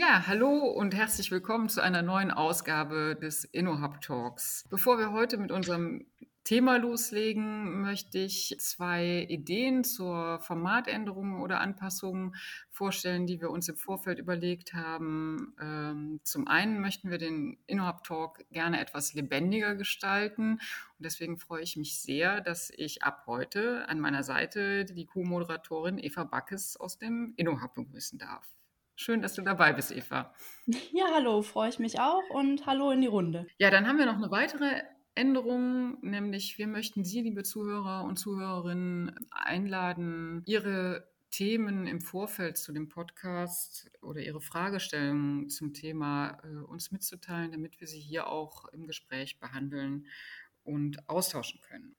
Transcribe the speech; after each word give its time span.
Ja, 0.00 0.26
hallo 0.26 0.64
und 0.64 0.94
herzlich 0.94 1.30
willkommen 1.30 1.68
zu 1.68 1.82
einer 1.82 2.00
neuen 2.00 2.30
Ausgabe 2.30 3.18
des 3.20 3.44
InnoHub 3.44 4.00
Talks. 4.00 4.64
Bevor 4.70 4.96
wir 4.96 5.12
heute 5.12 5.36
mit 5.36 5.52
unserem 5.52 6.06
Thema 6.42 6.78
loslegen, 6.78 7.82
möchte 7.82 8.16
ich 8.16 8.56
zwei 8.60 9.26
Ideen 9.28 9.84
zur 9.84 10.40
Formatänderung 10.40 11.42
oder 11.42 11.60
Anpassung 11.60 12.34
vorstellen, 12.70 13.26
die 13.26 13.42
wir 13.42 13.50
uns 13.50 13.68
im 13.68 13.76
Vorfeld 13.76 14.18
überlegt 14.18 14.72
haben. 14.72 15.54
Ähm, 15.60 16.20
zum 16.24 16.48
einen 16.48 16.80
möchten 16.80 17.10
wir 17.10 17.18
den 17.18 17.58
InnoHub 17.66 18.02
Talk 18.02 18.38
gerne 18.50 18.80
etwas 18.80 19.12
lebendiger 19.12 19.74
gestalten 19.74 20.52
und 20.52 21.04
deswegen 21.04 21.36
freue 21.36 21.62
ich 21.62 21.76
mich 21.76 22.00
sehr, 22.00 22.40
dass 22.40 22.72
ich 22.74 23.02
ab 23.02 23.24
heute 23.26 23.86
an 23.86 24.00
meiner 24.00 24.22
Seite 24.22 24.86
die 24.86 25.04
Co-Moderatorin 25.04 25.98
Eva 25.98 26.24
Backes 26.24 26.78
aus 26.78 26.96
dem 26.96 27.34
InnoHub 27.36 27.74
begrüßen 27.74 28.18
darf. 28.18 28.59
Schön, 29.02 29.22
dass 29.22 29.32
du 29.32 29.40
dabei 29.40 29.72
bist, 29.72 29.92
Eva. 29.92 30.34
Ja, 30.92 31.06
hallo, 31.14 31.40
freue 31.40 31.70
ich 31.70 31.78
mich 31.78 31.98
auch 31.98 32.22
und 32.34 32.66
hallo 32.66 32.90
in 32.90 33.00
die 33.00 33.06
Runde. 33.06 33.46
Ja, 33.56 33.70
dann 33.70 33.88
haben 33.88 33.96
wir 33.96 34.04
noch 34.04 34.18
eine 34.18 34.30
weitere 34.30 34.82
Änderung, 35.14 35.96
nämlich 36.02 36.58
wir 36.58 36.66
möchten 36.66 37.02
Sie, 37.02 37.22
liebe 37.22 37.42
Zuhörer 37.42 38.04
und 38.04 38.18
Zuhörerinnen, 38.18 39.14
einladen, 39.30 40.42
Ihre 40.44 41.08
Themen 41.30 41.86
im 41.86 42.02
Vorfeld 42.02 42.58
zu 42.58 42.74
dem 42.74 42.90
Podcast 42.90 43.90
oder 44.02 44.20
Ihre 44.20 44.42
Fragestellungen 44.42 45.48
zum 45.48 45.72
Thema 45.72 46.38
äh, 46.44 46.58
uns 46.58 46.92
mitzuteilen, 46.92 47.52
damit 47.52 47.80
wir 47.80 47.86
sie 47.86 48.00
hier 48.00 48.26
auch 48.26 48.66
im 48.66 48.86
Gespräch 48.86 49.40
behandeln 49.40 50.08
und 50.62 51.08
austauschen 51.08 51.62
können. 51.62 51.96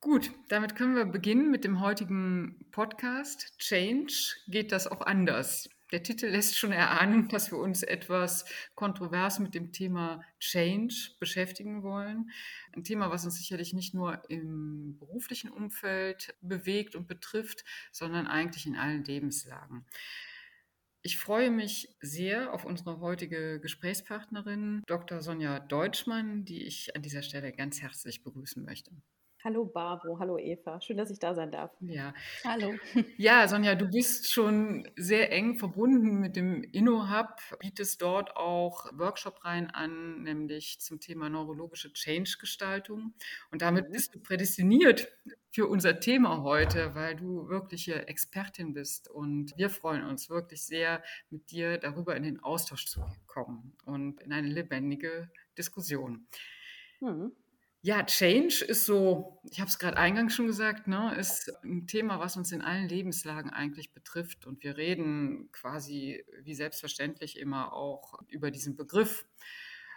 Gut, 0.00 0.32
damit 0.48 0.74
können 0.74 0.96
wir 0.96 1.04
beginnen 1.04 1.52
mit 1.52 1.62
dem 1.62 1.80
heutigen 1.80 2.66
Podcast. 2.72 3.56
Change 3.58 4.34
geht 4.48 4.72
das 4.72 4.88
auch 4.88 5.02
anders. 5.02 5.68
Der 5.92 6.02
Titel 6.02 6.26
lässt 6.26 6.56
schon 6.56 6.72
erahnen, 6.72 7.28
dass 7.28 7.52
wir 7.52 7.58
uns 7.58 7.82
etwas 7.82 8.46
kontrovers 8.74 9.38
mit 9.38 9.54
dem 9.54 9.72
Thema 9.72 10.24
Change 10.40 11.10
beschäftigen 11.20 11.82
wollen. 11.82 12.30
Ein 12.74 12.82
Thema, 12.82 13.10
was 13.10 13.26
uns 13.26 13.36
sicherlich 13.36 13.74
nicht 13.74 13.92
nur 13.92 14.22
im 14.30 14.96
beruflichen 14.98 15.50
Umfeld 15.50 16.34
bewegt 16.40 16.96
und 16.96 17.08
betrifft, 17.08 17.64
sondern 17.92 18.26
eigentlich 18.26 18.64
in 18.64 18.76
allen 18.76 19.04
Lebenslagen. 19.04 19.84
Ich 21.02 21.18
freue 21.18 21.50
mich 21.50 21.94
sehr 22.00 22.54
auf 22.54 22.64
unsere 22.64 23.00
heutige 23.00 23.60
Gesprächspartnerin, 23.60 24.82
Dr. 24.86 25.20
Sonja 25.20 25.60
Deutschmann, 25.60 26.46
die 26.46 26.62
ich 26.62 26.96
an 26.96 27.02
dieser 27.02 27.22
Stelle 27.22 27.52
ganz 27.52 27.82
herzlich 27.82 28.22
begrüßen 28.22 28.64
möchte. 28.64 28.92
Hallo 29.44 29.64
Barbro, 29.64 30.20
hallo 30.20 30.38
Eva. 30.38 30.80
Schön, 30.80 30.96
dass 30.96 31.10
ich 31.10 31.18
da 31.18 31.34
sein 31.34 31.50
darf. 31.50 31.72
Ja. 31.80 32.14
Hallo. 32.44 32.74
Ja, 33.16 33.48
Sonja, 33.48 33.74
du 33.74 33.88
bist 33.88 34.30
schon 34.30 34.88
sehr 34.94 35.32
eng 35.32 35.56
verbunden 35.56 36.20
mit 36.20 36.36
dem 36.36 36.62
InnoHub, 36.62 37.34
bietest 37.58 38.00
dort 38.02 38.36
auch 38.36 38.86
Workshop-Reihen 38.96 39.68
an, 39.70 40.22
nämlich 40.22 40.80
zum 40.80 41.00
Thema 41.00 41.28
neurologische 41.28 41.92
Change-Gestaltung. 41.92 43.14
Und 43.50 43.62
damit 43.62 43.88
mhm. 43.88 43.92
bist 43.92 44.14
du 44.14 44.20
prädestiniert 44.20 45.08
für 45.50 45.66
unser 45.66 45.98
Thema 45.98 46.42
heute, 46.42 46.94
weil 46.94 47.16
du 47.16 47.48
wirkliche 47.48 48.06
Expertin 48.06 48.74
bist. 48.74 49.10
Und 49.10 49.56
wir 49.56 49.70
freuen 49.70 50.04
uns 50.04 50.30
wirklich 50.30 50.62
sehr, 50.62 51.02
mit 51.30 51.50
dir 51.50 51.78
darüber 51.78 52.14
in 52.14 52.22
den 52.22 52.38
Austausch 52.40 52.86
zu 52.86 53.04
kommen 53.26 53.76
und 53.86 54.20
in 54.20 54.32
eine 54.32 54.48
lebendige 54.48 55.32
Diskussion. 55.58 56.28
Mhm. 57.00 57.32
Ja, 57.84 58.04
Change 58.04 58.64
ist 58.64 58.86
so, 58.86 59.40
ich 59.50 59.58
habe 59.58 59.68
es 59.68 59.80
gerade 59.80 59.96
eingangs 59.96 60.34
schon 60.36 60.46
gesagt, 60.46 60.86
ne, 60.86 61.16
ist 61.18 61.52
ein 61.64 61.88
Thema, 61.88 62.20
was 62.20 62.36
uns 62.36 62.52
in 62.52 62.62
allen 62.62 62.88
Lebenslagen 62.88 63.50
eigentlich 63.50 63.92
betrifft. 63.92 64.46
Und 64.46 64.62
wir 64.62 64.76
reden 64.76 65.50
quasi 65.50 66.24
wie 66.42 66.54
selbstverständlich 66.54 67.40
immer 67.40 67.72
auch 67.72 68.22
über 68.28 68.52
diesen 68.52 68.76
Begriff. 68.76 69.26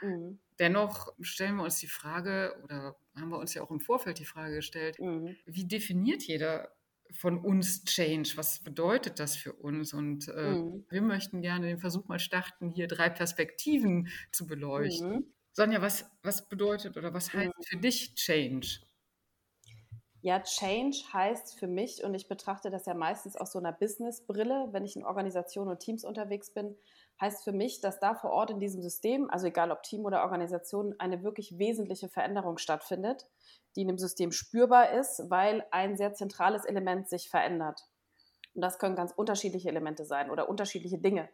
Mhm. 0.01 0.39
Dennoch 0.57 1.13
stellen 1.21 1.57
wir 1.57 1.63
uns 1.63 1.77
die 1.77 1.87
Frage, 1.87 2.59
oder 2.63 2.95
haben 3.15 3.29
wir 3.29 3.37
uns 3.37 3.53
ja 3.53 3.61
auch 3.61 3.69
im 3.69 3.81
Vorfeld 3.81 4.17
die 4.17 4.25
Frage 4.25 4.55
gestellt, 4.55 4.99
mhm. 4.99 5.35
wie 5.45 5.67
definiert 5.67 6.23
jeder 6.23 6.71
von 7.11 7.37
uns 7.37 7.85
Change? 7.85 8.31
Was 8.35 8.63
bedeutet 8.63 9.19
das 9.19 9.35
für 9.35 9.53
uns? 9.53 9.93
Und 9.93 10.27
äh, 10.29 10.53
mhm. 10.53 10.85
wir 10.89 11.01
möchten 11.03 11.43
gerne 11.43 11.67
den 11.67 11.79
Versuch 11.79 12.07
mal 12.07 12.17
starten, 12.17 12.71
hier 12.71 12.87
drei 12.87 13.09
Perspektiven 13.09 14.07
zu 14.31 14.47
beleuchten. 14.47 15.34
Sonja, 15.55 15.81
was, 15.81 16.03
was 16.21 16.49
bedeutet 16.49 16.97
oder 16.97 17.13
was 17.13 17.33
heißt 17.33 17.57
mhm. 17.57 17.63
für 17.63 17.77
dich 17.77 18.13
Change? 18.16 18.81
Ja, 20.19 20.41
Change 20.41 20.97
heißt 21.13 21.57
für 21.57 21.67
mich, 21.67 22.03
und 22.03 22.13
ich 22.13 22.27
betrachte 22.27 22.69
das 22.69 22.85
ja 22.88 22.93
meistens 22.93 23.38
aus 23.38 23.53
so 23.53 23.59
einer 23.59 23.71
Business-Brille, 23.71 24.69
wenn 24.71 24.83
ich 24.83 24.97
in 24.97 25.05
Organisationen 25.05 25.69
und 25.71 25.79
Teams 25.79 26.03
unterwegs 26.03 26.51
bin, 26.51 26.75
heißt 27.21 27.45
für 27.45 27.53
mich, 27.53 27.79
dass 27.79 27.99
da 27.99 28.16
vor 28.16 28.31
Ort 28.31 28.49
in 28.49 28.59
diesem 28.59 28.81
System, 28.81 29.29
also 29.29 29.47
egal 29.47 29.71
ob 29.71 29.83
Team 29.83 30.03
oder 30.03 30.23
Organisation, 30.23 30.93
eine 30.99 31.23
wirklich 31.23 31.57
wesentliche 31.57 32.09
Veränderung 32.09 32.57
stattfindet, 32.57 33.25
die 33.77 33.83
in 33.83 33.87
dem 33.87 33.97
System 33.97 34.33
spürbar 34.33 34.91
ist, 34.91 35.29
weil 35.29 35.66
ein 35.72 35.95
sehr 35.95 36.13
zentrales 36.13 36.66
Element 36.66 37.07
sich 37.07 37.29
verändert. 37.29 37.87
Und 38.55 38.61
das 38.61 38.77
können 38.77 38.97
ganz 38.97 39.13
unterschiedliche 39.16 39.69
Elemente 39.69 40.03
sein 40.03 40.29
oder 40.29 40.49
unterschiedliche 40.49 40.97
Dinge. 40.97 41.29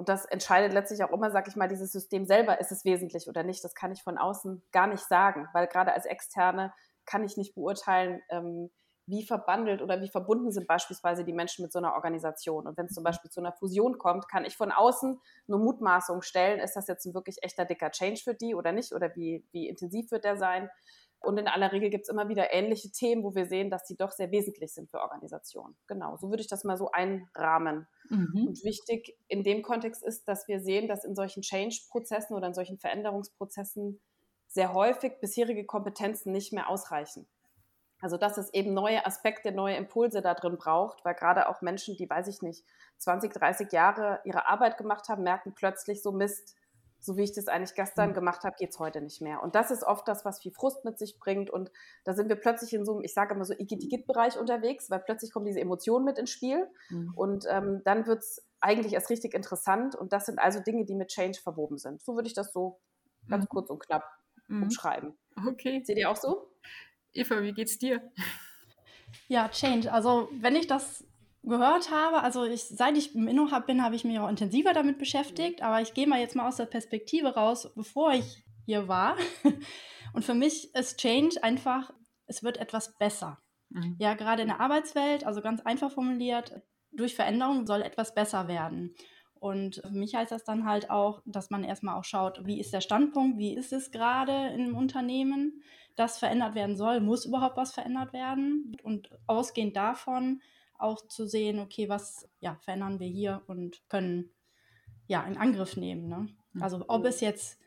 Und 0.00 0.08
das 0.08 0.24
entscheidet 0.24 0.72
letztlich 0.72 1.04
auch 1.04 1.10
immer, 1.10 1.30
sag 1.30 1.46
ich 1.46 1.56
mal, 1.56 1.68
dieses 1.68 1.92
System 1.92 2.24
selber, 2.24 2.58
ist 2.58 2.72
es 2.72 2.86
wesentlich 2.86 3.28
oder 3.28 3.42
nicht. 3.42 3.62
Das 3.62 3.74
kann 3.74 3.92
ich 3.92 4.02
von 4.02 4.16
außen 4.16 4.62
gar 4.72 4.86
nicht 4.86 5.04
sagen, 5.04 5.46
weil 5.52 5.66
gerade 5.66 5.92
als 5.92 6.06
Externe 6.06 6.72
kann 7.04 7.22
ich 7.22 7.36
nicht 7.36 7.54
beurteilen, 7.54 8.22
ähm, 8.30 8.70
wie 9.04 9.26
verbandelt 9.26 9.82
oder 9.82 10.00
wie 10.00 10.08
verbunden 10.08 10.52
sind 10.52 10.66
beispielsweise 10.66 11.22
die 11.22 11.34
Menschen 11.34 11.62
mit 11.62 11.70
so 11.70 11.80
einer 11.80 11.92
Organisation. 11.92 12.66
Und 12.66 12.78
wenn 12.78 12.86
es 12.86 12.94
zum 12.94 13.04
Beispiel 13.04 13.30
zu 13.30 13.40
einer 13.40 13.52
Fusion 13.52 13.98
kommt, 13.98 14.26
kann 14.26 14.46
ich 14.46 14.56
von 14.56 14.72
außen 14.72 15.20
nur 15.46 15.58
Mutmaßungen 15.58 16.22
stellen, 16.22 16.60
ist 16.60 16.76
das 16.76 16.88
jetzt 16.88 17.04
ein 17.04 17.12
wirklich 17.12 17.36
echter 17.42 17.66
dicker 17.66 17.90
Change 17.90 18.22
für 18.24 18.34
die 18.34 18.54
oder 18.54 18.72
nicht 18.72 18.94
oder 18.94 19.14
wie, 19.16 19.44
wie 19.52 19.68
intensiv 19.68 20.10
wird 20.12 20.24
der 20.24 20.38
sein. 20.38 20.70
Und 21.20 21.38
in 21.38 21.48
aller 21.48 21.70
Regel 21.70 21.90
gibt 21.90 22.04
es 22.04 22.08
immer 22.08 22.28
wieder 22.28 22.52
ähnliche 22.52 22.90
Themen, 22.90 23.22
wo 23.22 23.34
wir 23.34 23.44
sehen, 23.44 23.68
dass 23.68 23.84
die 23.84 23.96
doch 23.96 24.10
sehr 24.10 24.30
wesentlich 24.30 24.72
sind 24.72 24.90
für 24.90 25.00
Organisationen. 25.00 25.76
Genau, 25.86 26.16
so 26.16 26.30
würde 26.30 26.40
ich 26.40 26.48
das 26.48 26.64
mal 26.64 26.78
so 26.78 26.90
einrahmen. 26.92 27.86
Mhm. 28.08 28.46
Und 28.48 28.64
wichtig 28.64 29.16
in 29.28 29.44
dem 29.44 29.62
Kontext 29.62 30.02
ist, 30.02 30.26
dass 30.28 30.48
wir 30.48 30.60
sehen, 30.60 30.88
dass 30.88 31.04
in 31.04 31.14
solchen 31.14 31.42
Change-Prozessen 31.42 32.34
oder 32.34 32.46
in 32.46 32.54
solchen 32.54 32.78
Veränderungsprozessen 32.78 34.00
sehr 34.48 34.72
häufig 34.72 35.20
bisherige 35.20 35.66
Kompetenzen 35.66 36.32
nicht 36.32 36.52
mehr 36.52 36.70
ausreichen. 36.70 37.28
Also 38.00 38.16
dass 38.16 38.38
es 38.38 38.52
eben 38.54 38.72
neue 38.72 39.04
Aspekte, 39.04 39.52
neue 39.52 39.76
Impulse 39.76 40.22
da 40.22 40.32
drin 40.34 40.56
braucht, 40.56 41.04
weil 41.04 41.14
gerade 41.14 41.48
auch 41.48 41.60
Menschen, 41.60 41.96
die, 41.96 42.08
weiß 42.08 42.28
ich 42.28 42.40
nicht, 42.40 42.64
20, 42.96 43.32
30 43.32 43.72
Jahre 43.72 44.20
ihre 44.24 44.48
Arbeit 44.48 44.78
gemacht 44.78 45.08
haben, 45.08 45.22
merken 45.22 45.54
plötzlich 45.54 46.02
so 46.02 46.12
Mist, 46.12 46.56
so 47.00 47.16
wie 47.16 47.22
ich 47.22 47.32
das 47.32 47.48
eigentlich 47.48 47.74
gestern 47.74 48.10
mhm. 48.10 48.14
gemacht 48.14 48.44
habe, 48.44 48.56
geht 48.58 48.70
es 48.70 48.78
heute 48.78 49.00
nicht 49.00 49.20
mehr. 49.20 49.42
Und 49.42 49.54
das 49.54 49.70
ist 49.70 49.82
oft 49.82 50.06
das, 50.06 50.24
was 50.24 50.40
viel 50.40 50.52
Frust 50.52 50.84
mit 50.84 50.98
sich 50.98 51.18
bringt. 51.18 51.50
Und 51.50 51.70
da 52.04 52.12
sind 52.12 52.28
wir 52.28 52.36
plötzlich 52.36 52.74
in 52.74 52.84
so 52.84 52.92
einem, 52.92 53.02
ich 53.02 53.14
sage 53.14 53.34
immer 53.34 53.44
so, 53.44 53.54
Igitt-Bereich 53.54 54.38
unterwegs, 54.38 54.90
weil 54.90 55.00
plötzlich 55.00 55.32
kommen 55.32 55.46
diese 55.46 55.60
Emotionen 55.60 56.04
mit 56.04 56.18
ins 56.18 56.30
Spiel. 56.30 56.68
Mhm. 56.90 57.12
Und 57.16 57.46
ähm, 57.48 57.82
dann 57.84 58.06
wird 58.06 58.20
es 58.20 58.46
eigentlich 58.60 58.92
erst 58.92 59.10
richtig 59.10 59.34
interessant. 59.34 59.94
Und 59.94 60.12
das 60.12 60.26
sind 60.26 60.38
also 60.38 60.60
Dinge, 60.60 60.84
die 60.84 60.94
mit 60.94 61.08
Change 61.08 61.40
verwoben 61.40 61.78
sind. 61.78 62.02
So 62.02 62.14
würde 62.14 62.28
ich 62.28 62.34
das 62.34 62.52
so 62.52 62.78
ganz 63.28 63.44
mhm. 63.44 63.48
kurz 63.48 63.70
und 63.70 63.80
knapp 63.80 64.04
mhm. 64.48 64.64
umschreiben. 64.64 65.14
Okay. 65.48 65.82
Seht 65.84 65.96
ihr 65.96 66.10
auch 66.10 66.16
so? 66.16 66.50
Eva, 67.12 67.42
wie 67.42 67.52
geht's 67.52 67.78
dir? 67.78 68.02
Ja, 69.28 69.48
Change. 69.48 69.92
Also 69.92 70.28
wenn 70.40 70.54
ich 70.54 70.66
das 70.66 71.04
gehört 71.42 71.90
habe, 71.90 72.22
also 72.22 72.44
ich, 72.44 72.64
seit 72.64 72.96
ich 72.96 73.14
im 73.14 73.28
InnoHub 73.28 73.66
bin, 73.66 73.82
habe 73.82 73.94
ich 73.94 74.04
mich 74.04 74.18
auch 74.18 74.28
intensiver 74.28 74.72
damit 74.72 74.98
beschäftigt, 74.98 75.62
aber 75.62 75.80
ich 75.80 75.94
gehe 75.94 76.06
mal 76.06 76.20
jetzt 76.20 76.36
mal 76.36 76.46
aus 76.46 76.56
der 76.56 76.66
Perspektive 76.66 77.34
raus, 77.34 77.70
bevor 77.74 78.12
ich 78.12 78.44
hier 78.66 78.88
war. 78.88 79.16
Und 80.12 80.24
für 80.24 80.34
mich 80.34 80.74
ist 80.74 80.98
Change 80.98 81.42
einfach, 81.42 81.92
es 82.26 82.42
wird 82.42 82.58
etwas 82.58 82.96
besser. 82.98 83.38
Mhm. 83.70 83.96
Ja, 83.98 84.14
gerade 84.14 84.42
in 84.42 84.48
der 84.48 84.60
Arbeitswelt, 84.60 85.24
also 85.24 85.40
ganz 85.40 85.60
einfach 85.62 85.90
formuliert, 85.90 86.60
durch 86.92 87.14
Veränderung 87.14 87.66
soll 87.66 87.82
etwas 87.82 88.14
besser 88.14 88.48
werden. 88.48 88.94
Und 89.34 89.76
für 89.76 89.90
mich 89.90 90.14
heißt 90.14 90.32
das 90.32 90.44
dann 90.44 90.66
halt 90.66 90.90
auch, 90.90 91.22
dass 91.24 91.48
man 91.48 91.64
erstmal 91.64 91.96
auch 91.96 92.04
schaut, 92.04 92.44
wie 92.44 92.60
ist 92.60 92.74
der 92.74 92.82
Standpunkt, 92.82 93.38
wie 93.38 93.54
ist 93.54 93.72
es 93.72 93.90
gerade 93.90 94.48
im 94.48 94.76
Unternehmen, 94.76 95.62
das 95.96 96.18
verändert 96.18 96.54
werden 96.54 96.76
soll, 96.76 97.00
muss 97.00 97.24
überhaupt 97.24 97.56
was 97.56 97.72
verändert 97.72 98.12
werden. 98.12 98.76
Und 98.82 99.10
ausgehend 99.26 99.76
davon 99.76 100.42
auch 100.80 101.06
zu 101.08 101.26
sehen, 101.26 101.58
okay, 101.58 101.88
was 101.88 102.28
ja, 102.40 102.56
verändern 102.62 103.00
wir 103.00 103.08
hier 103.08 103.42
und 103.46 103.82
können 103.88 104.30
ja 105.06 105.22
in 105.24 105.36
Angriff 105.36 105.76
nehmen. 105.76 106.08
Ne? 106.08 106.28
Also 106.60 106.84
ob 106.88 107.04
es 107.04 107.20
jetzt 107.20 107.58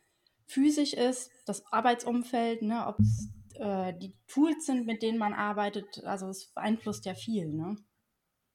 physisch 0.45 0.93
ist, 0.93 1.31
das 1.45 1.65
Arbeitsumfeld, 1.71 2.61
ne, 2.61 2.87
ob 2.87 2.99
es 2.99 3.29
äh, 3.55 3.93
die 3.97 4.15
Tools 4.27 4.65
sind, 4.65 4.85
mit 4.85 5.01
denen 5.01 5.17
man 5.17 5.33
arbeitet, 5.33 6.03
also 6.03 6.27
es 6.29 6.47
beeinflusst 6.53 7.05
ja 7.05 7.13
viel. 7.13 7.47
Ne? 7.47 7.77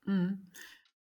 Mhm. 0.05 0.51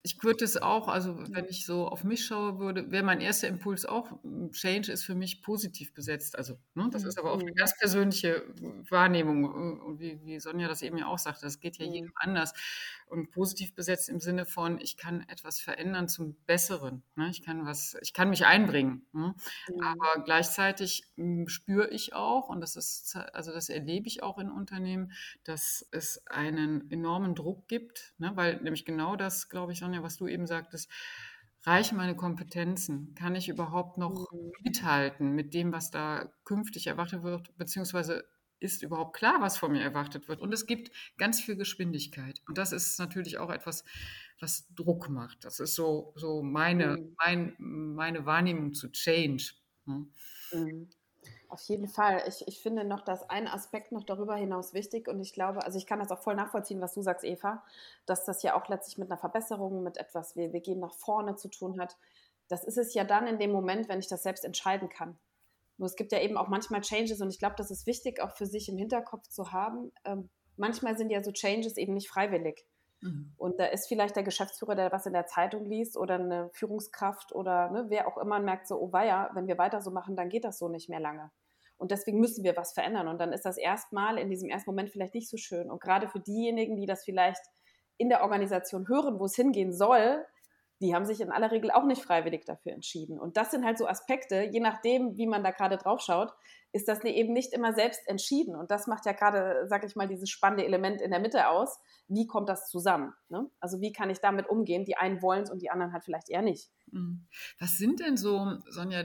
Ich 0.05 0.21
würde 0.21 0.44
es 0.44 0.61
auch, 0.61 0.89
also 0.89 1.17
wenn 1.33 1.45
ich 1.45 1.65
so 1.65 1.88
auf 1.88 2.03
mich 2.03 2.25
schaue 2.25 2.59
würde, 2.59 2.91
wäre 2.91 3.03
mein 3.03 3.21
erster 3.21 3.47
Impuls 3.47 3.85
auch, 3.85 4.11
hm, 4.23 4.51
Change 4.51 4.91
ist 4.91 5.05
für 5.05 5.15
mich 5.15 5.41
positiv 5.41 5.94
besetzt. 5.94 6.38
Also 6.38 6.59
ne, 6.75 6.89
das 6.91 7.05
ist 7.05 7.17
aber 7.17 7.31
auch 7.31 7.39
eine 7.39 7.51
mhm. 7.51 7.55
ganz 7.55 7.77
persönliche 7.77 8.44
Wahrnehmung, 8.89 9.97
wie, 10.00 10.19
wie 10.25 10.41
Sonja 10.41 10.67
das 10.67 10.81
eben 10.81 10.97
ja 10.97 11.07
auch 11.07 11.19
sagte, 11.19 11.45
das 11.45 11.61
geht 11.61 11.77
ja 11.77 11.85
jedem 11.85 12.07
mhm. 12.07 12.13
anders. 12.17 12.53
Und 13.07 13.31
positiv 13.31 13.75
besetzt 13.75 14.09
im 14.09 14.19
Sinne 14.19 14.45
von, 14.45 14.81
ich 14.81 14.97
kann 14.97 15.21
etwas 15.29 15.61
verändern 15.61 16.09
zum 16.09 16.35
Besseren. 16.47 17.03
Ne? 17.15 17.29
Ich 17.29 17.41
kann 17.41 17.65
was, 17.65 17.95
ich 18.01 18.11
kann 18.11 18.29
mich 18.29 18.45
einbringen. 18.45 19.06
Ne? 19.13 19.35
Mhm. 19.69 19.83
Aber 19.83 20.23
gleichzeitig 20.25 21.03
hm, 21.15 21.47
spüre 21.47 21.89
ich 21.91 22.13
auch, 22.13 22.49
und 22.49 22.59
das 22.59 22.75
ist, 22.75 23.15
also 23.33 23.53
das 23.53 23.69
erlebe 23.69 24.07
ich 24.07 24.21
auch 24.21 24.38
in 24.38 24.51
Unternehmen, 24.51 25.13
dass 25.45 25.88
es 25.91 26.25
einen 26.27 26.91
enormen 26.91 27.35
Druck 27.35 27.69
gibt, 27.69 28.13
ne? 28.17 28.31
weil 28.35 28.57
nämlich 28.61 28.83
genau 28.83 29.15
das, 29.15 29.47
glaube 29.47 29.71
ich, 29.71 29.79
Sonja, 29.79 29.93
was 30.01 30.18
du 30.18 30.28
eben 30.28 30.48
sagtest, 30.48 30.90
reichen 31.63 31.98
meine 31.98 32.16
Kompetenzen? 32.16 33.13
Kann 33.16 33.36
ich 33.36 33.50
überhaupt 33.50 33.98
noch 33.98 34.31
mhm. 34.31 34.51
mithalten 34.63 35.36
mit 35.36 35.54
dem, 35.54 35.72
was 35.72 35.92
da 35.92 36.31
künftig 36.45 36.88
erwartet 36.88 37.24
wird, 37.24 37.56
beziehungsweise 37.57 38.25
ist 38.60 38.81
überhaupt 38.81 39.16
klar, 39.16 39.42
was 39.42 39.57
von 39.57 39.74
mir 39.74 39.81
erwartet 39.81 40.30
wird? 40.30 40.40
Und 40.40 40.54
es 40.54 40.66
gibt 40.66 40.92
ganz 41.18 41.42
viel 41.42 41.57
Geschwindigkeit. 41.57 42.42
Und 42.48 42.57
das 42.57 42.72
ist 42.72 42.98
natürlich 42.98 43.38
auch 43.38 43.50
etwas, 43.50 43.84
was 44.40 44.74
Druck 44.74 45.10
macht. 45.10 45.44
Das 45.44 45.60
ist 45.60 45.75
so, 45.75 46.13
so 46.16 46.42
meine, 46.42 46.98
mhm. 46.98 47.16
mein, 47.18 47.56
meine 47.60 48.25
Wahrnehmung 48.25 48.74
zu 48.74 48.90
Change. 48.92 49.51
Ne? 49.86 50.07
Mhm. 50.54 50.90
Auf 51.53 51.61
jeden 51.67 51.88
Fall. 51.88 52.23
Ich, 52.27 52.47
ich 52.47 52.63
finde 52.63 52.83
noch, 52.83 53.01
dass 53.01 53.29
ein 53.29 53.47
Aspekt 53.47 53.91
noch 53.91 54.03
darüber 54.03 54.35
hinaus 54.35 54.73
wichtig 54.73 55.07
und 55.07 55.21
ich 55.21 55.33
glaube, 55.33 55.63
also 55.63 55.77
ich 55.77 55.85
kann 55.85 56.00
das 56.00 56.09
auch 56.09 56.17
voll 56.17 56.33
nachvollziehen, 56.33 56.81
was 56.81 56.95
du 56.95 57.03
sagst, 57.03 57.23
Eva, 57.23 57.63
dass 58.07 58.25
das 58.25 58.41
ja 58.41 58.59
auch 58.59 58.67
letztlich 58.69 58.97
mit 58.97 59.11
einer 59.11 59.19
Verbesserung, 59.19 59.83
mit 59.83 59.97
etwas, 59.97 60.35
wir, 60.35 60.51
wir 60.51 60.61
gehen 60.61 60.79
nach 60.79 60.95
vorne 60.95 61.35
zu 61.35 61.50
tun 61.50 61.79
hat. 61.79 61.95
Das 62.47 62.63
ist 62.63 62.79
es 62.79 62.95
ja 62.95 63.03
dann 63.03 63.27
in 63.27 63.38
dem 63.38 63.51
Moment, 63.51 63.88
wenn 63.88 64.00
ich 64.00 64.07
das 64.07 64.23
selbst 64.23 64.45
entscheiden 64.45 64.89
kann. 64.89 65.15
Nur 65.77 65.85
es 65.85 65.95
gibt 65.95 66.11
ja 66.11 66.21
eben 66.21 66.38
auch 66.38 66.47
manchmal 66.47 66.81
Changes 66.81 67.21
und 67.21 67.29
ich 67.29 67.38
glaube, 67.38 67.53
das 67.56 67.69
ist 67.69 67.85
wichtig 67.85 68.19
auch 68.19 68.31
für 68.31 68.47
sich 68.47 68.67
im 68.67 68.79
Hinterkopf 68.79 69.27
zu 69.27 69.51
haben. 69.51 69.91
Ähm, 70.06 70.31
manchmal 70.57 70.97
sind 70.97 71.11
ja 71.11 71.23
so 71.23 71.31
Changes 71.31 71.77
eben 71.77 71.94
nicht 71.94 72.09
freiwillig. 72.09 72.65
Mhm. 73.01 73.31
Und 73.38 73.59
da 73.59 73.65
ist 73.65 73.88
vielleicht 73.88 74.15
der 74.15 74.23
Geschäftsführer, 74.23 74.73
der 74.73 74.91
was 74.91 75.06
in 75.06 75.13
der 75.13 75.27
Zeitung 75.27 75.65
liest 75.65 75.97
oder 75.97 76.15
eine 76.15 76.49
Führungskraft 76.53 77.31
oder 77.31 77.69
ne, 77.69 77.85
wer 77.89 78.07
auch 78.07 78.17
immer 78.17 78.39
merkt 78.39 78.67
so, 78.67 78.81
oh 78.81 78.91
weia, 78.91 79.29
wenn 79.35 79.45
wir 79.45 79.59
weiter 79.59 79.81
so 79.81 79.91
machen, 79.91 80.15
dann 80.15 80.29
geht 80.29 80.45
das 80.45 80.57
so 80.57 80.67
nicht 80.67 80.89
mehr 80.89 80.99
lange. 80.99 81.29
Und 81.83 81.91
deswegen 81.91 82.21
müssen 82.21 82.45
wir 82.45 82.56
was 82.56 82.71
verändern. 82.71 83.09
Und 83.09 83.19
dann 83.19 83.33
ist 83.33 83.44
das 83.44 83.57
erstmal 83.57 84.18
in 84.18 84.30
diesem 84.30 84.47
ersten 84.47 84.69
Moment 84.69 84.89
vielleicht 84.89 85.15
nicht 85.15 85.30
so 85.30 85.35
schön. 85.35 85.69
Und 85.69 85.81
gerade 85.81 86.07
für 86.07 86.21
diejenigen, 86.21 86.77
die 86.77 86.85
das 86.85 87.03
vielleicht 87.03 87.41
in 87.97 88.07
der 88.07 88.21
Organisation 88.21 88.88
hören, 88.88 89.19
wo 89.19 89.25
es 89.25 89.35
hingehen 89.35 89.74
soll, 89.74 90.25
die 90.80 90.95
haben 90.95 91.03
sich 91.03 91.19
in 91.19 91.30
aller 91.30 91.51
Regel 91.51 91.71
auch 91.71 91.83
nicht 91.83 92.01
freiwillig 92.01 92.45
dafür 92.45 92.71
entschieden. 92.71 93.19
Und 93.19 93.35
das 93.35 93.51
sind 93.51 93.65
halt 93.65 93.77
so 93.77 93.85
Aspekte, 93.85 94.44
je 94.50 94.62
nachdem, 94.62 95.18
wie 95.18 95.27
man 95.27 95.44
da 95.44 95.51
gerade 95.51 95.75
drauf 95.75 96.00
schaut, 96.00 96.31
ist 96.71 96.88
das 96.88 97.03
eben 97.03 97.33
nicht 97.33 97.51
immer 97.51 97.74
selbst 97.74 98.07
entschieden. 98.07 98.56
Und 98.56 98.71
das 98.71 98.88
macht 98.88 99.06
ja 99.06 99.12
gerade, 99.12 99.68
sag 99.68 99.83
ich 99.83 99.97
mal, 99.97 100.07
dieses 100.07 100.30
spannende 100.30 100.63
Element 100.65 101.01
in 101.01 101.12
der 101.12 101.19
Mitte 101.19 101.50
aus. 101.50 101.81
Wie 102.07 102.27
kommt 102.27 102.47
das 102.47 102.69
zusammen? 102.69 103.12
Ne? 103.27 103.45
Also 103.59 103.81
wie 103.81 103.91
kann 103.91 104.09
ich 104.09 104.19
damit 104.19 104.47
umgehen? 104.47 104.85
Die 104.85 104.95
einen 104.95 105.21
wollen 105.21 105.44
es 105.44 105.51
und 105.51 105.62
die 105.62 105.69
anderen 105.69 105.91
halt 105.91 106.06
vielleicht 106.06 106.30
eher 106.30 106.44
nicht. 106.44 106.69
Mhm. 106.91 107.27
Was 107.59 107.77
sind 107.77 108.00
denn 108.00 108.15
so, 108.15 108.53
Sonja, 108.69 109.03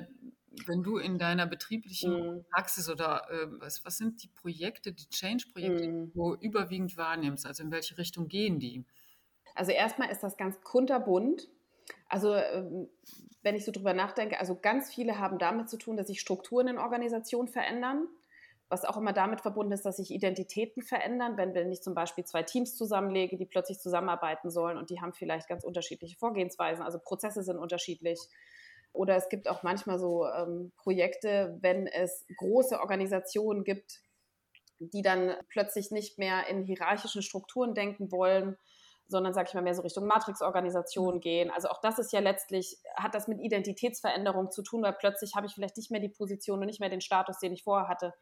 wenn 0.67 0.83
du 0.83 0.97
in 0.99 1.19
deiner 1.19 1.47
betrieblichen 1.47 2.37
mhm. 2.37 2.45
Praxis 2.51 2.89
oder 2.89 3.29
äh, 3.31 3.47
was, 3.61 3.85
was 3.85 3.99
sind 3.99 4.23
die 4.23 4.29
Projekte, 4.29 4.93
die 4.93 5.09
Change-Projekte, 5.09 5.83
die 5.83 6.13
du 6.13 6.35
überwiegend 6.41 6.97
wahrnimmst? 6.97 7.47
Also 7.47 7.63
in 7.63 7.71
welche 7.71 7.99
Richtung 7.99 8.29
gehen 8.29 8.59
die? 8.59 8.85
Also 9.55 9.73
erstmal 9.73 10.11
ist 10.11 10.23
das 10.23 10.37
ganz 10.37 10.61
kunterbunt. 10.63 11.49
Also 12.09 12.35
ähm, 12.35 12.89
wenn 13.43 13.55
ich 13.55 13.65
so 13.65 13.73
drüber 13.73 13.95
nachdenke, 13.95 14.41
also 14.41 14.59
ganz 14.61 14.93
viele 14.93 15.19
haben 15.19 15.39
damit 15.39 15.69
zu 15.69 15.79
tun, 15.79 15.97
dass 15.97 16.09
sich 16.09 16.21
Strukturen 16.21 16.69
in 16.69 16.79
Organisationen 16.79 17.49
verändern, 17.49 18.09
was 18.69 18.85
auch 18.85 18.97
immer 18.97 19.13
damit 19.13 19.41
verbunden 19.41 19.73
ist, 19.73 19.87
dass 19.87 19.97
sich 19.97 20.11
Identitäten 20.11 20.83
verändern. 20.83 21.37
Wenn, 21.37 21.55
wenn 21.55 21.73
ich 21.73 21.83
zum 21.83 21.95
Beispiel 21.95 22.25
zwei 22.25 22.43
Teams 22.43 22.77
zusammenlege, 22.77 23.37
die 23.37 23.47
plötzlich 23.47 23.79
zusammenarbeiten 23.79 24.51
sollen 24.51 24.77
und 24.77 24.91
die 24.91 25.01
haben 25.01 25.13
vielleicht 25.13 25.49
ganz 25.49 25.65
unterschiedliche 25.65 26.17
Vorgehensweisen, 26.17 26.85
also 26.85 26.99
Prozesse 26.99 27.43
sind 27.43 27.59
unterschiedlich 27.59 28.19
oder 28.93 29.17
es 29.17 29.29
gibt 29.29 29.49
auch 29.49 29.63
manchmal 29.63 29.99
so 29.99 30.27
ähm, 30.27 30.73
Projekte, 30.77 31.57
wenn 31.61 31.87
es 31.87 32.27
große 32.37 32.81
Organisationen 32.81 33.65
gibt, 33.65 34.01
die 34.79 35.03
dann 35.03 35.35
plötzlich 35.49 35.91
nicht 35.91 36.19
mehr 36.19 36.47
in 36.49 36.63
hierarchischen 36.63 37.23
Strukturen 37.23 37.75
denken 37.75 38.11
wollen, 38.13 38.57
sondern, 39.09 39.33
sage 39.33 39.49
ich 39.49 39.55
mal, 39.55 39.63
mehr 39.63 39.75
so 39.75 39.83
Richtung 39.83 40.07
Matrix-Organisation 40.07 41.17
mhm. 41.17 41.21
gehen. 41.21 41.51
Also 41.51 41.69
auch 41.69 41.81
das 41.81 41.99
ist 41.99 42.13
ja 42.13 42.21
letztlich, 42.21 42.77
hat 42.97 43.15
das 43.15 43.27
mit 43.27 43.41
Identitätsveränderung 43.41 44.51
zu 44.51 44.63
tun, 44.63 44.83
weil 44.83 44.93
plötzlich 44.93 45.35
habe 45.35 45.47
ich 45.47 45.55
vielleicht 45.55 45.79
nicht 45.79 45.91
mehr 45.91 46.01
die 46.01 46.11
Position 46.11 46.61
und 46.61 46.67
nicht 46.67 46.81
mehr 46.81 46.91
den 46.91 47.01
Status, 47.01 47.39
den 47.39 47.53
ich 47.53 47.65
vorher 47.65 47.89
hatte. 47.89 48.13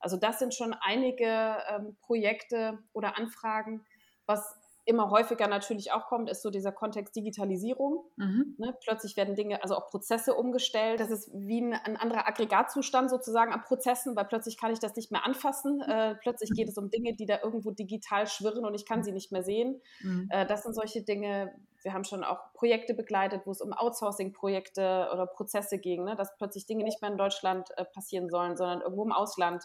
Also 0.00 0.16
das 0.16 0.40
sind 0.40 0.52
schon 0.52 0.74
einige 0.80 1.58
ähm, 1.68 1.96
Projekte 2.02 2.78
oder 2.92 3.16
Anfragen, 3.16 3.86
was 4.26 4.58
immer 4.84 5.10
häufiger 5.10 5.46
natürlich 5.46 5.92
auch 5.92 6.06
kommt, 6.06 6.28
ist 6.28 6.42
so 6.42 6.50
dieser 6.50 6.72
Kontext 6.72 7.14
Digitalisierung. 7.14 8.04
Mhm. 8.16 8.56
Ne? 8.58 8.76
Plötzlich 8.82 9.16
werden 9.16 9.34
Dinge, 9.34 9.62
also 9.62 9.76
auch 9.76 9.88
Prozesse 9.88 10.34
umgestellt. 10.34 10.98
Das 10.98 11.10
ist 11.10 11.30
wie 11.32 11.60
ein, 11.60 11.72
ein, 11.72 11.96
anderer 11.96 12.26
Aggregatzustand 12.26 13.08
sozusagen 13.08 13.52
an 13.52 13.62
Prozessen, 13.62 14.16
weil 14.16 14.24
plötzlich 14.24 14.58
kann 14.58 14.72
ich 14.72 14.80
das 14.80 14.96
nicht 14.96 15.12
mehr 15.12 15.24
anfassen. 15.24 15.76
Mhm. 15.76 15.82
Äh, 15.92 16.14
plötzlich 16.16 16.50
geht 16.50 16.68
es 16.68 16.76
um 16.78 16.90
Dinge, 16.90 17.14
die 17.14 17.26
da 17.26 17.38
irgendwo 17.42 17.70
digital 17.70 18.26
schwirren 18.26 18.64
und 18.64 18.74
ich 18.74 18.84
kann 18.84 19.04
sie 19.04 19.12
nicht 19.12 19.30
mehr 19.30 19.44
sehen. 19.44 19.80
Mhm. 20.02 20.28
Äh, 20.30 20.46
das 20.46 20.64
sind 20.64 20.74
solche 20.74 21.02
Dinge. 21.02 21.54
Wir 21.82 21.92
haben 21.92 22.04
schon 22.04 22.24
auch 22.24 22.52
Projekte 22.54 22.94
begleitet, 22.94 23.42
wo 23.44 23.50
es 23.50 23.60
um 23.60 23.72
Outsourcing-Projekte 23.72 25.08
oder 25.12 25.26
Prozesse 25.26 25.78
ging, 25.78 26.04
ne? 26.04 26.16
dass 26.16 26.36
plötzlich 26.36 26.66
Dinge 26.66 26.84
nicht 26.84 27.00
mehr 27.02 27.10
in 27.10 27.18
Deutschland 27.18 27.70
äh, 27.76 27.84
passieren 27.84 28.28
sollen, 28.28 28.56
sondern 28.56 28.80
irgendwo 28.80 29.04
im 29.04 29.12
Ausland 29.12 29.64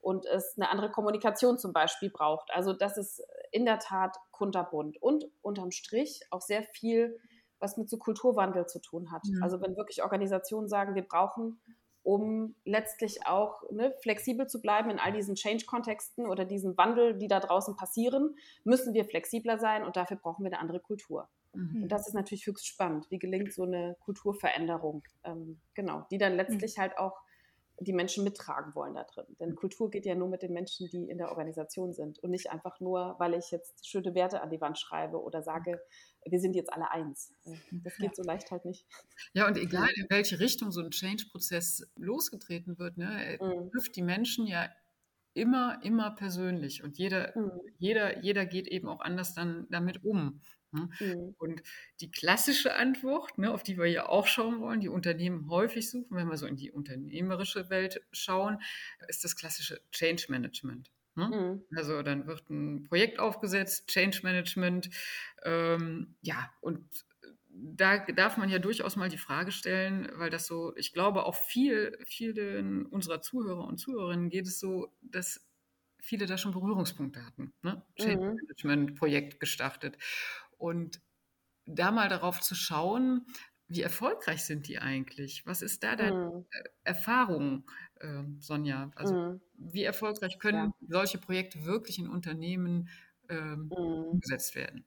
und 0.00 0.26
es 0.26 0.56
eine 0.56 0.70
andere 0.70 0.90
Kommunikation 0.90 1.58
zum 1.58 1.72
Beispiel 1.72 2.10
braucht. 2.10 2.50
Also 2.52 2.72
das 2.72 2.96
ist 2.96 3.22
in 3.50 3.64
der 3.64 3.78
Tat 3.78 4.16
kunterbunt 4.30 5.00
und 5.02 5.24
unterm 5.42 5.70
Strich 5.70 6.20
auch 6.30 6.40
sehr 6.40 6.62
viel, 6.62 7.18
was 7.58 7.76
mit 7.76 7.88
so 7.88 7.98
Kulturwandel 7.98 8.66
zu 8.66 8.80
tun 8.80 9.10
hat. 9.10 9.24
Mhm. 9.24 9.42
Also 9.42 9.60
wenn 9.60 9.76
wirklich 9.76 10.02
Organisationen 10.02 10.68
sagen, 10.68 10.94
wir 10.94 11.02
brauchen, 11.02 11.60
um 12.02 12.54
letztlich 12.64 13.26
auch 13.26 13.68
ne, 13.72 13.92
flexibel 14.00 14.46
zu 14.46 14.60
bleiben 14.60 14.90
in 14.90 15.00
all 15.00 15.12
diesen 15.12 15.34
Change-Kontexten 15.34 16.28
oder 16.28 16.44
diesen 16.44 16.76
Wandel, 16.76 17.18
die 17.18 17.26
da 17.26 17.40
draußen 17.40 17.74
passieren, 17.74 18.36
müssen 18.62 18.94
wir 18.94 19.06
flexibler 19.06 19.58
sein 19.58 19.82
und 19.82 19.96
dafür 19.96 20.16
brauchen 20.16 20.44
wir 20.44 20.52
eine 20.52 20.60
andere 20.60 20.78
Kultur. 20.78 21.28
Mhm. 21.52 21.82
Und 21.82 21.88
das 21.88 22.06
ist 22.06 22.14
natürlich 22.14 22.46
höchst 22.46 22.66
spannend. 22.66 23.10
Wie 23.10 23.18
gelingt 23.18 23.52
so 23.52 23.64
eine 23.64 23.96
Kulturveränderung? 24.04 25.02
Ähm, 25.24 25.58
genau, 25.74 26.06
die 26.10 26.18
dann 26.18 26.36
letztlich 26.36 26.76
mhm. 26.76 26.82
halt 26.82 26.98
auch 26.98 27.18
die 27.78 27.92
Menschen 27.92 28.24
mittragen 28.24 28.74
wollen 28.74 28.94
da 28.94 29.04
drin. 29.04 29.26
Denn 29.38 29.54
Kultur 29.54 29.90
geht 29.90 30.06
ja 30.06 30.14
nur 30.14 30.28
mit 30.28 30.42
den 30.42 30.52
Menschen, 30.52 30.88
die 30.90 31.08
in 31.10 31.18
der 31.18 31.30
Organisation 31.30 31.92
sind 31.92 32.18
und 32.20 32.30
nicht 32.30 32.50
einfach 32.50 32.80
nur, 32.80 33.16
weil 33.18 33.34
ich 33.34 33.50
jetzt 33.50 33.86
schöne 33.86 34.14
Werte 34.14 34.40
an 34.40 34.50
die 34.50 34.60
Wand 34.60 34.78
schreibe 34.78 35.22
oder 35.22 35.42
sage, 35.42 35.80
wir 36.24 36.40
sind 36.40 36.56
jetzt 36.56 36.72
alle 36.72 36.90
eins. 36.90 37.32
Das 37.70 37.96
geht 37.96 38.16
so 38.16 38.22
leicht 38.22 38.50
halt 38.50 38.64
nicht. 38.64 38.86
Ja, 39.34 39.46
und 39.46 39.56
egal 39.58 39.88
in 39.94 40.06
welche 40.08 40.40
Richtung 40.40 40.72
so 40.72 40.80
ein 40.80 40.90
Change-Prozess 40.90 41.86
losgetreten 41.96 42.78
wird, 42.78 42.96
ne, 42.96 43.38
mhm. 43.40 43.70
trifft 43.70 43.94
die 43.96 44.02
Menschen 44.02 44.46
ja 44.46 44.68
immer, 45.34 45.78
immer 45.82 46.12
persönlich 46.12 46.82
und 46.82 46.96
jeder, 46.96 47.32
mhm. 47.36 47.50
jeder, 47.78 48.22
jeder 48.22 48.46
geht 48.46 48.66
eben 48.68 48.88
auch 48.88 49.00
anders 49.00 49.34
dann 49.34 49.66
damit 49.70 50.02
um. 50.02 50.40
Ne? 50.76 50.88
Mhm. 51.00 51.34
Und 51.38 51.62
die 52.00 52.10
klassische 52.10 52.74
Antwort, 52.74 53.38
ne, 53.38 53.52
auf 53.52 53.62
die 53.62 53.78
wir 53.78 53.86
ja 53.86 54.08
auch 54.08 54.26
schauen 54.26 54.60
wollen, 54.60 54.80
die 54.80 54.88
Unternehmen 54.88 55.48
häufig 55.50 55.90
suchen, 55.90 56.16
wenn 56.16 56.28
wir 56.28 56.36
so 56.36 56.46
in 56.46 56.56
die 56.56 56.70
unternehmerische 56.70 57.70
Welt 57.70 58.00
schauen, 58.12 58.60
ist 59.08 59.24
das 59.24 59.36
klassische 59.36 59.80
Change 59.90 60.26
Management. 60.28 60.90
Ne? 61.14 61.28
Mhm. 61.28 61.76
Also 61.76 62.02
dann 62.02 62.26
wird 62.26 62.48
ein 62.50 62.84
Projekt 62.84 63.18
aufgesetzt, 63.18 63.88
Change 63.88 64.20
Management, 64.22 64.90
ähm, 65.44 66.14
ja, 66.20 66.50
und 66.60 66.84
da 67.58 67.98
darf 67.98 68.36
man 68.36 68.50
ja 68.50 68.58
durchaus 68.58 68.96
mal 68.96 69.08
die 69.08 69.16
Frage 69.16 69.50
stellen, 69.50 70.10
weil 70.14 70.30
das 70.30 70.46
so, 70.46 70.76
ich 70.76 70.92
glaube, 70.92 71.24
auch 71.24 71.34
viel, 71.34 71.98
vielen 72.04 72.84
unserer 72.86 73.22
Zuhörer 73.22 73.66
und 73.66 73.78
Zuhörerinnen 73.78 74.28
geht 74.28 74.46
es 74.46 74.60
so, 74.60 74.92
dass 75.00 75.46
viele 75.98 76.26
da 76.26 76.36
schon 76.38 76.52
Berührungspunkte 76.52 77.24
hatten. 77.24 77.52
Ne? 77.62 77.82
Change 77.98 78.24
mhm. 78.24 78.36
Management 78.36 78.94
Projekt 78.96 79.40
gestartet. 79.40 79.96
Und 80.56 81.00
da 81.66 81.90
mal 81.90 82.08
darauf 82.08 82.40
zu 82.40 82.54
schauen, 82.54 83.26
wie 83.68 83.82
erfolgreich 83.82 84.44
sind 84.44 84.68
die 84.68 84.78
eigentlich? 84.78 85.44
Was 85.46 85.60
ist 85.60 85.82
da 85.82 85.96
deine 85.96 86.26
mm. 86.26 86.46
Erfahrung, 86.84 87.68
äh, 88.00 88.22
Sonja? 88.38 88.92
Also 88.94 89.14
mm. 89.14 89.40
wie 89.54 89.82
erfolgreich 89.82 90.38
können 90.38 90.72
ja. 90.80 90.86
solche 90.88 91.18
Projekte 91.18 91.64
wirklich 91.64 91.98
in 91.98 92.08
Unternehmen 92.08 92.88
ähm, 93.28 93.66
mm. 93.66 93.72
umgesetzt 93.72 94.54
werden? 94.54 94.84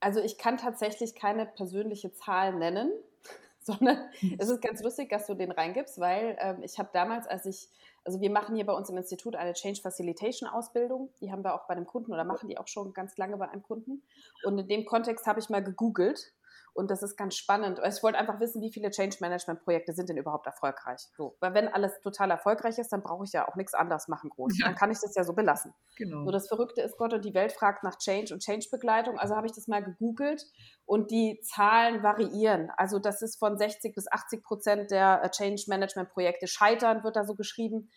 Also 0.00 0.20
ich 0.20 0.36
kann 0.36 0.58
tatsächlich 0.58 1.14
keine 1.14 1.46
persönliche 1.46 2.12
Zahl 2.12 2.54
nennen, 2.54 2.90
sondern 3.60 3.96
hm. 4.18 4.36
es 4.38 4.48
ist 4.48 4.60
ganz 4.60 4.82
lustig, 4.82 5.08
dass 5.08 5.26
du 5.26 5.34
den 5.34 5.52
reingibst, 5.52 5.98
weil 6.00 6.36
ähm, 6.40 6.62
ich 6.62 6.78
habe 6.78 6.90
damals, 6.92 7.26
als 7.28 7.46
ich 7.46 7.68
Also 8.04 8.20
wir 8.20 8.30
machen 8.30 8.56
hier 8.56 8.66
bei 8.66 8.72
uns 8.72 8.90
im 8.90 8.96
Institut 8.96 9.36
eine 9.36 9.52
Change 9.52 9.80
Facilitation 9.80 10.48
Ausbildung. 10.48 11.10
Die 11.20 11.30
haben 11.30 11.44
wir 11.44 11.54
auch 11.54 11.66
bei 11.66 11.74
einem 11.74 11.86
Kunden 11.86 12.12
oder 12.12 12.24
machen 12.24 12.48
die 12.48 12.58
auch 12.58 12.66
schon 12.66 12.92
ganz 12.92 13.16
lange 13.16 13.36
bei 13.36 13.48
einem 13.48 13.62
Kunden. 13.62 14.02
Und 14.44 14.58
in 14.58 14.68
dem 14.68 14.84
Kontext 14.84 15.26
habe 15.26 15.38
ich 15.38 15.50
mal 15.50 15.62
gegoogelt 15.62 16.32
und 16.74 16.90
das 16.90 17.02
ist 17.02 17.16
ganz 17.16 17.36
spannend. 17.36 17.80
Ich 17.86 18.02
wollte 18.02 18.18
einfach 18.18 18.40
wissen, 18.40 18.62
wie 18.62 18.72
viele 18.72 18.90
Change 18.90 19.18
Management 19.20 19.62
Projekte 19.62 19.92
sind 19.92 20.08
denn 20.08 20.16
überhaupt 20.16 20.46
erfolgreich? 20.46 21.00
So, 21.16 21.36
weil 21.40 21.52
wenn 21.54 21.68
alles 21.68 22.00
total 22.00 22.30
erfolgreich 22.30 22.78
ist, 22.78 22.92
dann 22.92 23.02
brauche 23.02 23.24
ich 23.24 23.32
ja 23.32 23.46
auch 23.46 23.56
nichts 23.56 23.74
anderes 23.74 24.08
machen 24.08 24.30
groß. 24.30 24.58
Ja. 24.58 24.66
Dann 24.66 24.74
kann 24.74 24.90
ich 24.90 24.98
das 25.00 25.14
ja 25.14 25.24
so 25.24 25.34
belassen. 25.34 25.74
Genau. 25.96 26.24
So 26.24 26.30
das 26.30 26.48
Verrückte 26.48 26.80
ist, 26.80 26.96
Gott 26.96 27.12
und 27.12 27.24
die 27.24 27.34
Welt 27.34 27.52
fragt 27.52 27.84
nach 27.84 27.98
Change 27.98 28.32
und 28.32 28.40
Change 28.40 28.68
Begleitung. 28.70 29.18
Also 29.18 29.36
habe 29.36 29.46
ich 29.46 29.52
das 29.52 29.68
mal 29.68 29.82
gegoogelt 29.82 30.46
und 30.86 31.10
die 31.10 31.40
Zahlen 31.42 32.02
variieren. 32.02 32.70
Also 32.76 32.98
das 32.98 33.20
ist 33.20 33.38
von 33.38 33.58
60 33.58 33.94
bis 33.94 34.10
80 34.10 34.42
Prozent 34.42 34.90
der 34.90 35.22
äh, 35.22 35.30
Change 35.30 35.64
Management 35.68 36.10
Projekte 36.10 36.46
scheitern, 36.46 37.04
wird 37.04 37.16
da 37.16 37.24
so 37.24 37.34
geschrieben 37.34 37.90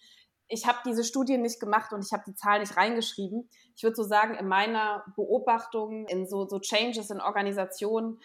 ich 0.48 0.68
habe 0.68 0.78
diese 0.86 1.04
Studien 1.04 1.42
nicht 1.42 1.60
gemacht 1.60 1.92
und 1.92 2.06
ich 2.06 2.12
habe 2.14 2.24
die 2.28 2.36
Zahlen 2.36 2.62
nicht 2.62 2.78
reingeschrieben. 2.78 3.50
Ich 3.76 3.84
würde 3.84 3.96
so 3.96 4.04
sagen, 4.04 4.36
in 4.36 4.48
meiner 4.48 5.04
Beobachtung 5.16 6.08
in 6.08 6.28
so, 6.28 6.48
so 6.48 6.60
Changes 6.60 7.10
in 7.10 7.20
Organisationen 7.20 8.20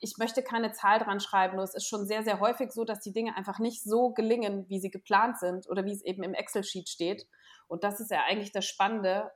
ich 0.00 0.16
möchte 0.18 0.42
keine 0.42 0.72
Zahl 0.72 0.98
dran 0.98 1.20
schreiben, 1.20 1.56
nur 1.56 1.64
es 1.64 1.74
ist 1.74 1.86
schon 1.86 2.06
sehr, 2.06 2.22
sehr 2.22 2.40
häufig 2.40 2.72
so, 2.72 2.84
dass 2.84 3.00
die 3.00 3.12
Dinge 3.12 3.36
einfach 3.36 3.58
nicht 3.58 3.82
so 3.82 4.10
gelingen, 4.10 4.68
wie 4.68 4.80
sie 4.80 4.90
geplant 4.90 5.38
sind 5.38 5.68
oder 5.68 5.84
wie 5.84 5.92
es 5.92 6.04
eben 6.04 6.22
im 6.22 6.34
Excel-Sheet 6.34 6.88
steht. 6.88 7.26
Und 7.68 7.84
das 7.84 8.00
ist 8.00 8.10
ja 8.10 8.22
eigentlich 8.28 8.52
das 8.52 8.64
Spannende. 8.64 9.30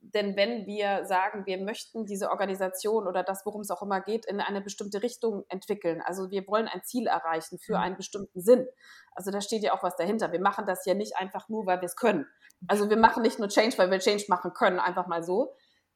Denn 0.00 0.36
wenn 0.36 0.66
wir 0.66 1.06
sagen, 1.06 1.46
wir 1.46 1.58
möchten 1.58 2.04
diese 2.04 2.30
Organisation 2.30 3.06
oder 3.06 3.22
das, 3.22 3.46
worum 3.46 3.62
es 3.62 3.70
auch 3.70 3.82
immer 3.82 4.02
geht, 4.02 4.26
in 4.26 4.40
eine 4.40 4.60
bestimmte 4.60 5.02
Richtung 5.02 5.44
entwickeln, 5.48 6.02
also 6.02 6.30
wir 6.30 6.46
wollen 6.46 6.68
ein 6.68 6.82
Ziel 6.82 7.06
erreichen 7.06 7.58
für 7.58 7.76
mhm. 7.76 7.82
einen 7.82 7.96
bestimmten 7.96 8.42
Sinn, 8.42 8.66
also 9.14 9.30
da 9.30 9.40
steht 9.40 9.62
ja 9.62 9.72
auch 9.72 9.82
was 9.82 9.96
dahinter. 9.96 10.32
Wir 10.32 10.40
machen 10.40 10.66
das 10.66 10.84
ja 10.84 10.92
nicht 10.92 11.16
einfach 11.16 11.48
nur, 11.48 11.64
weil 11.64 11.80
wir 11.80 11.86
es 11.86 11.96
können. 11.96 12.26
Also 12.66 12.90
wir 12.90 12.98
machen 12.98 13.22
nicht 13.22 13.38
nur 13.38 13.48
Change, 13.48 13.78
weil 13.78 13.90
wir 13.90 13.98
Change 13.98 14.24
machen 14.28 14.52
können, 14.52 14.78
einfach 14.78 15.06
mal 15.06 15.22
so, 15.22 15.54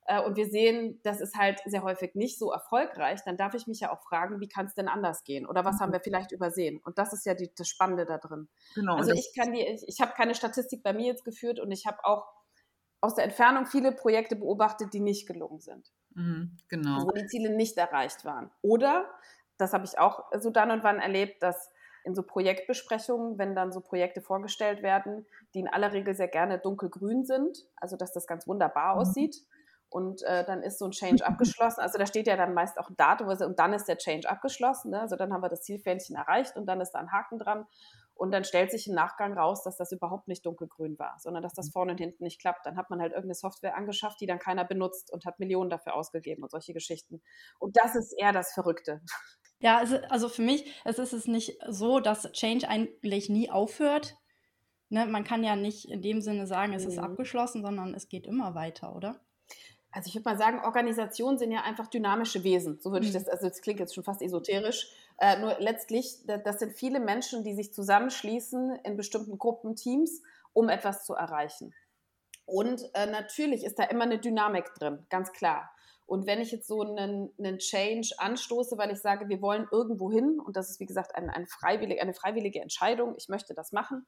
äh, 0.09 0.23
und 0.23 0.37
wir 0.37 0.49
sehen, 0.49 0.99
das 1.03 1.21
ist 1.21 1.37
halt 1.37 1.61
sehr 1.67 1.83
häufig 1.83 2.15
nicht 2.15 2.39
so 2.39 2.51
erfolgreich, 2.51 3.21
dann 3.25 3.37
darf 3.37 3.53
ich 3.53 3.67
mich 3.67 3.81
ja 3.81 3.93
auch 3.93 4.03
fragen, 4.03 4.41
wie 4.41 4.49
kann 4.49 4.65
es 4.65 4.75
denn 4.75 4.89
anders 4.89 5.23
gehen? 5.23 5.47
Oder 5.47 5.67
was 5.67 5.77
mhm. 5.77 5.81
haben 5.81 5.93
wir 5.93 6.01
vielleicht 6.01 6.33
übersehen? 6.33 6.81
Und 6.83 6.99
das 6.99 7.13
ist 7.13 7.27
ja 7.27 7.35
die, 7.35 7.53
das 7.55 7.69
Spannende 7.69 8.07
da 8.07 8.17
drin. 8.17 8.49
Genau, 8.75 8.97
also 8.97 9.13
ich 9.13 9.31
kann 9.39 9.53
die, 9.53 9.61
ich, 9.61 9.85
ich 9.87 10.01
habe 10.01 10.15
keine 10.17 10.35
Statistik 10.35 10.83
bei 10.83 10.95
mir 10.95 11.07
jetzt 11.07 11.27
geführt 11.27 11.61
und 11.61 11.71
ich 11.71 11.87
habe 11.87 11.99
auch 12.05 12.27
aus 13.03 13.17
der 13.17 13.25
Entfernung 13.25 13.67
viele 13.67 13.93
Projekte 13.93 14.35
beobachtet, 14.35 14.95
die 14.95 15.01
nicht 15.01 15.29
gelungen 15.29 15.61
sind. 15.61 15.93
Mhm, 16.15 16.57
genau. 16.69 16.95
Also 16.95 17.09
wo 17.09 17.13
die 17.13 17.27
Ziele 17.27 17.55
nicht 17.55 17.77
erreicht 17.77 18.25
waren. 18.25 18.51
Oder, 18.63 19.11
das 19.59 19.75
habe 19.75 19.85
ich 19.85 19.99
auch 19.99 20.25
so 20.39 20.49
dann 20.49 20.71
und 20.71 20.85
wann 20.85 21.01
erlebt, 21.01 21.43
dass 21.43 21.71
in 22.05 22.15
so 22.15 22.23
Projektbesprechungen, 22.23 23.37
wenn 23.37 23.55
dann 23.55 23.73
so 23.73 23.83
Projekte 23.83 24.23
vorgestellt 24.23 24.83
werden, 24.83 25.27
die 25.53 25.61
in 25.61 25.69
aller 25.69 25.93
Regel 25.93 26.15
sehr 26.15 26.29
gerne 26.29 26.59
dunkelgrün 26.59 27.27
sind, 27.27 27.67
also 27.77 27.97
dass 27.97 28.13
das 28.13 28.27
ganz 28.27 28.47
wunderbar 28.49 28.95
mhm. 28.95 29.01
aussieht, 29.03 29.37
und 29.91 30.23
äh, 30.23 30.45
dann 30.45 30.63
ist 30.63 30.79
so 30.79 30.85
ein 30.85 30.91
Change 30.91 31.27
abgeschlossen. 31.27 31.81
Also 31.81 31.99
da 31.99 32.07
steht 32.07 32.27
ja 32.27 32.37
dann 32.37 32.55
meist 32.55 32.79
auch 32.79 32.91
ein 32.91 32.97
Datum 32.97 33.29
und 33.29 33.59
dann 33.59 33.73
ist 33.73 33.87
der 33.87 33.99
Change 33.99 34.29
abgeschlossen. 34.29 34.91
Ne? 34.91 35.01
Also 35.01 35.17
dann 35.17 35.33
haben 35.33 35.43
wir 35.43 35.49
das 35.49 35.63
Zielfähnchen 35.63 36.17
erreicht 36.17 36.57
und 36.57 36.67
dann 36.67 36.81
ist 36.81 36.93
da 36.93 36.99
ein 36.99 37.13
Haken 37.13 37.39
dran. 37.39 37.67
Und 38.15 38.33
dann 38.33 38.43
stellt 38.43 38.73
sich 38.73 38.89
im 38.89 38.95
Nachgang 38.95 39.39
raus, 39.39 39.63
dass 39.63 39.77
das 39.77 39.93
überhaupt 39.93 40.27
nicht 40.27 40.45
dunkelgrün 40.45 40.99
war, 40.99 41.17
sondern 41.21 41.41
dass 41.41 41.55
das 41.55 41.71
vorne 41.71 41.93
und 41.93 41.99
hinten 41.99 42.25
nicht 42.25 42.41
klappt. 42.41 42.67
Dann 42.67 42.77
hat 42.77 42.91
man 42.91 43.01
halt 43.01 43.13
irgendeine 43.13 43.37
Software 43.37 43.77
angeschafft, 43.77 44.21
die 44.21 44.27
dann 44.27 44.41
keiner 44.41 44.65
benutzt 44.65 45.13
und 45.13 45.25
hat 45.25 45.39
Millionen 45.39 45.71
dafür 45.71 45.95
ausgegeben 45.95 46.43
und 46.43 46.51
solche 46.51 46.73
Geschichten. 46.73 47.23
Und 47.61 47.77
das 47.77 47.95
ist 47.95 48.13
eher 48.13 48.33
das 48.33 48.53
Verrückte. 48.53 49.01
Ja, 49.61 49.79
also, 49.79 49.99
also 50.09 50.29
für 50.29 50.43
mich 50.43 50.73
es 50.85 50.99
ist 50.99 51.13
es 51.13 51.27
nicht 51.27 51.59
so, 51.69 52.01
dass 52.01 52.31
Change 52.33 52.69
eigentlich 52.69 53.29
nie 53.29 53.51
aufhört. 53.51 54.17
Ne, 54.89 55.07
man 55.07 55.25
kann 55.25 55.45
ja 55.45 55.55
nicht 55.55 55.89
in 55.89 56.01
dem 56.01 56.21
Sinne 56.21 56.47
sagen, 56.47 56.73
es 56.73 56.85
mhm. 56.85 56.91
ist 56.91 56.99
abgeschlossen, 56.99 57.63
sondern 57.63 57.95
es 57.95 58.09
geht 58.09 58.27
immer 58.27 58.55
weiter, 58.55 58.95
oder? 58.95 59.21
Also 59.99 60.07
ich 60.07 60.15
würde 60.15 60.31
mal 60.31 60.39
sagen, 60.39 60.61
Organisationen 60.61 61.39
sind 61.39 61.51
ja 61.51 61.63
einfach 61.63 61.89
dynamische 61.89 62.45
Wesen. 62.45 62.79
So 62.79 62.93
würde 62.93 63.05
ich 63.05 63.13
mhm. 63.13 63.19
das, 63.19 63.29
also 63.29 63.49
das 63.49 63.61
klingt 63.61 63.81
jetzt 63.81 63.97
schon 63.97 64.05
fast 64.05 64.23
esoterisch. 64.23 64.93
Äh, 65.19 65.41
nur 65.41 65.57
letztlich, 65.59 66.21
das 66.25 66.61
sind 66.61 66.73
viele 66.73 67.01
Menschen, 67.01 67.43
die 67.43 67.53
sich 67.53 67.73
zusammenschließen 67.73 68.79
in 68.85 68.97
bestimmten 68.97 69.39
Gruppen, 69.39 69.75
Teams, 69.75 70.23
um 70.53 70.69
etwas 70.69 71.05
zu 71.05 71.15
erreichen. 71.15 71.75
Und 72.47 72.89
äh, 72.95 73.07
natürlich 73.07 73.65
ist 73.65 73.81
da 73.81 73.83
immer 73.85 74.05
eine 74.05 74.21
Dynamik 74.21 74.73
drin, 74.75 75.05
ganz 75.11 75.33
klar. 75.33 75.69
Und 76.07 76.29
wenn 76.29 76.41
ich 76.41 76.53
jetzt 76.53 76.69
so 76.69 76.81
einen, 76.83 77.33
einen 77.37 77.59
Change 77.59 78.15
anstoße, 78.19 78.79
weil 78.79 78.93
ich 78.93 79.01
sage, 79.01 79.29
wir 79.29 79.43
wollen 79.43 79.67
irgendwo 79.73 80.13
hin, 80.13 80.39
und 80.39 80.57
das 80.57 80.71
ist 80.71 80.79
wie 80.79 80.87
gesagt 80.87 81.17
ein, 81.17 81.29
ein 81.29 81.49
freiwillig, 81.49 82.01
eine 82.01 82.15
freiwillige 82.15 82.61
Entscheidung, 82.61 83.17
ich 83.19 83.29
möchte 83.29 83.53
das 83.53 83.73
machen, 83.73 84.07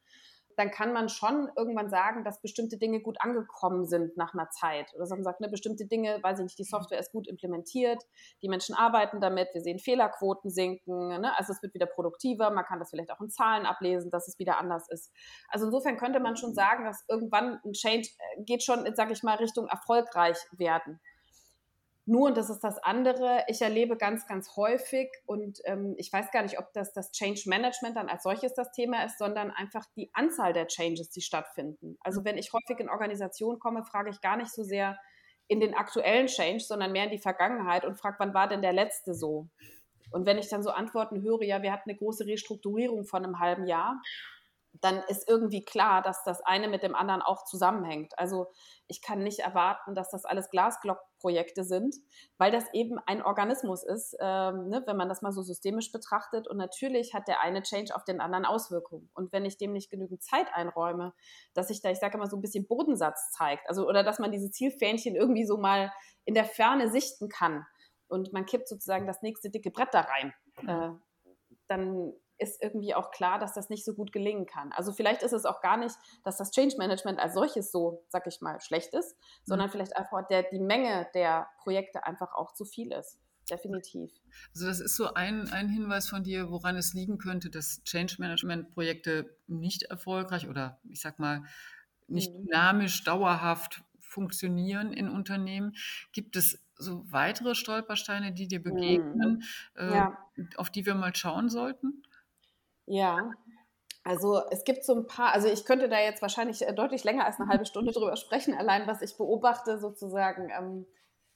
dann 0.60 0.70
kann 0.70 0.92
man 0.92 1.08
schon 1.08 1.48
irgendwann 1.56 1.88
sagen, 1.88 2.22
dass 2.22 2.42
bestimmte 2.42 2.76
Dinge 2.76 3.00
gut 3.00 3.16
angekommen 3.20 3.86
sind 3.86 4.18
nach 4.18 4.34
einer 4.34 4.50
Zeit. 4.50 4.92
Oder 4.92 5.00
dass 5.00 5.10
man 5.10 5.24
sagt, 5.24 5.40
ne, 5.40 5.48
bestimmte 5.48 5.86
Dinge, 5.86 6.18
weiß 6.22 6.38
ich 6.38 6.44
nicht, 6.44 6.58
die 6.58 6.64
Software 6.64 6.98
ist 6.98 7.12
gut 7.12 7.26
implementiert, 7.26 8.02
die 8.42 8.48
Menschen 8.48 8.74
arbeiten 8.74 9.22
damit, 9.22 9.48
wir 9.54 9.62
sehen 9.62 9.78
Fehlerquoten 9.78 10.50
sinken, 10.50 11.08
ne? 11.20 11.32
also 11.38 11.54
es 11.54 11.62
wird 11.62 11.72
wieder 11.72 11.86
produktiver, 11.86 12.50
man 12.50 12.66
kann 12.66 12.78
das 12.78 12.90
vielleicht 12.90 13.10
auch 13.10 13.22
in 13.22 13.30
Zahlen 13.30 13.64
ablesen, 13.64 14.10
dass 14.10 14.28
es 14.28 14.38
wieder 14.38 14.58
anders 14.58 14.86
ist. 14.90 15.10
Also 15.48 15.64
insofern 15.64 15.96
könnte 15.96 16.20
man 16.20 16.36
schon 16.36 16.52
sagen, 16.52 16.84
dass 16.84 17.06
irgendwann 17.08 17.58
ein 17.64 17.72
Change 17.72 18.08
äh, 18.36 18.42
geht 18.42 18.62
schon, 18.62 18.84
sage 18.94 19.14
ich 19.14 19.22
mal, 19.22 19.36
Richtung 19.36 19.66
erfolgreich 19.66 20.36
werden. 20.52 21.00
Nur, 22.10 22.26
und 22.26 22.36
das 22.36 22.50
ist 22.50 22.64
das 22.64 22.76
andere, 22.78 23.44
ich 23.46 23.62
erlebe 23.62 23.96
ganz, 23.96 24.26
ganz 24.26 24.56
häufig, 24.56 25.12
und 25.26 25.60
ähm, 25.64 25.94
ich 25.96 26.12
weiß 26.12 26.32
gar 26.32 26.42
nicht, 26.42 26.58
ob 26.58 26.72
das 26.72 26.92
das 26.92 27.12
Change 27.12 27.42
Management 27.46 27.96
dann 27.96 28.08
als 28.08 28.24
solches 28.24 28.52
das 28.52 28.72
Thema 28.72 29.04
ist, 29.04 29.16
sondern 29.16 29.52
einfach 29.52 29.84
die 29.94 30.10
Anzahl 30.12 30.52
der 30.52 30.66
Changes, 30.66 31.10
die 31.10 31.20
stattfinden. 31.20 31.98
Also 32.00 32.24
wenn 32.24 32.36
ich 32.36 32.52
häufig 32.52 32.80
in 32.80 32.90
Organisationen 32.90 33.60
komme, 33.60 33.84
frage 33.84 34.10
ich 34.10 34.20
gar 34.20 34.36
nicht 34.36 34.50
so 34.50 34.64
sehr 34.64 34.98
in 35.46 35.60
den 35.60 35.72
aktuellen 35.72 36.26
Change, 36.26 36.64
sondern 36.64 36.90
mehr 36.90 37.04
in 37.04 37.12
die 37.12 37.18
Vergangenheit 37.18 37.84
und 37.84 37.94
frage, 37.94 38.16
wann 38.18 38.34
war 38.34 38.48
denn 38.48 38.62
der 38.62 38.72
letzte 38.72 39.14
so? 39.14 39.46
Und 40.10 40.26
wenn 40.26 40.38
ich 40.38 40.48
dann 40.48 40.64
so 40.64 40.70
Antworten 40.70 41.22
höre, 41.22 41.44
ja, 41.44 41.62
wir 41.62 41.72
hatten 41.72 41.90
eine 41.90 41.98
große 41.98 42.26
Restrukturierung 42.26 43.04
von 43.04 43.24
einem 43.24 43.38
halben 43.38 43.68
Jahr, 43.68 44.02
dann 44.72 45.02
ist 45.08 45.28
irgendwie 45.28 45.64
klar, 45.64 46.00
dass 46.02 46.22
das 46.24 46.40
eine 46.42 46.68
mit 46.68 46.82
dem 46.82 46.94
anderen 46.94 47.22
auch 47.22 47.44
zusammenhängt. 47.44 48.18
Also 48.18 48.46
ich 48.86 49.02
kann 49.02 49.22
nicht 49.22 49.40
erwarten, 49.40 49.94
dass 49.94 50.10
das 50.10 50.24
alles 50.24 50.48
Glasglockprojekte 50.50 51.64
sind, 51.64 51.96
weil 52.38 52.52
das 52.52 52.64
eben 52.72 52.98
ein 53.06 53.22
Organismus 53.22 53.82
ist, 53.82 54.16
ähm, 54.20 54.68
ne, 54.68 54.82
wenn 54.86 54.96
man 54.96 55.08
das 55.08 55.22
mal 55.22 55.32
so 55.32 55.42
systemisch 55.42 55.90
betrachtet. 55.92 56.46
Und 56.48 56.56
natürlich 56.56 57.14
hat 57.14 57.26
der 57.26 57.40
eine 57.40 57.62
Change 57.62 57.94
auf 57.94 58.04
den 58.04 58.20
anderen 58.20 58.44
Auswirkungen. 58.44 59.10
Und 59.14 59.32
wenn 59.32 59.44
ich 59.44 59.58
dem 59.58 59.72
nicht 59.72 59.90
genügend 59.90 60.22
Zeit 60.22 60.46
einräume, 60.52 61.14
dass 61.54 61.68
sich 61.68 61.82
da, 61.82 61.90
ich 61.90 61.98
sage 61.98 62.16
immer, 62.16 62.28
so 62.28 62.36
ein 62.36 62.42
bisschen 62.42 62.66
Bodensatz 62.66 63.32
zeigt, 63.32 63.68
also 63.68 63.88
oder 63.88 64.04
dass 64.04 64.18
man 64.18 64.32
diese 64.32 64.50
Zielfähnchen 64.50 65.16
irgendwie 65.16 65.46
so 65.46 65.56
mal 65.56 65.92
in 66.24 66.34
der 66.34 66.44
Ferne 66.44 66.90
sichten 66.90 67.28
kann 67.28 67.66
und 68.08 68.32
man 68.32 68.46
kippt 68.46 68.68
sozusagen 68.68 69.06
das 69.06 69.22
nächste 69.22 69.50
dicke 69.50 69.70
Brett 69.70 69.92
da 69.92 70.00
rein, 70.00 70.34
äh, 70.66 70.90
dann 71.68 72.12
ist 72.40 72.62
irgendwie 72.62 72.94
auch 72.94 73.10
klar, 73.10 73.38
dass 73.38 73.54
das 73.54 73.68
nicht 73.68 73.84
so 73.84 73.94
gut 73.94 74.12
gelingen 74.12 74.46
kann. 74.46 74.72
Also 74.72 74.92
vielleicht 74.92 75.22
ist 75.22 75.32
es 75.32 75.44
auch 75.44 75.60
gar 75.60 75.76
nicht, 75.76 75.94
dass 76.24 76.38
das 76.38 76.50
Change 76.50 76.76
Management 76.78 77.18
als 77.18 77.34
solches 77.34 77.70
so, 77.70 78.04
sag 78.08 78.26
ich 78.26 78.40
mal, 78.40 78.60
schlecht 78.60 78.94
ist, 78.94 79.16
sondern 79.44 79.68
mhm. 79.68 79.72
vielleicht 79.72 79.96
einfach 79.96 80.26
der, 80.28 80.44
die 80.44 80.58
Menge 80.58 81.08
der 81.14 81.48
Projekte 81.62 82.04
einfach 82.04 82.32
auch 82.34 82.54
zu 82.54 82.64
viel 82.64 82.92
ist. 82.92 83.18
Definitiv. 83.50 84.12
Also 84.54 84.66
das 84.66 84.80
ist 84.80 84.96
so 84.96 85.14
ein, 85.14 85.50
ein 85.50 85.68
Hinweis 85.68 86.08
von 86.08 86.22
dir, 86.22 86.50
woran 86.50 86.76
es 86.76 86.94
liegen 86.94 87.18
könnte, 87.18 87.50
dass 87.50 87.82
Change 87.84 88.16
Management 88.18 88.70
Projekte 88.70 89.36
nicht 89.48 89.82
erfolgreich 89.84 90.48
oder 90.48 90.80
ich 90.88 91.00
sag 91.00 91.18
mal 91.18 91.44
nicht 92.06 92.32
mhm. 92.32 92.46
dynamisch, 92.46 93.04
dauerhaft 93.04 93.82
funktionieren 93.98 94.92
in 94.92 95.08
Unternehmen. 95.08 95.74
Gibt 96.12 96.36
es 96.36 96.62
so 96.76 97.04
weitere 97.10 97.54
Stolpersteine, 97.54 98.32
die 98.32 98.48
dir 98.48 98.62
begegnen, 98.62 99.42
mhm. 99.76 99.92
ja. 99.92 100.18
äh, 100.36 100.44
auf 100.56 100.70
die 100.70 100.86
wir 100.86 100.94
mal 100.94 101.14
schauen 101.14 101.48
sollten? 101.48 102.02
Ja, 102.90 103.30
also 104.02 104.42
es 104.50 104.64
gibt 104.64 104.84
so 104.84 104.96
ein 104.96 105.06
paar, 105.06 105.32
also 105.32 105.46
ich 105.46 105.64
könnte 105.64 105.88
da 105.88 106.00
jetzt 106.00 106.22
wahrscheinlich 106.22 106.66
äh, 106.66 106.74
deutlich 106.74 107.04
länger 107.04 107.24
als 107.24 107.38
eine 107.38 107.48
halbe 107.48 107.64
Stunde 107.64 107.92
drüber 107.92 108.16
sprechen, 108.16 108.52
allein 108.52 108.88
was 108.88 109.00
ich 109.00 109.16
beobachte 109.16 109.78
sozusagen. 109.78 110.50
Ähm, 110.50 110.86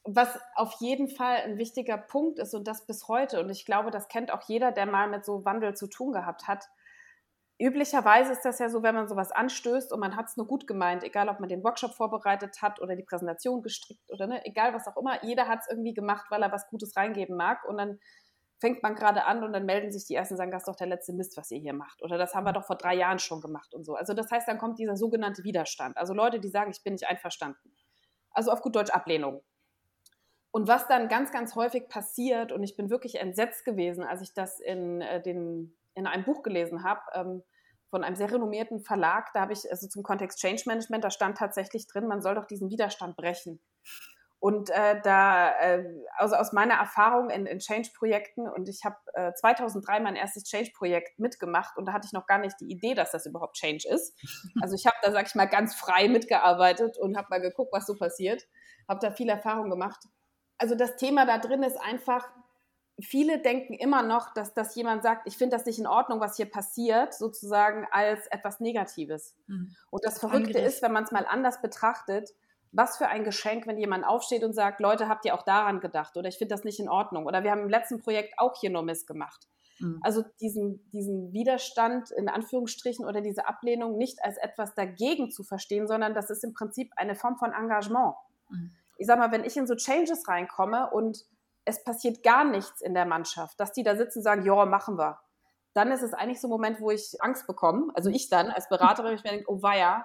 was 0.02 0.37
auf 0.56 0.75
jeden 0.80 1.08
Fall 1.08 1.37
ein 1.37 1.56
wichtiger 1.56 1.96
Punkt 1.96 2.40
ist 2.40 2.54
und 2.54 2.66
das 2.66 2.87
bis 2.87 3.06
heute, 3.06 3.40
und 3.40 3.50
ich 3.50 3.64
glaube, 3.64 3.92
das 3.92 4.08
kennt 4.08 4.32
auch 4.32 4.42
jeder, 4.49 4.73
der 4.73 4.87
mal 4.87 5.08
mit 5.08 5.25
so 5.25 5.44
Wandel 5.44 5.75
zu 5.76 5.87
tun 5.87 6.12
gehabt 6.12 6.49
hat. 6.49 6.66
Üblicherweise 7.58 8.32
ist 8.32 8.44
das 8.44 8.58
ja 8.58 8.68
so, 8.68 8.82
wenn 8.82 8.96
man 8.96 9.08
sowas 9.08 9.30
anstößt 9.30 9.92
und 9.92 10.00
man 10.00 10.16
hat 10.16 10.26
es 10.26 10.37
nur 10.37 10.49
gut 10.49 10.66
gemeint, 10.66 11.04
egal 11.04 11.28
ob 11.28 11.38
man 11.38 11.49
den 11.49 11.62
Workshop 11.62 11.94
vorbereitet 11.94 12.61
hat 12.62 12.82
oder 12.82 12.96
die 12.96 13.04
Präsentation 13.04 13.62
gestrickt 13.62 14.11
oder 14.11 14.26
ne, 14.26 14.44
egal 14.44 14.75
was 14.75 14.88
auch 14.88 14.96
immer, 14.96 15.25
jeder 15.25 15.46
hat 15.46 15.61
es 15.61 15.70
irgendwie 15.70 15.94
gemacht, 15.94 16.26
weil 16.30 16.42
er 16.42 16.50
was 16.50 16.68
Gutes 16.68 16.96
reingeben 16.96 17.37
mag 17.37 17.64
und 17.64 17.78
dann 17.78 18.00
fängt 18.64 18.83
man 18.83 18.94
gerade 18.94 19.26
an 19.26 19.44
und 19.44 19.52
dann 19.52 19.66
melden 19.66 19.92
sich 19.92 20.06
die 20.06 20.14
ersten 20.14 20.35
und 20.35 20.38
sagen, 20.38 20.50
das 20.50 20.62
ist 20.62 20.68
doch 20.68 20.76
der 20.76 20.87
letzte 20.87 21.12
Mist, 21.12 21.37
was 21.37 21.50
ihr 21.50 21.59
hier 21.59 21.75
macht. 21.75 22.02
Oder 22.02 22.16
das 22.16 22.35
haben 22.35 22.44
wir 22.44 22.54
doch 22.54 22.64
vor 22.64 22.76
drei 22.76 22.94
Jahren 22.94 23.18
schon 23.18 23.42
gemacht 23.42 23.75
und 23.75 23.85
so. 23.85 23.94
Also 23.94 24.14
das 24.14 24.30
heißt, 24.30 24.49
dann 24.49 24.56
kommt 24.56 24.78
dieser 24.78 24.97
sogenannte 24.97 25.44
Widerstand. 25.44 25.99
Also 25.99 26.14
Leute, 26.14 26.40
die 26.40 26.49
sagen, 26.49 26.71
ich 26.71 26.83
bin 26.83 26.94
nicht 26.94 27.06
einverstanden. 27.06 27.76
Also 28.30 28.50
auf 28.50 28.62
gut 28.62 28.75
Deutsch 28.75 28.90
Ablehnung. 28.90 29.42
Und 30.50 30.66
was 30.66 30.88
dann 30.88 31.09
ganz, 31.09 31.30
ganz 31.30 31.54
häufig 31.56 31.90
passiert, 31.90 32.52
und 32.52 32.62
ich 32.62 32.75
bin 32.75 32.88
wirklich 32.88 33.16
entsetzt 33.16 33.66
gewesen, 33.66 34.02
als 34.02 34.23
ich 34.23 34.33
das 34.33 34.61
in, 34.61 35.02
äh, 35.02 35.21
den, 35.21 35.76
in 35.92 36.06
einem 36.06 36.25
Buch 36.25 36.42
gelesen 36.42 36.85
habe, 36.85 37.02
ähm, 37.12 37.42
von 37.90 38.02
einem 38.02 38.16
sehr 38.16 38.33
renommierten 38.33 38.80
Verlag. 38.80 39.30
Da 39.35 39.42
habe 39.42 39.52
ich 39.52 39.71
also 39.71 39.88
zum 39.88 40.02
Kontext 40.02 40.38
Change 40.38 40.62
Management, 40.64 41.04
da 41.04 41.11
stand 41.11 41.37
tatsächlich 41.37 41.87
drin, 41.87 42.06
man 42.06 42.23
soll 42.23 42.35
doch 42.35 42.47
diesen 42.47 42.71
Widerstand 42.71 43.14
brechen. 43.18 43.61
Und 44.44 44.68
äh, 44.68 45.00
da, 45.02 45.58
äh, 45.58 45.86
also 46.18 46.34
aus 46.36 46.52
meiner 46.52 46.74
Erfahrung 46.74 47.30
in, 47.30 47.46
in 47.46 47.60
Change-Projekten, 47.60 48.46
und 48.46 48.68
ich 48.68 48.84
habe 48.84 48.96
äh, 49.14 49.32
2003 49.32 50.00
mein 50.00 50.16
erstes 50.16 50.44
Change-Projekt 50.44 51.18
mitgemacht 51.18 51.78
und 51.78 51.86
da 51.86 51.94
hatte 51.94 52.04
ich 52.04 52.12
noch 52.12 52.26
gar 52.26 52.36
nicht 52.36 52.60
die 52.60 52.70
Idee, 52.70 52.92
dass 52.92 53.10
das 53.10 53.24
überhaupt 53.24 53.56
Change 53.56 53.88
ist. 53.88 54.14
Also 54.60 54.74
ich 54.74 54.84
habe 54.84 54.96
da, 55.02 55.12
sag 55.12 55.28
ich 55.28 55.34
mal, 55.34 55.46
ganz 55.46 55.74
frei 55.74 56.08
mitgearbeitet 56.08 56.98
und 56.98 57.16
habe 57.16 57.28
mal 57.30 57.40
geguckt, 57.40 57.72
was 57.72 57.86
so 57.86 57.94
passiert. 57.96 58.46
Habe 58.86 59.00
da 59.00 59.10
viel 59.12 59.30
Erfahrung 59.30 59.70
gemacht. 59.70 60.04
Also 60.58 60.74
das 60.74 60.96
Thema 60.96 61.24
da 61.24 61.38
drin 61.38 61.62
ist 61.62 61.80
einfach, 61.80 62.28
viele 63.00 63.40
denken 63.40 63.72
immer 63.72 64.02
noch, 64.02 64.34
dass, 64.34 64.52
dass 64.52 64.74
jemand 64.74 65.02
sagt, 65.02 65.26
ich 65.26 65.38
finde 65.38 65.56
das 65.56 65.64
nicht 65.64 65.78
in 65.78 65.86
Ordnung, 65.86 66.20
was 66.20 66.36
hier 66.36 66.50
passiert, 66.50 67.14
sozusagen 67.14 67.86
als 67.90 68.26
etwas 68.26 68.60
Negatives. 68.60 69.38
Mhm. 69.46 69.74
Und 69.90 70.04
das 70.04 70.18
Verrückte 70.18 70.58
ist, 70.58 70.82
wenn 70.82 70.92
man 70.92 71.04
es 71.04 71.12
mal 71.12 71.24
anders 71.24 71.62
betrachtet, 71.62 72.34
was 72.74 72.96
für 72.96 73.06
ein 73.06 73.24
Geschenk, 73.24 73.66
wenn 73.66 73.78
jemand 73.78 74.04
aufsteht 74.04 74.42
und 74.42 74.52
sagt, 74.52 74.80
Leute, 74.80 75.08
habt 75.08 75.24
ihr 75.24 75.34
auch 75.34 75.42
daran 75.42 75.80
gedacht 75.80 76.16
oder 76.16 76.28
ich 76.28 76.38
finde 76.38 76.54
das 76.54 76.64
nicht 76.64 76.80
in 76.80 76.88
Ordnung 76.88 77.24
oder 77.26 77.44
wir 77.44 77.52
haben 77.52 77.62
im 77.62 77.68
letzten 77.68 78.00
Projekt 78.00 78.34
auch 78.38 78.58
hier 78.60 78.70
nur 78.70 78.82
Mist 78.82 79.06
gemacht. 79.06 79.48
Mhm. 79.78 80.00
Also 80.02 80.24
diesen, 80.40 80.88
diesen 80.90 81.32
Widerstand 81.32 82.10
in 82.10 82.28
Anführungsstrichen 82.28 83.06
oder 83.06 83.20
diese 83.20 83.46
Ablehnung 83.46 83.96
nicht 83.96 84.24
als 84.24 84.38
etwas 84.38 84.74
dagegen 84.74 85.30
zu 85.30 85.44
verstehen, 85.44 85.86
sondern 85.86 86.14
das 86.14 86.30
ist 86.30 86.42
im 86.42 86.52
Prinzip 86.52 86.92
eine 86.96 87.14
Form 87.14 87.36
von 87.36 87.52
Engagement. 87.52 88.14
Mhm. 88.50 88.72
Ich 88.98 89.06
sag 89.06 89.18
mal, 89.18 89.30
wenn 89.30 89.44
ich 89.44 89.56
in 89.56 89.66
so 89.66 89.76
Changes 89.76 90.26
reinkomme 90.28 90.90
und 90.90 91.24
es 91.64 91.82
passiert 91.82 92.22
gar 92.22 92.44
nichts 92.44 92.80
in 92.80 92.94
der 92.94 93.06
Mannschaft, 93.06 93.58
dass 93.58 93.72
die 93.72 93.84
da 93.84 93.96
sitzen 93.96 94.18
und 94.18 94.24
sagen, 94.24 94.44
ja, 94.44 94.66
machen 94.66 94.98
wir. 94.98 95.18
Dann 95.74 95.90
ist 95.90 96.02
es 96.02 96.12
eigentlich 96.12 96.40
so 96.40 96.48
ein 96.48 96.50
Moment, 96.50 96.80
wo 96.80 96.90
ich 96.90 97.16
Angst 97.20 97.46
bekomme. 97.46 97.90
Also 97.94 98.10
ich 98.10 98.28
dann 98.28 98.50
als 98.50 98.68
Beraterin, 98.68 99.14
ich 99.14 99.24
mir 99.24 99.30
denke, 99.30 99.50
oh 99.50 99.62
weia, 99.62 100.04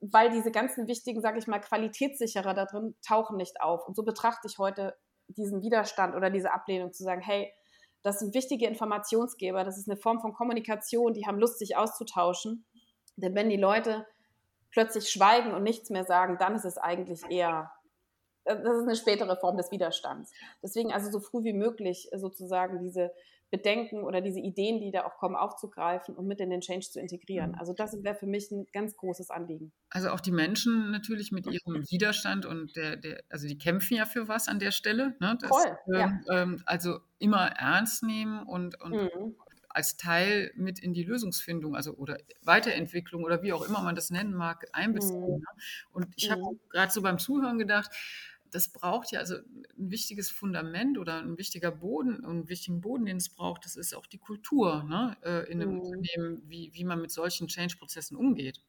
weil 0.00 0.30
diese 0.30 0.50
ganzen 0.50 0.86
wichtigen, 0.88 1.20
sage 1.20 1.38
ich 1.38 1.46
mal, 1.46 1.60
Qualitätssicherer 1.60 2.54
da 2.54 2.64
drin 2.64 2.94
tauchen 3.06 3.36
nicht 3.36 3.60
auf. 3.60 3.86
Und 3.86 3.96
so 3.96 4.02
betrachte 4.02 4.48
ich 4.48 4.58
heute 4.58 4.96
diesen 5.28 5.62
Widerstand 5.62 6.14
oder 6.14 6.30
diese 6.30 6.52
Ablehnung 6.52 6.92
zu 6.92 7.04
sagen, 7.04 7.20
hey, 7.20 7.52
das 8.02 8.20
sind 8.20 8.34
wichtige 8.34 8.66
Informationsgeber, 8.66 9.64
das 9.64 9.76
ist 9.76 9.88
eine 9.88 9.98
Form 9.98 10.20
von 10.20 10.32
Kommunikation, 10.32 11.14
die 11.14 11.26
haben 11.26 11.38
Lust, 11.38 11.58
sich 11.58 11.76
auszutauschen. 11.76 12.64
Denn 13.16 13.34
wenn 13.34 13.50
die 13.50 13.56
Leute 13.56 14.06
plötzlich 14.70 15.10
schweigen 15.10 15.52
und 15.52 15.62
nichts 15.62 15.90
mehr 15.90 16.04
sagen, 16.04 16.36
dann 16.38 16.54
ist 16.54 16.64
es 16.64 16.78
eigentlich 16.78 17.22
eher, 17.28 17.72
das 18.44 18.58
ist 18.58 18.84
eine 18.84 18.96
spätere 18.96 19.36
Form 19.36 19.56
des 19.56 19.70
Widerstands. 19.70 20.32
Deswegen 20.62 20.92
also 20.92 21.10
so 21.10 21.20
früh 21.20 21.42
wie 21.44 21.52
möglich 21.52 22.08
sozusagen 22.14 22.80
diese 22.80 23.12
Bedenken 23.50 24.02
oder 24.02 24.20
diese 24.20 24.40
Ideen, 24.40 24.80
die 24.80 24.90
da 24.90 25.06
auch 25.06 25.16
kommen, 25.16 25.34
aufzugreifen 25.34 26.14
und 26.14 26.26
mit 26.26 26.40
in 26.40 26.50
den 26.50 26.60
Change 26.60 26.86
zu 26.90 27.00
integrieren. 27.00 27.54
Also 27.54 27.72
das 27.72 28.02
wäre 28.02 28.14
für 28.14 28.26
mich 28.26 28.50
ein 28.50 28.66
ganz 28.72 28.94
großes 28.96 29.30
Anliegen. 29.30 29.72
Also 29.88 30.10
auch 30.10 30.20
die 30.20 30.32
Menschen 30.32 30.90
natürlich 30.90 31.32
mit 31.32 31.46
ihrem 31.46 31.82
Widerstand 31.90 32.44
und 32.44 32.76
der, 32.76 32.96
der 32.96 33.22
also 33.30 33.48
die 33.48 33.56
kämpfen 33.56 33.96
ja 33.96 34.04
für 34.04 34.28
was 34.28 34.48
an 34.48 34.58
der 34.58 34.70
Stelle. 34.70 35.16
Ne? 35.20 35.38
Das, 35.40 35.48
Voll, 35.48 35.78
ähm, 35.86 36.20
ja. 36.26 36.42
ähm, 36.42 36.62
also 36.66 36.98
immer 37.18 37.46
ernst 37.52 38.02
nehmen 38.02 38.42
und, 38.42 38.78
und 38.82 38.92
mhm. 38.92 39.34
als 39.70 39.96
Teil 39.96 40.52
mit 40.54 40.78
in 40.78 40.92
die 40.92 41.04
Lösungsfindung, 41.04 41.74
also 41.74 41.94
oder 41.94 42.18
Weiterentwicklung 42.42 43.24
oder 43.24 43.42
wie 43.42 43.54
auch 43.54 43.66
immer 43.66 43.82
man 43.82 43.94
das 43.94 44.10
nennen 44.10 44.34
mag, 44.34 44.68
einbeziehen. 44.72 45.20
Mhm. 45.20 45.38
Ne? 45.38 45.46
Und 45.92 46.06
ich 46.16 46.30
habe 46.30 46.42
mhm. 46.42 46.60
gerade 46.68 46.92
so 46.92 47.00
beim 47.00 47.18
Zuhören 47.18 47.58
gedacht, 47.58 47.90
das 48.50 48.68
braucht 48.68 49.12
ja 49.12 49.20
also 49.20 49.36
ein 49.36 49.90
wichtiges 49.90 50.30
Fundament 50.30 50.98
oder 50.98 51.20
ein 51.20 51.38
wichtiger 51.38 51.70
Boden, 51.70 52.24
einen 52.24 52.48
wichtigen 52.48 52.80
Boden, 52.80 53.06
den 53.06 53.18
es 53.18 53.28
braucht, 53.28 53.64
das 53.64 53.76
ist 53.76 53.94
auch 53.94 54.06
die 54.06 54.18
Kultur 54.18 54.84
ne, 54.84 55.16
äh, 55.22 55.50
in 55.50 55.62
einem 55.62 55.74
mhm. 55.74 55.80
Unternehmen, 55.80 56.42
wie, 56.46 56.70
wie 56.74 56.84
man 56.84 57.00
mit 57.00 57.10
solchen 57.10 57.48
Change-Prozessen 57.48 58.16
umgeht. 58.16 58.60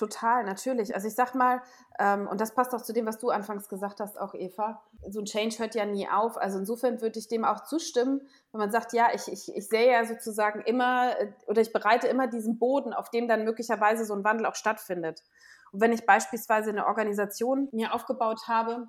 Total, 0.00 0.44
natürlich. 0.44 0.94
Also 0.94 1.08
ich 1.08 1.14
sag 1.14 1.34
mal, 1.34 1.60
ähm, 1.98 2.26
und 2.26 2.40
das 2.40 2.54
passt 2.54 2.74
auch 2.74 2.80
zu 2.80 2.94
dem, 2.94 3.04
was 3.04 3.18
du 3.18 3.28
anfangs 3.28 3.68
gesagt 3.68 4.00
hast, 4.00 4.18
auch 4.18 4.34
Eva, 4.34 4.82
so 5.10 5.20
ein 5.20 5.26
Change 5.26 5.58
hört 5.58 5.74
ja 5.74 5.84
nie 5.84 6.08
auf. 6.08 6.38
Also 6.38 6.58
insofern 6.58 7.02
würde 7.02 7.18
ich 7.18 7.28
dem 7.28 7.44
auch 7.44 7.64
zustimmen, 7.64 8.22
wenn 8.52 8.60
man 8.60 8.70
sagt, 8.70 8.94
ja, 8.94 9.08
ich, 9.12 9.30
ich, 9.30 9.54
ich 9.54 9.68
sehe 9.68 9.92
ja 9.92 10.06
sozusagen 10.06 10.62
immer 10.62 11.18
äh, 11.20 11.30
oder 11.46 11.60
ich 11.60 11.72
bereite 11.72 12.08
immer 12.08 12.28
diesen 12.28 12.58
Boden, 12.58 12.94
auf 12.94 13.10
dem 13.10 13.28
dann 13.28 13.44
möglicherweise 13.44 14.06
so 14.06 14.14
ein 14.14 14.24
Wandel 14.24 14.46
auch 14.46 14.54
stattfindet. 14.54 15.22
Und 15.70 15.82
wenn 15.82 15.92
ich 15.92 16.06
beispielsweise 16.06 16.70
eine 16.70 16.86
Organisation 16.86 17.68
mir 17.72 17.92
aufgebaut 17.92 18.48
habe, 18.48 18.88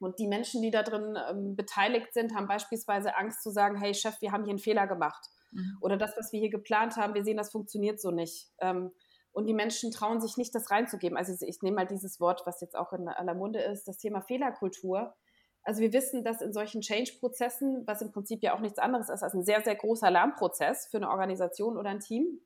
und 0.00 0.18
die 0.18 0.28
Menschen, 0.28 0.62
die 0.62 0.70
da 0.70 0.82
drin 0.82 1.18
ähm, 1.28 1.56
beteiligt 1.56 2.12
sind, 2.14 2.34
haben 2.34 2.46
beispielsweise 2.46 3.16
Angst 3.16 3.42
zu 3.42 3.50
sagen, 3.50 3.76
hey 3.76 3.94
Chef, 3.94 4.20
wir 4.20 4.32
haben 4.32 4.44
hier 4.44 4.52
einen 4.52 4.58
Fehler 4.58 4.86
gemacht. 4.86 5.26
Mhm. 5.50 5.78
Oder 5.80 5.96
das, 5.96 6.16
was 6.16 6.32
wir 6.32 6.40
hier 6.40 6.50
geplant 6.50 6.96
haben, 6.96 7.14
wir 7.14 7.24
sehen, 7.24 7.36
das 7.36 7.50
funktioniert 7.50 8.00
so 8.00 8.10
nicht. 8.10 8.50
Ähm, 8.60 8.92
und 9.32 9.46
die 9.46 9.54
Menschen 9.54 9.90
trauen 9.90 10.20
sich 10.20 10.36
nicht, 10.36 10.54
das 10.54 10.70
reinzugeben. 10.70 11.16
Also 11.16 11.34
ich 11.46 11.62
nehme 11.62 11.76
mal 11.76 11.86
dieses 11.86 12.18
Wort, 12.20 12.42
was 12.44 12.60
jetzt 12.60 12.76
auch 12.76 12.92
in 12.92 13.08
aller 13.08 13.34
Munde 13.34 13.60
ist, 13.60 13.86
das 13.86 13.98
Thema 13.98 14.20
Fehlerkultur. 14.20 15.14
Also 15.62 15.80
wir 15.80 15.92
wissen, 15.92 16.24
dass 16.24 16.40
in 16.40 16.52
solchen 16.52 16.80
Change-Prozessen, 16.80 17.86
was 17.86 18.02
im 18.02 18.10
Prinzip 18.10 18.42
ja 18.42 18.54
auch 18.54 18.60
nichts 18.60 18.78
anderes 18.78 19.08
ist 19.08 19.22
als 19.22 19.34
ein 19.34 19.44
sehr, 19.44 19.62
sehr 19.62 19.76
großer 19.76 20.10
Lernprozess 20.10 20.88
für 20.90 20.96
eine 20.96 21.10
Organisation 21.10 21.76
oder 21.76 21.90
ein 21.90 22.00
Team, 22.00 22.40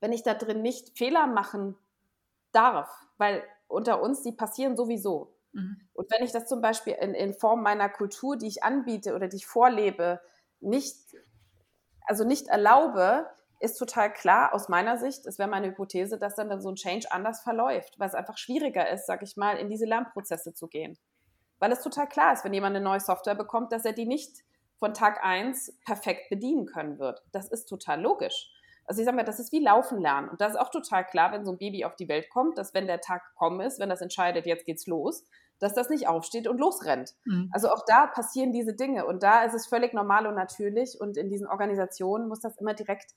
wenn 0.00 0.12
ich 0.12 0.22
da 0.22 0.34
drin 0.34 0.60
nicht 0.60 0.96
Fehler 0.98 1.26
machen 1.26 1.76
darf, 2.52 2.90
weil 3.16 3.42
unter 3.66 4.02
uns, 4.02 4.22
die 4.22 4.32
passieren 4.32 4.76
sowieso. 4.76 5.37
Mhm. 5.58 5.76
Und 5.92 6.10
wenn 6.10 6.24
ich 6.24 6.32
das 6.32 6.46
zum 6.46 6.60
Beispiel 6.60 6.94
in, 6.94 7.14
in 7.14 7.34
Form 7.34 7.62
meiner 7.62 7.88
Kultur, 7.88 8.36
die 8.36 8.46
ich 8.46 8.62
anbiete 8.62 9.14
oder 9.14 9.28
die 9.28 9.36
ich 9.36 9.46
vorlebe, 9.46 10.20
nicht, 10.60 10.96
also 12.06 12.24
nicht 12.24 12.48
erlaube, 12.48 13.26
ist 13.60 13.76
total 13.76 14.12
klar 14.12 14.54
aus 14.54 14.68
meiner 14.68 14.98
Sicht, 14.98 15.26
es 15.26 15.38
wäre 15.38 15.48
meine 15.48 15.68
Hypothese, 15.68 16.18
dass 16.18 16.36
dann, 16.36 16.48
dann 16.48 16.62
so 16.62 16.70
ein 16.70 16.76
Change 16.76 17.10
anders 17.10 17.40
verläuft, 17.40 17.98
weil 17.98 18.08
es 18.08 18.14
einfach 18.14 18.38
schwieriger 18.38 18.88
ist, 18.88 19.06
sag 19.06 19.22
ich 19.22 19.36
mal, 19.36 19.56
in 19.56 19.68
diese 19.68 19.84
Lernprozesse 19.84 20.54
zu 20.54 20.68
gehen. 20.68 20.96
Weil 21.58 21.72
es 21.72 21.82
total 21.82 22.08
klar 22.08 22.32
ist, 22.32 22.44
wenn 22.44 22.54
jemand 22.54 22.76
eine 22.76 22.84
neue 22.84 23.00
Software 23.00 23.34
bekommt, 23.34 23.72
dass 23.72 23.84
er 23.84 23.92
die 23.92 24.06
nicht 24.06 24.44
von 24.78 24.94
Tag 24.94 25.24
1 25.24 25.80
perfekt 25.84 26.30
bedienen 26.30 26.66
können 26.66 27.00
wird. 27.00 27.20
Das 27.32 27.48
ist 27.48 27.66
total 27.66 28.00
logisch. 28.00 28.52
Also 28.84 29.00
ich 29.00 29.04
sage 29.04 29.16
mal, 29.16 29.24
das 29.24 29.40
ist 29.40 29.52
wie 29.52 29.58
Laufen 29.58 30.00
lernen. 30.00 30.28
Und 30.28 30.40
das 30.40 30.52
ist 30.52 30.58
auch 30.58 30.70
total 30.70 31.04
klar, 31.04 31.32
wenn 31.32 31.44
so 31.44 31.52
ein 31.52 31.58
Baby 31.58 31.84
auf 31.84 31.96
die 31.96 32.08
Welt 32.08 32.30
kommt, 32.30 32.56
dass 32.56 32.72
wenn 32.74 32.86
der 32.86 33.00
Tag 33.00 33.22
gekommen 33.30 33.60
ist, 33.60 33.80
wenn 33.80 33.90
das 33.90 34.00
entscheidet, 34.00 34.46
jetzt 34.46 34.64
geht's 34.64 34.86
los, 34.86 35.24
dass 35.58 35.74
das 35.74 35.88
nicht 35.90 36.08
aufsteht 36.08 36.48
und 36.48 36.58
losrennt. 36.58 37.14
Mhm. 37.24 37.50
Also 37.52 37.68
auch 37.70 37.84
da 37.86 38.06
passieren 38.06 38.52
diese 38.52 38.74
Dinge. 38.74 39.06
Und 39.06 39.22
da 39.22 39.44
ist 39.44 39.54
es 39.54 39.66
völlig 39.66 39.92
normal 39.94 40.26
und 40.26 40.34
natürlich. 40.34 41.00
Und 41.00 41.16
in 41.16 41.28
diesen 41.28 41.46
Organisationen 41.46 42.28
muss 42.28 42.40
das 42.40 42.56
immer 42.58 42.74
direkt 42.74 43.12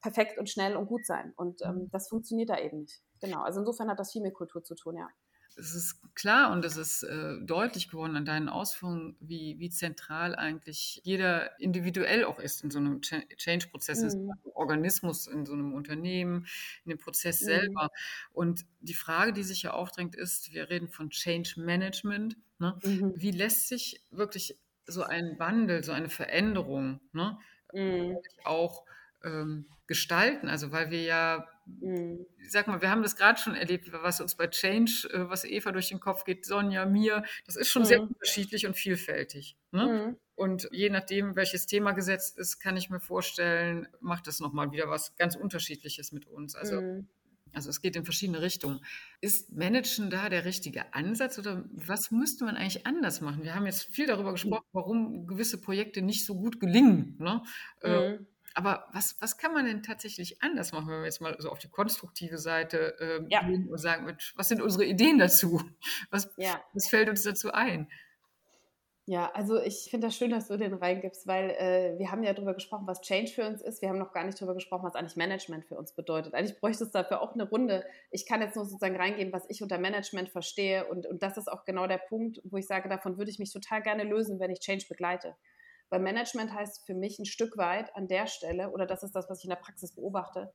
perfekt 0.00 0.38
und 0.38 0.48
schnell 0.48 0.76
und 0.76 0.86
gut 0.86 1.04
sein. 1.04 1.32
Und 1.36 1.62
ähm, 1.62 1.74
mhm. 1.74 1.90
das 1.90 2.08
funktioniert 2.08 2.50
da 2.50 2.58
eben 2.58 2.80
nicht. 2.80 3.00
Genau. 3.20 3.42
Also 3.42 3.60
insofern 3.60 3.90
hat 3.90 3.98
das 3.98 4.12
viel 4.12 4.22
mit 4.22 4.34
Kultur 4.34 4.62
zu 4.62 4.74
tun, 4.74 4.96
ja 4.96 5.08
es 5.56 5.74
ist 5.74 6.14
klar 6.14 6.52
und 6.52 6.64
es 6.64 6.76
ist 6.76 7.02
äh, 7.02 7.38
deutlich 7.42 7.88
geworden 7.88 8.16
an 8.16 8.24
deinen 8.24 8.48
Ausführungen, 8.48 9.16
wie, 9.20 9.58
wie 9.58 9.70
zentral 9.70 10.34
eigentlich 10.34 11.00
jeder 11.04 11.58
individuell 11.60 12.24
auch 12.24 12.38
ist 12.38 12.62
in 12.62 12.70
so 12.70 12.78
einem 12.78 13.00
Ch 13.00 13.14
Change-Prozess, 13.36 14.14
mhm. 14.14 14.32
Organismus 14.54 15.26
in 15.26 15.46
so 15.46 15.52
einem 15.52 15.74
Unternehmen, 15.74 16.46
in 16.84 16.90
dem 16.90 16.98
Prozess 16.98 17.40
mhm. 17.40 17.46
selber. 17.46 17.90
Und 18.32 18.64
die 18.80 18.94
Frage, 18.94 19.32
die 19.32 19.42
sich 19.42 19.62
ja 19.62 19.72
aufdrängt, 19.72 20.16
ist, 20.16 20.52
wir 20.52 20.70
reden 20.70 20.88
von 20.88 21.10
Change 21.10 21.54
Management. 21.56 22.36
Ne? 22.58 22.78
Mhm. 22.82 23.12
Wie 23.16 23.30
lässt 23.30 23.68
sich 23.68 24.02
wirklich 24.10 24.58
so 24.86 25.02
ein 25.02 25.38
Wandel, 25.38 25.84
so 25.84 25.92
eine 25.92 26.08
Veränderung 26.08 27.00
ne, 27.12 27.38
mhm. 27.72 28.18
auch 28.44 28.84
ähm, 29.24 29.66
gestalten? 29.86 30.48
Also 30.48 30.72
weil 30.72 30.90
wir 30.90 31.02
ja 31.02 31.48
Mhm. 31.66 32.26
Sag 32.48 32.66
mal, 32.66 32.80
wir 32.80 32.90
haben 32.90 33.02
das 33.02 33.16
gerade 33.16 33.38
schon 33.38 33.54
erlebt, 33.54 33.90
was 33.92 34.20
uns 34.20 34.34
bei 34.34 34.46
Change, 34.48 35.08
äh, 35.12 35.28
was 35.28 35.44
Eva 35.44 35.72
durch 35.72 35.88
den 35.88 36.00
Kopf 36.00 36.24
geht, 36.24 36.44
Sonja, 36.44 36.86
mir, 36.86 37.24
das 37.46 37.56
ist 37.56 37.68
schon 37.68 37.82
mhm. 37.82 37.86
sehr 37.86 38.02
unterschiedlich 38.02 38.66
und 38.66 38.74
vielfältig. 38.76 39.56
Ne? 39.72 39.86
Mhm. 39.86 40.16
Und 40.34 40.68
je 40.72 40.88
nachdem, 40.90 41.36
welches 41.36 41.66
Thema 41.66 41.92
gesetzt 41.92 42.38
ist, 42.38 42.60
kann 42.60 42.76
ich 42.76 42.88
mir 42.88 43.00
vorstellen, 43.00 43.86
macht 44.00 44.26
das 44.26 44.40
nochmal 44.40 44.72
wieder 44.72 44.88
was 44.88 45.14
ganz 45.16 45.36
Unterschiedliches 45.36 46.12
mit 46.12 46.26
uns. 46.26 46.54
Also, 46.54 46.80
mhm. 46.80 47.08
also 47.52 47.68
es 47.68 47.82
geht 47.82 47.94
in 47.94 48.04
verschiedene 48.04 48.40
Richtungen. 48.40 48.80
Ist 49.20 49.52
Managen 49.52 50.08
da 50.08 50.28
der 50.28 50.46
richtige 50.46 50.94
Ansatz 50.94 51.38
oder 51.38 51.64
was 51.72 52.10
müsste 52.10 52.44
man 52.44 52.56
eigentlich 52.56 52.86
anders 52.86 53.20
machen? 53.20 53.42
Wir 53.42 53.54
haben 53.54 53.66
jetzt 53.66 53.94
viel 53.94 54.06
darüber 54.06 54.32
gesprochen, 54.32 54.64
warum 54.72 55.26
gewisse 55.26 55.60
Projekte 55.60 56.00
nicht 56.00 56.24
so 56.24 56.34
gut 56.34 56.58
gelingen. 56.58 57.16
Ne? 57.18 57.42
Äh, 57.82 58.12
mhm. 58.12 58.26
Aber 58.54 58.86
was, 58.92 59.16
was 59.20 59.38
kann 59.38 59.52
man 59.52 59.64
denn 59.64 59.82
tatsächlich 59.82 60.42
anders 60.42 60.72
machen, 60.72 60.88
wenn 60.88 61.00
wir 61.00 61.04
jetzt 61.04 61.20
mal 61.20 61.36
so 61.38 61.50
auf 61.50 61.58
die 61.58 61.68
konstruktive 61.68 62.38
Seite 62.38 62.98
äh, 63.00 63.24
ja. 63.28 63.42
gehen 63.42 63.68
und 63.68 63.78
sagen, 63.78 64.04
Mensch, 64.04 64.34
was 64.36 64.48
sind 64.48 64.60
unsere 64.60 64.84
Ideen 64.84 65.18
dazu? 65.18 65.62
Was, 66.10 66.28
ja. 66.36 66.60
was 66.72 66.88
fällt 66.88 67.08
uns 67.08 67.22
dazu 67.22 67.52
ein? 67.52 67.88
Ja, 69.10 69.28
also 69.32 69.60
ich 69.60 69.88
finde 69.90 70.06
das 70.06 70.16
schön, 70.16 70.30
dass 70.30 70.46
du 70.46 70.56
den 70.56 70.72
reingibst, 70.72 71.26
weil 71.26 71.50
äh, 71.50 71.98
wir 71.98 72.12
haben 72.12 72.22
ja 72.22 72.32
darüber 72.32 72.54
gesprochen, 72.54 72.86
was 72.86 73.00
Change 73.00 73.32
für 73.32 73.44
uns 73.44 73.60
ist. 73.60 73.82
Wir 73.82 73.88
haben 73.88 73.98
noch 73.98 74.12
gar 74.12 74.22
nicht 74.24 74.40
darüber 74.40 74.54
gesprochen, 74.54 74.84
was 74.84 74.94
eigentlich 74.94 75.16
Management 75.16 75.64
für 75.64 75.76
uns 75.76 75.96
bedeutet. 75.96 76.32
Eigentlich 76.32 76.60
bräuchte 76.60 76.84
es 76.84 76.92
dafür 76.92 77.20
auch 77.20 77.34
eine 77.34 77.48
Runde. 77.48 77.84
Ich 78.12 78.24
kann 78.24 78.40
jetzt 78.40 78.54
nur 78.54 78.66
sozusagen 78.66 78.94
reingehen, 78.94 79.32
was 79.32 79.46
ich 79.48 79.64
unter 79.64 79.78
Management 79.78 80.28
verstehe. 80.28 80.86
Und, 80.86 81.06
und 81.06 81.24
das 81.24 81.36
ist 81.38 81.50
auch 81.50 81.64
genau 81.64 81.88
der 81.88 81.98
Punkt, 81.98 82.40
wo 82.44 82.56
ich 82.56 82.68
sage, 82.68 82.88
davon 82.88 83.18
würde 83.18 83.32
ich 83.32 83.40
mich 83.40 83.52
total 83.52 83.82
gerne 83.82 84.04
lösen, 84.04 84.38
wenn 84.38 84.52
ich 84.52 84.60
Change 84.60 84.86
begleite. 84.88 85.34
Weil 85.90 86.00
Management 86.00 86.54
heißt 86.54 86.86
für 86.86 86.94
mich 86.94 87.18
ein 87.18 87.26
Stück 87.26 87.56
weit 87.58 87.94
an 87.96 88.08
der 88.08 88.26
Stelle, 88.26 88.70
oder 88.70 88.86
das 88.86 89.02
ist 89.02 89.14
das, 89.14 89.28
was 89.28 89.38
ich 89.40 89.44
in 89.44 89.50
der 89.50 89.56
Praxis 89.56 89.94
beobachte, 89.94 90.52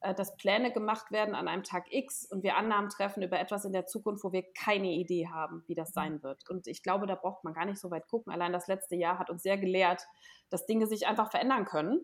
äh, 0.00 0.14
dass 0.14 0.36
Pläne 0.36 0.72
gemacht 0.72 1.10
werden 1.10 1.34
an 1.34 1.48
einem 1.48 1.64
Tag 1.64 1.86
X 1.90 2.26
und 2.30 2.42
wir 2.42 2.56
Annahmen 2.56 2.88
treffen 2.88 3.22
über 3.22 3.38
etwas 3.38 3.64
in 3.64 3.72
der 3.72 3.86
Zukunft, 3.86 4.22
wo 4.24 4.32
wir 4.32 4.44
keine 4.52 4.92
Idee 4.92 5.28
haben, 5.28 5.64
wie 5.66 5.74
das 5.74 5.92
sein 5.92 6.22
wird. 6.22 6.48
Und 6.48 6.66
ich 6.66 6.82
glaube, 6.82 7.06
da 7.06 7.16
braucht 7.16 7.44
man 7.44 7.54
gar 7.54 7.66
nicht 7.66 7.80
so 7.80 7.90
weit 7.90 8.06
gucken. 8.06 8.32
Allein 8.32 8.52
das 8.52 8.68
letzte 8.68 8.94
Jahr 8.94 9.18
hat 9.18 9.30
uns 9.30 9.42
sehr 9.42 9.58
gelehrt, 9.58 10.06
dass 10.50 10.66
Dinge 10.66 10.86
sich 10.86 11.06
einfach 11.06 11.30
verändern 11.30 11.64
können, 11.64 12.00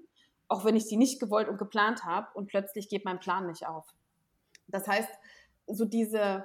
auch 0.49 0.65
wenn 0.65 0.75
ich 0.75 0.87
sie 0.87 0.97
nicht 0.97 1.21
gewollt 1.21 1.49
und 1.49 1.59
geplant 1.59 2.05
habe 2.05 2.29
und 2.35 2.47
plötzlich 2.47 2.89
geht 2.89 3.05
mein 3.05 3.21
Plan 3.21 3.47
nicht 3.47 3.67
auf. 3.67 3.95
Das 4.67 4.89
heißt, 4.89 5.11
so 5.67 5.85
diese, 5.85 6.45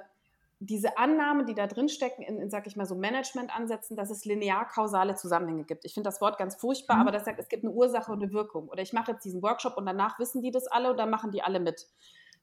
diese 0.60 0.98
Annahmen, 0.98 1.46
die 1.46 1.54
da 1.54 1.66
drin 1.66 1.88
stecken, 1.88 2.22
in, 2.22 2.40
in, 2.40 2.50
sag 2.50 2.66
ich 2.66 2.74
mal, 2.74 2.86
so 2.86 2.96
Management-Ansätzen, 2.96 3.96
dass 3.96 4.10
es 4.10 4.24
linear-kausale 4.24 5.14
Zusammenhänge 5.14 5.64
gibt. 5.64 5.84
Ich 5.84 5.94
finde 5.94 6.08
das 6.08 6.20
Wort 6.20 6.36
ganz 6.36 6.56
furchtbar, 6.56 6.96
mhm. 6.96 7.02
aber 7.02 7.12
das 7.12 7.24
sagt, 7.24 7.38
es 7.38 7.48
gibt 7.48 7.64
eine 7.64 7.72
Ursache 7.72 8.10
und 8.10 8.22
eine 8.22 8.32
Wirkung. 8.32 8.68
Oder 8.68 8.82
ich 8.82 8.92
mache 8.92 9.12
jetzt 9.12 9.24
diesen 9.24 9.42
Workshop 9.42 9.76
und 9.76 9.86
danach 9.86 10.18
wissen 10.18 10.42
die 10.42 10.50
das 10.50 10.66
alle 10.66 10.90
und 10.90 10.96
dann 10.96 11.10
machen 11.10 11.30
die 11.30 11.42
alle 11.42 11.60
mit. 11.60 11.86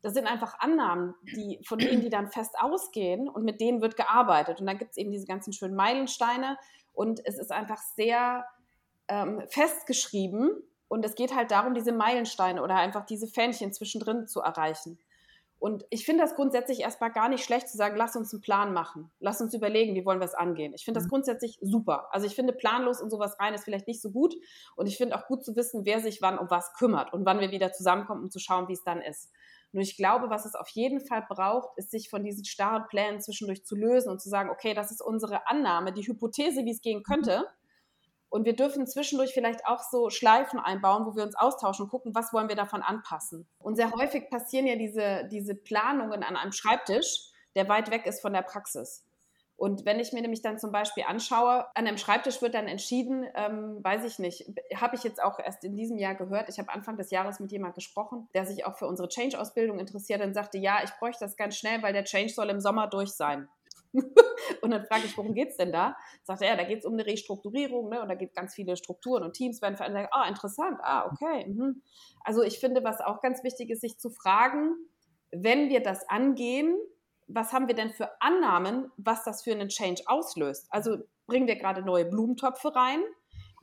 Das 0.01 0.13
sind 0.13 0.27
einfach 0.27 0.59
Annahmen, 0.59 1.15
die, 1.35 1.59
von 1.65 1.79
denen 1.79 2.01
die 2.01 2.09
dann 2.09 2.27
fest 2.27 2.55
ausgehen 2.59 3.27
und 3.27 3.43
mit 3.43 3.59
denen 3.59 3.81
wird 3.81 3.97
gearbeitet. 3.97 4.61
Und 4.61 4.67
dann 4.67 4.77
gibt 4.77 4.91
es 4.91 4.97
eben 4.97 5.11
diese 5.11 5.25
ganzen 5.25 5.51
schönen 5.51 5.75
Meilensteine 5.75 6.57
und 6.93 7.25
es 7.25 7.37
ist 7.37 7.51
einfach 7.51 7.79
sehr 7.79 8.45
ähm, 9.07 9.41
festgeschrieben 9.47 10.51
und 10.87 11.03
es 11.03 11.15
geht 11.15 11.35
halt 11.35 11.51
darum, 11.51 11.73
diese 11.73 11.91
Meilensteine 11.91 12.61
oder 12.61 12.75
einfach 12.75 13.05
diese 13.05 13.27
Fähnchen 13.27 13.73
zwischendrin 13.73 14.27
zu 14.27 14.41
erreichen. 14.41 14.99
Und 15.57 15.85
ich 15.89 16.05
finde 16.05 16.23
das 16.23 16.35
grundsätzlich 16.35 16.81
erstmal 16.81 17.11
gar 17.11 17.29
nicht 17.29 17.43
schlecht 17.43 17.67
zu 17.69 17.77
sagen, 17.77 17.95
lass 17.95 18.15
uns 18.15 18.33
einen 18.33 18.41
Plan 18.41 18.73
machen. 18.73 19.11
Lass 19.19 19.41
uns 19.41 19.53
überlegen, 19.53 19.95
wie 19.95 20.05
wollen 20.05 20.19
wir 20.19 20.25
es 20.25 20.33
angehen. 20.33 20.73
Ich 20.75 20.83
finde 20.83 20.99
das 20.99 21.05
mhm. 21.05 21.11
grundsätzlich 21.11 21.57
super. 21.61 22.07
Also 22.11 22.27
ich 22.27 22.35
finde 22.35 22.53
planlos 22.53 22.99
in 23.01 23.09
sowas 23.09 23.39
rein 23.39 23.53
ist 23.53 23.63
vielleicht 23.63 23.87
nicht 23.87 24.01
so 24.01 24.11
gut. 24.11 24.35
Und 24.75 24.87
ich 24.87 24.97
finde 24.97 25.15
auch 25.17 25.27
gut 25.27 25.43
zu 25.43 25.55
wissen, 25.55 25.85
wer 25.85 26.01
sich 26.01 26.21
wann 26.21 26.37
um 26.37 26.49
was 26.49 26.73
kümmert 26.73 27.13
und 27.13 27.25
wann 27.25 27.39
wir 27.39 27.51
wieder 27.51 27.71
zusammenkommen, 27.71 28.23
um 28.23 28.29
zu 28.29 28.39
schauen, 28.39 28.67
wie 28.67 28.73
es 28.73 28.83
dann 28.83 29.01
ist. 29.01 29.31
Nur 29.71 29.81
ich 29.81 29.97
glaube, 29.97 30.29
was 30.29 30.45
es 30.45 30.55
auf 30.55 30.69
jeden 30.69 31.01
Fall 31.01 31.25
braucht, 31.27 31.77
ist 31.77 31.91
sich 31.91 32.09
von 32.09 32.23
diesen 32.23 32.45
starren 32.45 32.87
Plänen 32.87 33.19
zwischendurch 33.19 33.65
zu 33.65 33.75
lösen 33.75 34.09
und 34.09 34.21
zu 34.21 34.29
sagen, 34.29 34.49
okay, 34.49 34.73
das 34.73 34.91
ist 34.91 35.01
unsere 35.01 35.47
Annahme, 35.47 35.91
die 35.91 36.07
Hypothese, 36.07 36.63
wie 36.63 36.71
es 36.71 36.81
gehen 36.81 37.03
könnte. 37.03 37.45
Und 38.35 38.43
wir 38.43 38.53
dürfen 38.53 38.85
zwischendurch 38.85 39.33
vielleicht 39.33 39.65
auch 39.65 39.79
so 39.79 40.09
Schleifen 40.09 40.59
einbauen, 40.59 41.05
wo 41.05 41.15
wir 41.15 41.23
uns 41.23 41.35
austauschen 41.35 41.85
und 41.85 41.89
gucken, 41.89 42.13
was 42.13 42.33
wollen 42.33 42.49
wir 42.49 42.57
davon 42.57 42.81
anpassen. 42.81 43.47
Und 43.59 43.77
sehr 43.77 43.93
häufig 43.93 44.29
passieren 44.29 44.67
ja 44.67 44.75
diese, 44.75 45.29
diese 45.31 45.55
Planungen 45.55 46.21
an 46.21 46.35
einem 46.35 46.51
Schreibtisch, 46.51 47.29
der 47.55 47.69
weit 47.69 47.91
weg 47.91 48.05
ist 48.05 48.21
von 48.21 48.33
der 48.33 48.41
Praxis. 48.41 49.05
Und 49.55 49.85
wenn 49.85 50.01
ich 50.01 50.11
mir 50.11 50.21
nämlich 50.21 50.41
dann 50.41 50.59
zum 50.59 50.73
Beispiel 50.73 51.05
anschaue, 51.07 51.65
an 51.75 51.87
einem 51.87 51.97
Schreibtisch 51.97 52.41
wird 52.41 52.55
dann 52.55 52.67
entschieden, 52.67 53.25
ähm, 53.35 53.81
weiß 53.81 54.03
ich 54.03 54.19
nicht, 54.19 54.51
habe 54.75 54.97
ich 54.97 55.05
jetzt 55.05 55.23
auch 55.23 55.39
erst 55.39 55.63
in 55.63 55.77
diesem 55.77 55.97
Jahr 55.97 56.15
gehört, 56.15 56.49
ich 56.49 56.59
habe 56.59 56.73
Anfang 56.73 56.97
des 56.97 57.11
Jahres 57.11 57.39
mit 57.39 57.53
jemandem 57.53 57.75
gesprochen, 57.75 58.27
der 58.33 58.45
sich 58.45 58.65
auch 58.65 58.75
für 58.75 58.87
unsere 58.87 59.07
Change-Ausbildung 59.07 59.79
interessiert 59.79 60.19
und 60.19 60.33
sagte, 60.33 60.57
ja, 60.57 60.79
ich 60.83 60.91
bräuchte 60.99 61.23
das 61.23 61.37
ganz 61.37 61.55
schnell, 61.55 61.81
weil 61.83 61.93
der 61.93 62.03
Change 62.03 62.33
soll 62.33 62.49
im 62.49 62.59
Sommer 62.59 62.87
durch 62.87 63.13
sein. 63.13 63.47
und 64.61 64.71
dann 64.71 64.85
frage 64.85 65.05
ich, 65.05 65.17
worum 65.17 65.33
geht 65.33 65.49
es 65.49 65.57
denn 65.57 65.71
da? 65.71 65.95
Sagt 66.23 66.41
er, 66.41 66.49
ja, 66.49 66.55
da 66.55 66.63
geht 66.63 66.79
es 66.79 66.85
um 66.85 66.93
eine 66.93 67.05
Restrukturierung, 67.05 67.89
ne? 67.89 68.01
Und 68.01 68.09
da 68.09 68.15
geht 68.15 68.33
ganz 68.33 68.53
viele 68.53 68.77
Strukturen 68.77 69.23
und 69.23 69.33
Teams 69.33 69.61
werden 69.61 69.77
verändert. 69.77 70.09
Ah, 70.11 70.27
interessant, 70.27 70.79
ah, 70.81 71.09
okay. 71.11 71.45
Mhm. 71.47 71.81
Also 72.23 72.43
ich 72.43 72.59
finde, 72.59 72.83
was 72.83 73.01
auch 73.01 73.21
ganz 73.21 73.43
wichtig 73.43 73.69
ist, 73.69 73.81
sich 73.81 73.97
zu 73.97 74.09
fragen, 74.09 74.75
wenn 75.31 75.69
wir 75.69 75.81
das 75.81 76.07
angehen, 76.09 76.77
was 77.27 77.53
haben 77.53 77.67
wir 77.67 77.75
denn 77.75 77.89
für 77.89 78.09
Annahmen, 78.21 78.91
was 78.97 79.23
das 79.23 79.43
für 79.43 79.51
einen 79.51 79.69
Change 79.69 80.03
auslöst? 80.05 80.67
Also 80.69 80.97
bringen 81.25 81.47
wir 81.47 81.55
gerade 81.55 81.81
neue 81.81 82.05
Blumentöpfe 82.05 82.75
rein? 82.75 83.01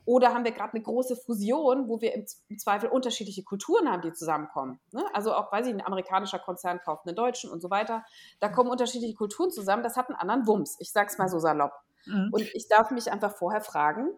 Oder 0.05 0.33
haben 0.33 0.43
wir 0.43 0.51
gerade 0.51 0.73
eine 0.73 0.83
große 0.83 1.15
Fusion, 1.15 1.87
wo 1.87 2.01
wir 2.01 2.13
im 2.13 2.25
Zweifel 2.57 2.89
unterschiedliche 2.89 3.43
Kulturen 3.43 3.89
haben, 3.89 4.01
die 4.01 4.11
zusammenkommen? 4.11 4.79
Ne? 4.91 5.03
Also 5.13 5.33
auch, 5.33 5.51
weiß 5.51 5.67
ich, 5.67 5.73
ein 5.73 5.85
amerikanischer 5.85 6.39
Konzern 6.39 6.79
kauft 6.81 7.07
einen 7.07 7.15
deutschen 7.15 7.49
und 7.49 7.61
so 7.61 7.69
weiter. 7.69 8.03
Da 8.39 8.49
kommen 8.49 8.69
unterschiedliche 8.69 9.15
Kulturen 9.15 9.49
zusammen. 9.49 9.83
Das 9.83 9.95
hat 9.95 10.09
einen 10.09 10.17
anderen 10.17 10.45
Wumms. 10.45 10.75
Ich 10.79 10.91
sage 10.91 11.07
es 11.09 11.17
mal 11.17 11.29
so 11.29 11.39
salopp. 11.39 11.73
Mhm. 12.05 12.29
Und 12.31 12.41
ich 12.53 12.67
darf 12.67 12.91
mich 12.91 13.11
einfach 13.11 13.35
vorher 13.35 13.61
fragen, 13.61 14.09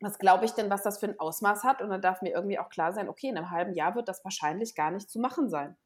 was 0.00 0.18
glaube 0.18 0.44
ich 0.44 0.52
denn, 0.52 0.68
was 0.68 0.82
das 0.82 0.98
für 0.98 1.06
ein 1.06 1.18
Ausmaß 1.18 1.64
hat? 1.64 1.80
Und 1.80 1.88
dann 1.88 2.02
darf 2.02 2.20
mir 2.20 2.32
irgendwie 2.32 2.58
auch 2.58 2.68
klar 2.68 2.92
sein, 2.92 3.08
okay, 3.08 3.28
in 3.28 3.38
einem 3.38 3.50
halben 3.50 3.72
Jahr 3.72 3.94
wird 3.94 4.08
das 4.08 4.22
wahrscheinlich 4.24 4.74
gar 4.74 4.90
nicht 4.90 5.10
zu 5.10 5.18
machen 5.18 5.48
sein. 5.48 5.76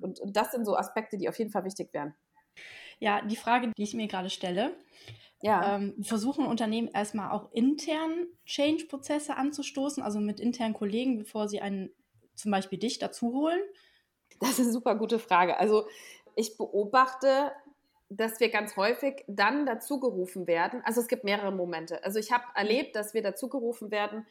Und, 0.00 0.20
und 0.20 0.36
das 0.36 0.52
sind 0.52 0.64
so 0.64 0.76
Aspekte, 0.76 1.18
die 1.18 1.28
auf 1.28 1.38
jeden 1.38 1.50
Fall 1.50 1.64
wichtig 1.64 1.92
wären. 1.92 2.14
Ja, 2.98 3.22
die 3.22 3.36
Frage, 3.36 3.72
die 3.76 3.82
ich 3.82 3.94
mir 3.94 4.08
gerade 4.08 4.30
stelle, 4.30 4.76
ja. 5.42 5.76
ähm, 5.76 5.94
versuchen 6.02 6.46
Unternehmen 6.46 6.88
erstmal 6.88 7.30
auch 7.30 7.50
intern 7.52 8.26
Change-Prozesse 8.44 9.36
anzustoßen, 9.36 10.02
also 10.02 10.20
mit 10.20 10.38
internen 10.38 10.74
Kollegen, 10.74 11.18
bevor 11.18 11.48
sie 11.48 11.60
einen 11.60 11.90
zum 12.34 12.50
Beispiel 12.50 12.78
dich 12.78 12.98
dazu 12.98 13.32
holen? 13.32 13.60
Das 14.40 14.52
ist 14.52 14.60
eine 14.60 14.72
super 14.72 14.96
gute 14.96 15.18
Frage. 15.18 15.58
Also 15.58 15.86
ich 16.36 16.56
beobachte, 16.56 17.52
dass 18.08 18.40
wir 18.40 18.50
ganz 18.50 18.76
häufig 18.76 19.24
dann 19.28 19.66
dazu 19.66 20.00
gerufen 20.00 20.46
werden. 20.46 20.82
Also 20.84 21.00
es 21.00 21.08
gibt 21.08 21.24
mehrere 21.24 21.52
Momente. 21.52 22.02
Also 22.04 22.18
ich 22.18 22.32
habe 22.32 22.44
erlebt, 22.54 22.96
dass 22.96 23.14
wir 23.14 23.22
dazu 23.22 23.48
gerufen 23.48 23.90
werden, 23.90 24.26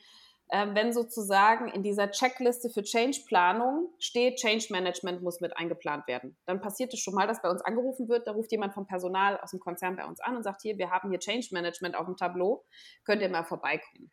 wenn 0.51 0.93
sozusagen 0.93 1.69
in 1.69 1.83
dieser 1.83 2.09
Checkliste 2.09 2.69
für 2.69 2.81
Change-Planung 2.81 3.93
steht, 3.99 4.37
Change 4.37 4.67
Management 4.71 5.21
muss 5.21 5.41
mit 5.41 5.55
eingeplant 5.55 6.07
werden. 6.07 6.37
Dann 6.45 6.59
passiert 6.59 6.93
es 6.93 6.99
schon 6.99 7.13
mal, 7.13 7.27
dass 7.27 7.41
bei 7.41 7.49
uns 7.49 7.61
angerufen 7.61 8.09
wird, 8.09 8.27
da 8.27 8.31
ruft 8.31 8.51
jemand 8.51 8.73
vom 8.73 8.87
Personal 8.87 9.39
aus 9.39 9.51
dem 9.51 9.59
Konzern 9.59 9.95
bei 9.95 10.05
uns 10.05 10.19
an 10.19 10.35
und 10.35 10.43
sagt, 10.43 10.63
hier, 10.63 10.77
wir 10.77 10.89
haben 10.89 11.09
hier 11.11 11.19
Change 11.19 11.49
Management 11.51 11.95
auf 11.95 12.05
dem 12.05 12.17
Tableau, 12.17 12.65
könnt 13.05 13.21
ihr 13.21 13.29
mal 13.29 13.43
vorbeikommen. 13.43 14.11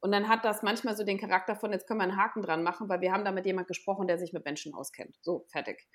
Und 0.00 0.12
dann 0.12 0.28
hat 0.28 0.44
das 0.44 0.62
manchmal 0.62 0.96
so 0.96 1.04
den 1.04 1.18
Charakter 1.18 1.56
von, 1.56 1.72
jetzt 1.72 1.86
können 1.86 2.00
wir 2.00 2.04
einen 2.04 2.16
Haken 2.16 2.42
dran 2.42 2.62
machen, 2.62 2.88
weil 2.88 3.00
wir 3.00 3.12
haben 3.12 3.24
da 3.24 3.32
mit 3.32 3.46
jemand 3.46 3.68
gesprochen, 3.68 4.06
der 4.06 4.18
sich 4.18 4.32
mit 4.32 4.44
Menschen 4.44 4.74
auskennt. 4.74 5.16
So, 5.22 5.46
fertig. 5.50 5.86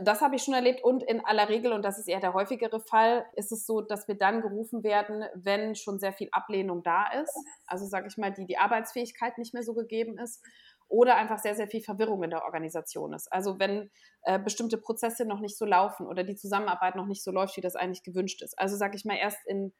Das 0.00 0.22
habe 0.22 0.36
ich 0.36 0.42
schon 0.42 0.54
erlebt 0.54 0.82
und 0.82 1.02
in 1.02 1.22
aller 1.24 1.48
Regel, 1.48 1.72
und 1.72 1.84
das 1.84 1.98
ist 1.98 2.08
eher 2.08 2.20
der 2.20 2.32
häufigere 2.32 2.80
Fall, 2.80 3.26
ist 3.36 3.52
es 3.52 3.66
so, 3.66 3.82
dass 3.82 4.08
wir 4.08 4.16
dann 4.16 4.40
gerufen 4.40 4.82
werden, 4.82 5.24
wenn 5.34 5.74
schon 5.74 5.98
sehr 5.98 6.14
viel 6.14 6.28
Ablehnung 6.32 6.82
da 6.82 7.08
ist. 7.20 7.36
Also 7.66 7.86
sage 7.86 8.06
ich 8.08 8.16
mal, 8.16 8.32
die, 8.32 8.46
die 8.46 8.56
Arbeitsfähigkeit 8.56 9.36
nicht 9.36 9.52
mehr 9.52 9.62
so 9.62 9.74
gegeben 9.74 10.18
ist 10.18 10.42
oder 10.88 11.16
einfach 11.16 11.38
sehr, 11.38 11.54
sehr 11.54 11.68
viel 11.68 11.82
Verwirrung 11.82 12.22
in 12.22 12.30
der 12.30 12.44
Organisation 12.44 13.12
ist. 13.14 13.32
Also 13.32 13.58
wenn 13.58 13.90
äh, 14.22 14.38
bestimmte 14.38 14.78
Prozesse 14.78 15.24
noch 15.24 15.40
nicht 15.40 15.56
so 15.56 15.64
laufen 15.64 16.06
oder 16.06 16.22
die 16.22 16.36
Zusammenarbeit 16.36 16.96
noch 16.96 17.06
nicht 17.06 17.24
so 17.24 17.30
läuft, 17.30 17.56
wie 17.56 17.62
das 17.62 17.76
eigentlich 17.76 18.02
gewünscht 18.02 18.42
ist. 18.42 18.58
Also 18.58 18.76
sage 18.76 18.96
ich 18.96 19.04
mal, 19.04 19.16
erst 19.16 19.38
in, 19.46 19.72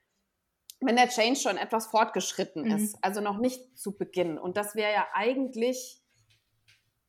wenn 0.81 0.97
der 0.97 1.09
Change 1.09 1.39
schon 1.39 1.57
etwas 1.57 1.87
fortgeschritten 1.87 2.65
mhm. 2.65 2.77
ist, 2.77 2.99
also 3.03 3.21
noch 3.21 3.39
nicht 3.39 3.79
zu 3.79 3.97
Beginn. 3.97 4.39
Und 4.39 4.57
das 4.57 4.75
wäre 4.75 4.93
ja 4.93 5.07
eigentlich 5.15 6.02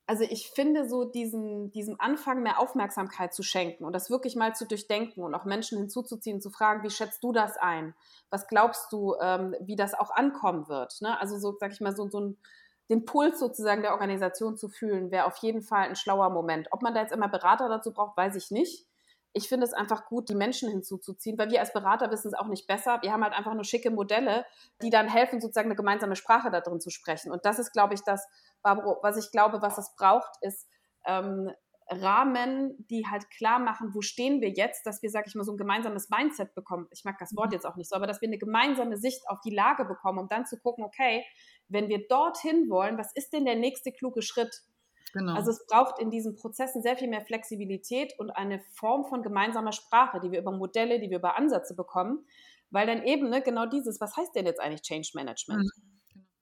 also 0.05 0.25
ich 0.29 0.49
finde 0.49 0.87
so 0.87 1.05
diesen, 1.05 1.71
diesem 1.71 1.95
Anfang 1.99 2.43
mehr 2.43 2.59
Aufmerksamkeit 2.59 3.33
zu 3.33 3.41
schenken 3.41 3.85
und 3.85 3.93
das 3.93 4.09
wirklich 4.09 4.35
mal 4.35 4.53
zu 4.53 4.67
durchdenken 4.67 5.23
und 5.23 5.33
auch 5.33 5.45
Menschen 5.45 5.77
hinzuzuziehen, 5.77 6.41
zu 6.41 6.49
fragen, 6.49 6.83
wie 6.83 6.89
schätzt 6.89 7.23
du 7.23 7.31
das 7.31 7.57
ein? 7.57 7.95
Was 8.29 8.47
glaubst 8.47 8.91
du, 8.91 9.15
ähm, 9.21 9.55
wie 9.61 9.77
das 9.77 9.93
auch 9.93 10.11
ankommen 10.11 10.67
wird? 10.67 11.01
Ne? 11.01 11.19
Also 11.19 11.37
so, 11.39 11.55
sag 11.57 11.71
ich 11.71 11.79
mal, 11.79 11.95
so, 11.95 12.09
so 12.09 12.19
ein, 12.19 12.37
den 12.89 13.05
Puls 13.05 13.39
sozusagen 13.39 13.81
der 13.81 13.93
Organisation 13.93 14.57
zu 14.57 14.67
fühlen, 14.67 15.09
wäre 15.09 15.25
auf 15.25 15.37
jeden 15.37 15.61
Fall 15.61 15.87
ein 15.87 15.95
schlauer 15.95 16.29
Moment. 16.31 16.67
Ob 16.71 16.81
man 16.81 16.93
da 16.93 17.01
jetzt 17.01 17.13
immer 17.13 17.29
Berater 17.29 17.69
dazu 17.69 17.93
braucht, 17.93 18.17
weiß 18.17 18.35
ich 18.35 18.51
nicht. 18.51 18.85
Ich 19.33 19.49
finde 19.49 19.65
es 19.65 19.73
einfach 19.73 20.05
gut, 20.05 20.29
die 20.29 20.35
Menschen 20.35 20.69
hinzuzuziehen, 20.69 21.37
weil 21.37 21.49
wir 21.49 21.59
als 21.59 21.73
Berater 21.73 22.11
wissen 22.11 22.27
es 22.27 22.33
auch 22.33 22.47
nicht 22.47 22.67
besser. 22.67 22.99
Wir 23.01 23.11
haben 23.11 23.23
halt 23.23 23.33
einfach 23.33 23.53
nur 23.55 23.63
schicke 23.63 23.89
Modelle, 23.89 24.45
die 24.81 24.89
dann 24.89 25.07
helfen, 25.07 25.41
sozusagen 25.41 25.67
eine 25.67 25.75
gemeinsame 25.75 26.15
Sprache 26.15 26.51
da 26.51 26.61
drin 26.61 26.79
zu 26.79 26.91
sprechen. 26.91 27.31
Und 27.31 27.45
das 27.45 27.57
ist, 27.59 27.71
glaube 27.71 27.95
ich, 27.95 28.01
das, 28.01 28.27
Barbaro, 28.61 28.99
was 29.01 29.17
ich 29.17 29.31
glaube, 29.31 29.61
was 29.61 29.77
es 29.77 29.95
braucht, 29.95 30.31
ist 30.41 30.67
ähm, 31.05 31.51
Rahmen, 31.89 32.85
die 32.89 33.05
halt 33.07 33.29
klar 33.29 33.59
machen, 33.59 33.93
wo 33.93 34.01
stehen 34.01 34.41
wir 34.41 34.49
jetzt, 34.49 34.85
dass 34.85 35.01
wir, 35.01 35.09
sag 35.09 35.27
ich 35.27 35.35
mal, 35.35 35.43
so 35.43 35.51
ein 35.51 35.57
gemeinsames 35.57 36.09
Mindset 36.09 36.53
bekommen. 36.55 36.87
Ich 36.91 37.03
mag 37.03 37.17
das 37.19 37.35
Wort 37.35 37.47
mhm. 37.47 37.53
jetzt 37.53 37.65
auch 37.65 37.75
nicht 37.75 37.89
so, 37.89 37.95
aber 37.95 38.07
dass 38.07 38.21
wir 38.21 38.29
eine 38.29 38.37
gemeinsame 38.37 38.97
Sicht 38.97 39.27
auf 39.27 39.39
die 39.41 39.53
Lage 39.53 39.85
bekommen, 39.85 40.19
um 40.19 40.29
dann 40.29 40.45
zu 40.45 40.59
gucken, 40.59 40.83
okay, 40.83 41.25
wenn 41.67 41.89
wir 41.89 42.07
dorthin 42.07 42.69
wollen, 42.69 42.97
was 42.97 43.11
ist 43.15 43.33
denn 43.33 43.45
der 43.45 43.55
nächste 43.55 43.91
kluge 43.91 44.21
Schritt? 44.21 44.63
Genau. 45.13 45.35
Also 45.35 45.51
es 45.51 45.65
braucht 45.67 45.99
in 45.99 46.09
diesen 46.09 46.35
Prozessen 46.35 46.81
sehr 46.81 46.97
viel 46.97 47.07
mehr 47.07 47.21
Flexibilität 47.21 48.13
und 48.17 48.31
eine 48.31 48.59
Form 48.73 49.05
von 49.05 49.21
gemeinsamer 49.21 49.71
Sprache, 49.71 50.19
die 50.19 50.31
wir 50.31 50.39
über 50.39 50.51
Modelle, 50.51 50.99
die 50.99 51.09
wir 51.09 51.19
über 51.19 51.37
Ansätze 51.37 51.75
bekommen, 51.75 52.25
weil 52.71 52.87
dann 52.87 53.03
eben 53.03 53.29
ne, 53.29 53.41
genau 53.41 53.67
dieses, 53.67 54.01
was 54.01 54.17
heißt 54.17 54.35
denn 54.35 54.47
jetzt 54.47 54.59
eigentlich 54.59 54.81
Change 54.81 55.11
Management? 55.13 55.65
Mhm. 55.65 55.93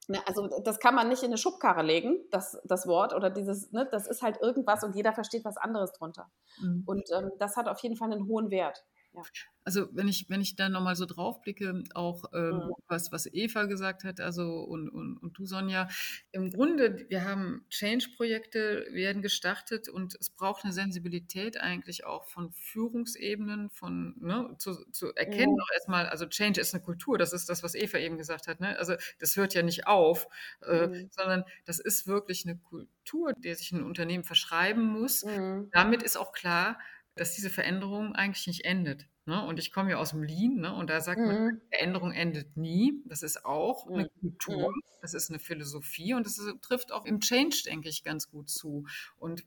Ne, 0.08 0.20
also 0.26 0.48
das 0.64 0.80
kann 0.80 0.96
man 0.96 1.10
nicht 1.10 1.22
in 1.22 1.28
eine 1.28 1.38
Schubkarre 1.38 1.84
legen, 1.84 2.18
das, 2.32 2.58
das 2.64 2.88
Wort 2.88 3.14
oder 3.14 3.30
dieses, 3.30 3.72
ne, 3.74 3.88
das 3.92 4.08
ist 4.08 4.22
halt 4.22 4.42
irgendwas 4.42 4.84
und 4.86 4.96
jeder 4.96 5.12
versteht 5.14 5.44
was 5.44 5.58
anderes 5.58 5.92
drunter. 5.92 6.32
Mhm. 6.62 6.84
Und 6.86 7.10
ähm, 7.14 7.32
das 7.40 7.58
hat 7.58 7.68
auf 7.68 7.80
jeden 7.80 7.98
Fall 7.98 8.12
einen 8.12 8.26
hohen 8.26 8.52
Wert. 8.52 8.86
Ja. 9.14 9.24
Also 9.64 9.88
wenn 9.92 10.08
ich, 10.08 10.28
wenn 10.30 10.42
ich 10.42 10.56
da 10.56 10.70
nochmal 10.70 10.96
so 10.96 11.06
drauf 11.06 11.42
blicke, 11.42 11.84
auch 11.94 12.26
ähm, 12.34 12.56
mhm. 12.56 12.74
was, 12.88 13.12
was 13.12 13.32
Eva 13.32 13.66
gesagt 13.66 14.04
hat, 14.04 14.20
also 14.20 14.62
und, 14.62 14.90
und, 14.90 15.18
und 15.18 15.38
du, 15.38 15.46
Sonja, 15.46 15.88
im 16.32 16.50
Grunde, 16.50 17.06
wir 17.10 17.26
haben 17.26 17.64
Change-Projekte, 17.70 18.88
werden 18.92 19.22
gestartet 19.22 19.88
und 19.88 20.16
es 20.20 20.32
braucht 20.32 20.64
eine 20.64 20.74
Sensibilität 20.74 21.58
eigentlich 21.58 22.06
auch 22.06 22.26
von 22.26 22.52
Führungsebenen, 22.54 23.70
von 23.70 24.16
ne, 24.20 24.56
zu, 24.58 24.84
zu 24.92 25.14
erkennen 25.14 25.54
mhm. 25.54 25.62
auch 25.62 25.72
erstmal, 25.74 26.08
also 26.08 26.26
Change 26.26 26.60
ist 26.60 26.74
eine 26.74 26.82
Kultur, 26.84 27.20
das 27.20 27.34
ist 27.34 27.48
das, 27.48 27.62
was 27.62 27.76
Eva 27.76 28.00
eben 28.00 28.18
gesagt 28.18 28.48
hat. 28.48 28.62
Ne? 28.62 28.78
Also 28.80 28.96
das 29.20 29.36
hört 29.36 29.54
ja 29.54 29.62
nicht 29.62 29.86
auf, 29.86 30.28
äh, 30.66 30.88
mhm. 30.88 31.10
sondern 31.12 31.44
das 31.66 31.80
ist 31.80 32.08
wirklich 32.08 32.48
eine 32.48 32.58
Kultur, 32.58 33.34
der 33.34 33.56
sich 33.56 33.72
ein 33.74 33.84
Unternehmen 33.84 34.24
verschreiben 34.24 34.86
muss. 34.86 35.24
Mhm. 35.24 35.70
Damit 35.72 36.02
ist 36.02 36.18
auch 36.18 36.32
klar, 36.32 36.80
dass 37.16 37.34
diese 37.34 37.50
Veränderung 37.50 38.16
eigentlich 38.16 38.48
nicht 38.48 38.66
endet. 38.66 39.08
Ne? 39.26 39.46
Und 39.46 39.60
ich 39.60 39.72
komme 39.72 39.92
ja 39.92 39.98
aus 39.98 40.12
dem 40.12 40.24
Lean 40.24 40.56
ne? 40.56 40.74
und 40.74 40.90
da 40.90 41.00
sagt 41.00 41.20
mhm. 41.20 41.26
man, 41.28 41.62
Veränderung 41.70 42.12
endet 42.12 42.58
nie. 42.58 43.02
Das 43.06 43.22
ist 43.22 43.46
auch 43.46 43.86
mhm. 43.86 43.96
eine 43.96 44.10
Kultur, 44.10 44.72
mhm. 44.72 44.82
das 45.02 45.14
ist 45.14 45.30
eine 45.30 45.40
Philosophie 45.40 46.14
und 46.14 46.26
das 46.26 46.38
ist, 46.38 46.62
trifft 46.62 46.92
auch 46.92 47.06
im 47.06 47.20
Change, 47.20 47.64
denke 47.66 47.90
ich, 47.90 48.04
ganz 48.04 48.30
gut 48.30 48.50
zu. 48.50 48.86
Und 49.18 49.46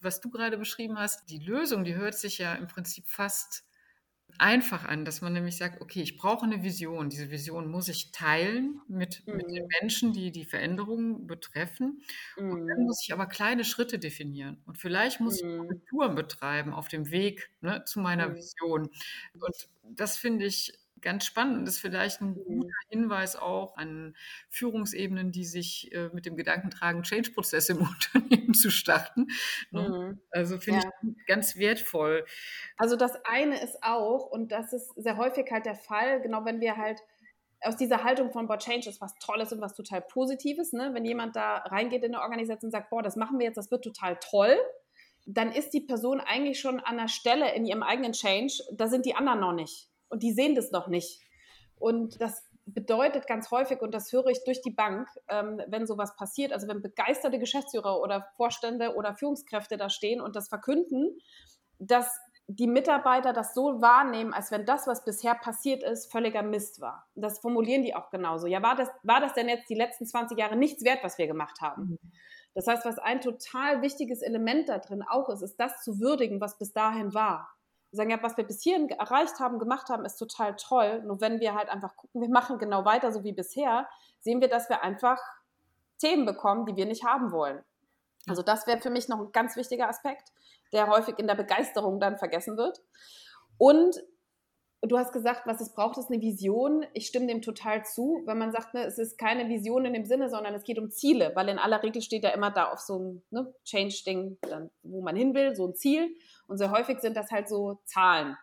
was 0.00 0.20
du 0.20 0.30
gerade 0.30 0.58
beschrieben 0.58 0.98
hast, 0.98 1.28
die 1.30 1.38
Lösung, 1.38 1.84
die 1.84 1.94
hört 1.94 2.14
sich 2.14 2.38
ja 2.38 2.54
im 2.54 2.66
Prinzip 2.66 3.08
fast 3.08 3.64
einfach 4.38 4.84
an, 4.84 5.04
dass 5.04 5.20
man 5.20 5.32
nämlich 5.32 5.56
sagt, 5.56 5.80
okay, 5.80 6.02
ich 6.02 6.16
brauche 6.16 6.44
eine 6.44 6.62
Vision. 6.62 7.10
Diese 7.10 7.30
Vision 7.30 7.70
muss 7.70 7.88
ich 7.88 8.12
teilen 8.12 8.80
mit, 8.88 9.22
mhm. 9.26 9.36
mit 9.36 9.46
den 9.50 9.64
mhm. 9.64 9.68
Menschen, 9.80 10.12
die 10.12 10.30
die 10.30 10.44
Veränderungen 10.44 11.26
betreffen. 11.26 12.02
Mhm. 12.36 12.50
Und 12.50 12.66
dann 12.66 12.80
mhm. 12.80 12.84
muss 12.86 13.02
ich 13.02 13.12
aber 13.12 13.26
kleine 13.26 13.64
Schritte 13.64 13.98
definieren. 13.98 14.62
Und 14.66 14.78
vielleicht 14.78 15.20
muss 15.20 15.42
mhm. 15.42 15.50
ich 15.50 15.68
Kulturen 15.68 16.14
betreiben 16.14 16.72
auf 16.72 16.88
dem 16.88 17.10
Weg 17.10 17.50
ne, 17.60 17.84
zu 17.84 18.00
meiner 18.00 18.28
mhm. 18.28 18.34
Vision. 18.36 18.90
Und 19.34 19.68
das 19.82 20.16
finde 20.16 20.46
ich 20.46 20.72
ganz 21.04 21.24
spannend 21.24 21.58
und 21.58 21.68
ist 21.68 21.78
vielleicht 21.78 22.20
ein 22.20 22.30
mhm. 22.30 22.60
guter 22.60 22.74
Hinweis 22.88 23.36
auch 23.36 23.76
an 23.76 24.16
Führungsebenen, 24.48 25.30
die 25.30 25.44
sich 25.44 25.92
äh, 25.92 26.08
mit 26.12 26.26
dem 26.26 26.34
Gedanken 26.34 26.70
tragen, 26.70 27.02
Change-Prozesse 27.02 27.74
im 27.74 27.78
Unternehmen 28.14 28.54
zu 28.54 28.70
starten. 28.70 29.28
Ne? 29.70 29.88
Mhm. 29.88 30.20
Also 30.30 30.58
finde 30.58 30.80
ja. 30.82 30.90
ich 31.02 31.26
ganz 31.26 31.56
wertvoll. 31.56 32.24
Also 32.76 32.96
das 32.96 33.12
eine 33.24 33.62
ist 33.62 33.82
auch, 33.82 34.26
und 34.30 34.50
das 34.50 34.72
ist 34.72 34.92
sehr 34.96 35.16
häufig 35.16 35.46
halt 35.52 35.66
der 35.66 35.76
Fall, 35.76 36.20
genau 36.22 36.44
wenn 36.44 36.60
wir 36.60 36.76
halt 36.76 37.00
aus 37.60 37.76
dieser 37.76 38.02
Haltung 38.02 38.32
von, 38.32 38.46
boah, 38.46 38.58
Change 38.58 38.88
ist 38.88 39.00
was 39.00 39.14
Tolles 39.16 39.52
und 39.52 39.60
was 39.60 39.74
total 39.74 40.02
Positives, 40.02 40.72
ne? 40.72 40.90
wenn 40.92 41.04
jemand 41.04 41.36
da 41.36 41.58
reingeht 41.58 42.02
in 42.02 42.14
eine 42.14 42.22
Organisation 42.22 42.68
und 42.68 42.72
sagt, 42.72 42.90
boah, 42.90 43.02
das 43.02 43.16
machen 43.16 43.38
wir 43.38 43.46
jetzt, 43.46 43.56
das 43.56 43.70
wird 43.70 43.84
total 43.84 44.18
toll, 44.20 44.58
dann 45.26 45.52
ist 45.52 45.70
die 45.70 45.80
Person 45.80 46.20
eigentlich 46.20 46.60
schon 46.60 46.80
an 46.80 46.96
der 46.96 47.08
Stelle 47.08 47.54
in 47.54 47.64
ihrem 47.64 47.82
eigenen 47.82 48.12
Change, 48.12 48.62
da 48.72 48.88
sind 48.88 49.06
die 49.06 49.14
anderen 49.14 49.40
noch 49.40 49.52
nicht 49.54 49.88
und 50.08 50.22
die 50.22 50.32
sehen 50.32 50.54
das 50.54 50.70
noch 50.70 50.88
nicht. 50.88 51.20
Und 51.78 52.20
das 52.20 52.44
bedeutet 52.66 53.26
ganz 53.26 53.50
häufig, 53.50 53.80
und 53.82 53.92
das 53.92 54.12
höre 54.12 54.26
ich 54.28 54.42
durch 54.44 54.62
die 54.62 54.70
Bank, 54.70 55.08
ähm, 55.28 55.60
wenn 55.68 55.86
sowas 55.86 56.16
passiert, 56.16 56.52
also 56.52 56.66
wenn 56.66 56.80
begeisterte 56.80 57.38
Geschäftsführer 57.38 58.00
oder 58.00 58.26
Vorstände 58.36 58.94
oder 58.94 59.14
Führungskräfte 59.14 59.76
da 59.76 59.90
stehen 59.90 60.20
und 60.20 60.34
das 60.34 60.48
verkünden, 60.48 61.18
dass 61.78 62.18
die 62.46 62.66
Mitarbeiter 62.66 63.32
das 63.32 63.54
so 63.54 63.80
wahrnehmen, 63.80 64.34
als 64.34 64.50
wenn 64.50 64.66
das, 64.66 64.86
was 64.86 65.04
bisher 65.04 65.34
passiert 65.34 65.82
ist, 65.82 66.12
völliger 66.12 66.42
Mist 66.42 66.80
war. 66.80 67.06
Das 67.14 67.38
formulieren 67.38 67.82
die 67.82 67.94
auch 67.94 68.10
genauso. 68.10 68.46
Ja, 68.46 68.62
war 68.62 68.76
das, 68.76 68.88
war 69.02 69.20
das 69.20 69.32
denn 69.32 69.48
jetzt 69.48 69.68
die 69.68 69.74
letzten 69.74 70.06
20 70.06 70.38
Jahre 70.38 70.56
nichts 70.56 70.84
wert, 70.84 71.02
was 71.02 71.16
wir 71.16 71.26
gemacht 71.26 71.60
haben? 71.62 71.82
Mhm. 72.02 72.12
Das 72.54 72.66
heißt, 72.66 72.84
was 72.84 72.98
ein 72.98 73.20
total 73.20 73.82
wichtiges 73.82 74.22
Element 74.22 74.68
da 74.68 74.78
drin 74.78 75.02
auch 75.02 75.28
ist, 75.30 75.42
ist 75.42 75.58
das 75.58 75.82
zu 75.82 75.98
würdigen, 76.00 76.40
was 76.40 76.58
bis 76.58 76.72
dahin 76.72 77.14
war 77.14 77.48
sagen, 77.96 78.10
ja, 78.10 78.22
was 78.22 78.36
wir 78.36 78.44
bis 78.44 78.62
hierhin 78.62 78.88
erreicht 78.88 79.38
haben, 79.40 79.58
gemacht 79.58 79.88
haben, 79.88 80.04
ist 80.04 80.16
total 80.16 80.56
toll. 80.56 81.02
Nur 81.04 81.20
wenn 81.20 81.40
wir 81.40 81.54
halt 81.54 81.68
einfach 81.68 81.96
gucken, 81.96 82.20
wir 82.22 82.28
machen 82.28 82.58
genau 82.58 82.84
weiter 82.84 83.12
so 83.12 83.24
wie 83.24 83.32
bisher, 83.32 83.88
sehen 84.20 84.40
wir, 84.40 84.48
dass 84.48 84.68
wir 84.68 84.82
einfach 84.82 85.18
Themen 85.98 86.26
bekommen, 86.26 86.66
die 86.66 86.76
wir 86.76 86.86
nicht 86.86 87.04
haben 87.04 87.32
wollen. 87.32 87.62
Also 88.26 88.42
das 88.42 88.66
wäre 88.66 88.80
für 88.80 88.90
mich 88.90 89.08
noch 89.08 89.20
ein 89.20 89.32
ganz 89.32 89.56
wichtiger 89.56 89.88
Aspekt, 89.88 90.32
der 90.72 90.88
häufig 90.88 91.18
in 91.18 91.26
der 91.26 91.34
Begeisterung 91.34 92.00
dann 92.00 92.18
vergessen 92.18 92.56
wird. 92.56 92.80
Und 93.58 94.02
du 94.82 94.98
hast 94.98 95.12
gesagt, 95.12 95.46
was 95.46 95.60
es 95.60 95.72
braucht, 95.72 95.98
ist 95.98 96.10
eine 96.10 96.20
Vision. 96.20 96.84
Ich 96.92 97.06
stimme 97.06 97.26
dem 97.26 97.42
total 97.42 97.84
zu, 97.84 98.22
wenn 98.26 98.38
man 98.38 98.52
sagt, 98.52 98.74
ne, 98.74 98.84
es 98.84 98.98
ist 98.98 99.18
keine 99.18 99.48
Vision 99.48 99.84
in 99.84 99.92
dem 99.92 100.04
Sinne, 100.04 100.28
sondern 100.28 100.54
es 100.54 100.64
geht 100.64 100.78
um 100.78 100.90
Ziele, 100.90 101.32
weil 101.34 101.48
in 101.48 101.58
aller 101.58 101.82
Regel 101.82 102.02
steht 102.02 102.24
ja 102.24 102.30
immer 102.30 102.50
da 102.50 102.70
auf 102.72 102.80
so 102.80 102.98
ein 102.98 103.22
ne, 103.30 103.54
Change-Ding, 103.64 104.38
wo 104.82 105.02
man 105.02 105.16
hin 105.16 105.34
will, 105.34 105.54
so 105.54 105.66
ein 105.66 105.74
Ziel. 105.74 106.14
Und 106.46 106.58
sehr 106.58 106.70
häufig 106.70 107.00
sind 107.00 107.16
das 107.16 107.30
halt 107.30 107.48
so 107.48 107.80
Zahlen. 107.84 108.36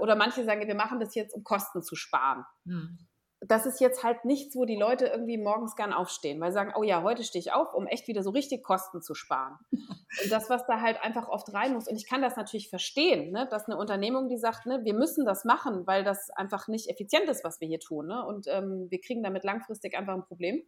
Oder 0.00 0.16
manche 0.16 0.44
sagen, 0.44 0.66
wir 0.66 0.74
machen 0.74 1.00
das 1.00 1.14
jetzt, 1.14 1.34
um 1.34 1.44
Kosten 1.44 1.82
zu 1.82 1.94
sparen. 1.94 2.44
Hm. 2.64 2.98
Das 3.44 3.66
ist 3.66 3.80
jetzt 3.80 4.04
halt 4.04 4.24
nichts, 4.24 4.54
wo 4.54 4.64
die 4.64 4.76
Leute 4.76 5.06
irgendwie 5.06 5.36
morgens 5.36 5.74
gern 5.74 5.92
aufstehen, 5.92 6.40
weil 6.40 6.52
sie 6.52 6.54
sagen, 6.54 6.74
oh 6.76 6.84
ja, 6.84 7.02
heute 7.02 7.24
stehe 7.24 7.40
ich 7.40 7.52
auf, 7.52 7.74
um 7.74 7.88
echt 7.88 8.06
wieder 8.06 8.22
so 8.22 8.30
richtig 8.30 8.62
Kosten 8.62 9.02
zu 9.02 9.14
sparen. 9.14 9.56
Und 9.72 10.30
das, 10.30 10.48
was 10.48 10.64
da 10.66 10.80
halt 10.80 11.02
einfach 11.02 11.28
oft 11.28 11.52
rein 11.52 11.72
muss, 11.72 11.88
und 11.88 11.96
ich 11.96 12.06
kann 12.06 12.20
das 12.20 12.36
natürlich 12.36 12.68
verstehen, 12.68 13.32
ne, 13.32 13.48
dass 13.50 13.64
eine 13.64 13.78
Unternehmung, 13.78 14.28
die 14.28 14.36
sagt, 14.36 14.66
ne, 14.66 14.84
wir 14.84 14.92
müssen 14.92 15.24
das 15.24 15.44
machen, 15.44 15.86
weil 15.86 16.04
das 16.04 16.28
einfach 16.30 16.68
nicht 16.68 16.90
effizient 16.90 17.28
ist, 17.30 17.44
was 17.44 17.60
wir 17.62 17.68
hier 17.68 17.80
tun. 17.80 18.08
Ne, 18.08 18.24
und 18.24 18.46
ähm, 18.46 18.88
wir 18.90 19.00
kriegen 19.00 19.22
damit 19.22 19.42
langfristig 19.42 19.96
einfach 19.96 20.12
ein 20.12 20.24
Problem, 20.24 20.62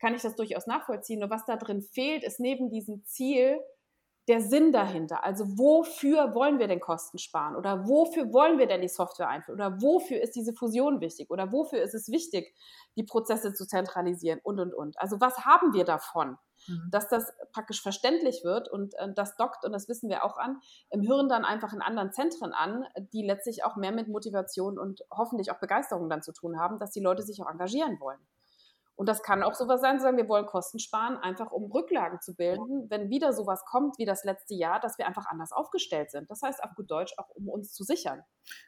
kann 0.00 0.14
ich 0.14 0.22
das 0.22 0.34
durchaus 0.34 0.66
nachvollziehen. 0.66 1.20
Nur 1.20 1.30
was 1.30 1.44
da 1.44 1.56
drin 1.56 1.80
fehlt, 1.80 2.24
ist 2.24 2.40
neben 2.40 2.70
diesem 2.70 3.04
Ziel 3.04 3.60
der 4.32 4.40
Sinn 4.40 4.72
dahinter. 4.72 5.24
Also 5.24 5.58
wofür 5.58 6.34
wollen 6.34 6.58
wir 6.58 6.66
denn 6.66 6.80
Kosten 6.80 7.18
sparen? 7.18 7.54
Oder 7.54 7.86
wofür 7.86 8.32
wollen 8.32 8.58
wir 8.58 8.66
denn 8.66 8.80
die 8.80 8.88
Software 8.88 9.28
einführen? 9.28 9.60
Oder 9.60 9.82
wofür 9.82 10.22
ist 10.22 10.34
diese 10.34 10.54
Fusion 10.54 11.02
wichtig? 11.02 11.30
Oder 11.30 11.52
wofür 11.52 11.82
ist 11.82 11.92
es 11.92 12.08
wichtig, 12.08 12.54
die 12.96 13.02
Prozesse 13.02 13.52
zu 13.52 13.66
zentralisieren? 13.66 14.40
Und, 14.42 14.58
und, 14.58 14.72
und. 14.72 14.98
Also 14.98 15.20
was 15.20 15.44
haben 15.44 15.74
wir 15.74 15.84
davon? 15.84 16.38
Mhm. 16.66 16.88
Dass 16.90 17.08
das 17.08 17.30
praktisch 17.52 17.82
verständlich 17.82 18.42
wird 18.42 18.70
und 18.70 18.94
äh, 18.94 19.12
das 19.12 19.36
dockt, 19.36 19.66
und 19.66 19.72
das 19.72 19.86
wissen 19.90 20.08
wir 20.08 20.24
auch 20.24 20.38
an, 20.38 20.60
im 20.88 21.02
Hirn 21.02 21.28
dann 21.28 21.44
einfach 21.44 21.74
in 21.74 21.82
anderen 21.82 22.14
Zentren 22.14 22.54
an, 22.54 22.86
die 23.12 23.26
letztlich 23.26 23.64
auch 23.64 23.76
mehr 23.76 23.92
mit 23.92 24.08
Motivation 24.08 24.78
und 24.78 25.02
hoffentlich 25.10 25.50
auch 25.50 25.60
Begeisterung 25.60 26.08
dann 26.08 26.22
zu 26.22 26.32
tun 26.32 26.58
haben, 26.58 26.78
dass 26.78 26.92
die 26.92 27.00
Leute 27.00 27.22
sich 27.22 27.42
auch 27.42 27.50
engagieren 27.50 28.00
wollen. 28.00 28.20
Und 29.02 29.08
das 29.08 29.24
kann 29.24 29.42
auch 29.42 29.54
sowas 29.54 29.80
sein, 29.80 29.98
zu 29.98 30.04
sagen, 30.04 30.16
wir 30.16 30.28
wollen 30.28 30.46
Kosten 30.46 30.78
sparen, 30.78 31.16
einfach 31.16 31.50
um 31.50 31.72
Rücklagen 31.72 32.20
zu 32.20 32.36
bilden, 32.36 32.88
wenn 32.88 33.10
wieder 33.10 33.32
sowas 33.32 33.64
kommt 33.64 33.98
wie 33.98 34.04
das 34.04 34.22
letzte 34.22 34.54
Jahr, 34.54 34.78
dass 34.78 34.96
wir 34.96 35.08
einfach 35.08 35.26
anders 35.26 35.50
aufgestellt 35.50 36.12
sind. 36.12 36.30
Das 36.30 36.40
heißt 36.40 36.62
auf 36.62 36.76
gut 36.76 36.88
Deutsch 36.88 37.12
auch, 37.16 37.28
um 37.30 37.48
uns 37.48 37.72
zu 37.72 37.82
sichern. 37.82 38.22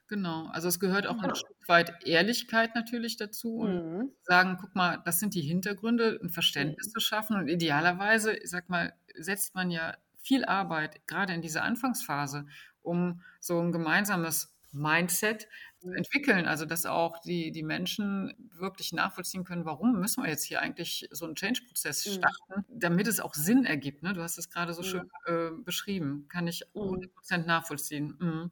Genau, 0.09 0.49
also 0.49 0.67
es 0.67 0.81
gehört 0.81 1.07
auch 1.07 1.15
genau. 1.15 1.29
ein 1.29 1.35
Stück 1.37 1.57
weit 1.69 2.05
Ehrlichkeit 2.05 2.75
natürlich 2.75 3.17
dazu 3.17 3.59
und 3.59 3.75
mhm. 3.77 4.13
sagen, 4.25 4.59
guck 4.61 4.75
mal, 4.75 5.01
das 5.05 5.21
sind 5.21 5.37
die 5.37 5.43
Hintergründe, 5.43 6.19
ein 6.21 6.31
Verständnis 6.31 6.89
mhm. 6.89 6.91
zu 6.91 6.99
schaffen 6.99 7.37
und 7.37 7.47
idealerweise, 7.47 8.33
ich 8.33 8.51
sag 8.51 8.69
mal, 8.69 8.93
setzt 9.17 9.55
man 9.55 9.71
ja 9.71 9.95
viel 10.21 10.45
Arbeit 10.45 11.07
gerade 11.07 11.33
in 11.33 11.43
dieser 11.43 11.63
Anfangsphase, 11.63 12.47
um 12.83 13.23
so 13.39 13.61
ein 13.61 13.71
gemeinsames 13.71 14.53
Mindset 14.73 15.47
entwickeln, 15.93 16.47
also 16.47 16.65
dass 16.65 16.87
auch 16.87 17.21
die, 17.21 17.51
die 17.53 17.63
Menschen 17.63 18.35
wirklich 18.53 18.93
nachvollziehen 18.93 19.45
können, 19.45 19.65
warum 19.65 20.01
müssen 20.01 20.23
wir 20.23 20.31
jetzt 20.31 20.45
hier 20.45 20.61
eigentlich 20.61 21.09
so 21.11 21.25
einen 21.27 21.35
Change-Prozess 21.35 22.07
mhm. 22.07 22.11
starten, 22.13 22.67
mhm. 22.69 22.79
damit 22.81 23.07
es 23.07 23.21
auch 23.21 23.35
Sinn 23.35 23.65
ergibt. 23.65 24.03
Ne? 24.03 24.13
Du 24.13 24.23
hast 24.23 24.39
es 24.39 24.49
gerade 24.49 24.75
so 24.75 24.83
mhm. 24.83 24.87
schön 24.87 25.11
äh, 25.27 25.51
beschrieben, 25.63 26.27
kann 26.29 26.47
ich 26.47 26.67
100% 26.75 27.39
mhm. 27.39 27.47
nachvollziehen. 27.47 28.17
Mhm. 28.19 28.51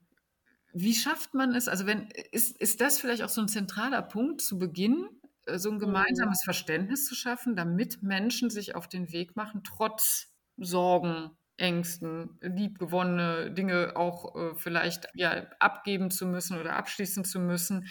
Wie 0.75 0.95
schafft 0.95 1.35
man 1.35 1.55
es? 1.55 1.69
Also 1.69 1.87
wenn 1.87 2.09
ist, 2.31 2.57
ist 2.57 2.81
das 2.81 2.99
vielleicht 2.99 3.23
auch 3.23 3.29
so 3.29 3.41
ein 3.41 3.49
zentraler 3.49 4.03
Punkt 4.03 4.41
zu 4.41 4.59
Beginn, 4.59 5.09
äh, 5.47 5.59
so 5.59 5.71
ein 5.71 5.79
gemeinsames 5.79 6.43
mhm. 6.43 6.45
Verständnis 6.45 7.07
zu 7.07 7.15
schaffen, 7.15 7.57
damit 7.57 8.03
Menschen 8.03 8.51
sich 8.51 8.75
auf 8.75 8.89
den 8.89 9.13
Weg 9.13 9.37
machen, 9.37 9.63
trotz 9.65 10.29
Sorgen, 10.59 11.31
Ängsten, 11.57 12.39
liebgewonnene 12.41 13.53
Dinge 13.53 13.93
auch 13.97 14.35
äh, 14.35 14.55
vielleicht 14.55 15.09
ja, 15.15 15.47
abgeben 15.59 16.11
zu 16.11 16.27
müssen 16.27 16.59
oder 16.59 16.77
abschließen 16.77 17.25
zu 17.25 17.41
müssen. 17.41 17.89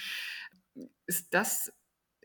Ist 1.05 1.33
das 1.33 1.71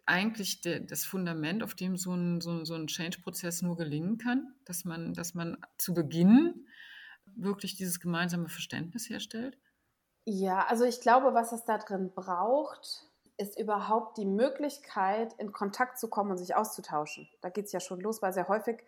eigentlich 0.07 0.61
der, 0.61 0.81
das 0.81 1.05
Fundament, 1.05 1.63
auf 1.63 1.75
dem 1.75 1.97
so 1.97 2.15
ein, 2.15 2.41
so, 2.41 2.65
so 2.65 2.75
ein 2.75 2.87
Change-Prozess 2.87 3.63
nur 3.63 3.77
gelingen 3.77 4.19
kann, 4.19 4.55
dass 4.65 4.85
man, 4.85 5.13
dass 5.15 5.35
man 5.35 5.59
zu 5.79 5.95
Beginn 5.95 6.67
wirklich 7.35 7.77
dieses 7.77 8.01
gemeinsame 8.01 8.49
Verständnis 8.49 9.11
herstellt? 9.11 9.59
Ja, 10.25 10.67
also 10.67 10.85
ich 10.85 11.01
glaube, 11.01 11.35
was 11.35 11.53
es 11.53 11.65
da 11.65 11.79
drin 11.79 12.13
braucht, 12.15 13.07
ist 13.37 13.59
überhaupt 13.59 14.17
die 14.17 14.25
Möglichkeit, 14.25 15.35
in 15.39 15.53
Kontakt 15.53 15.99
zu 15.99 16.09
kommen 16.09 16.31
und 16.31 16.39
sich 16.39 16.55
auszutauschen. 16.55 17.29
Da 17.43 17.51
geht 17.51 17.67
es 17.67 17.73
ja 17.73 17.81
schon 17.81 18.01
los, 18.01 18.23
weil 18.23 18.33
sehr 18.33 18.49
häufig 18.49 18.83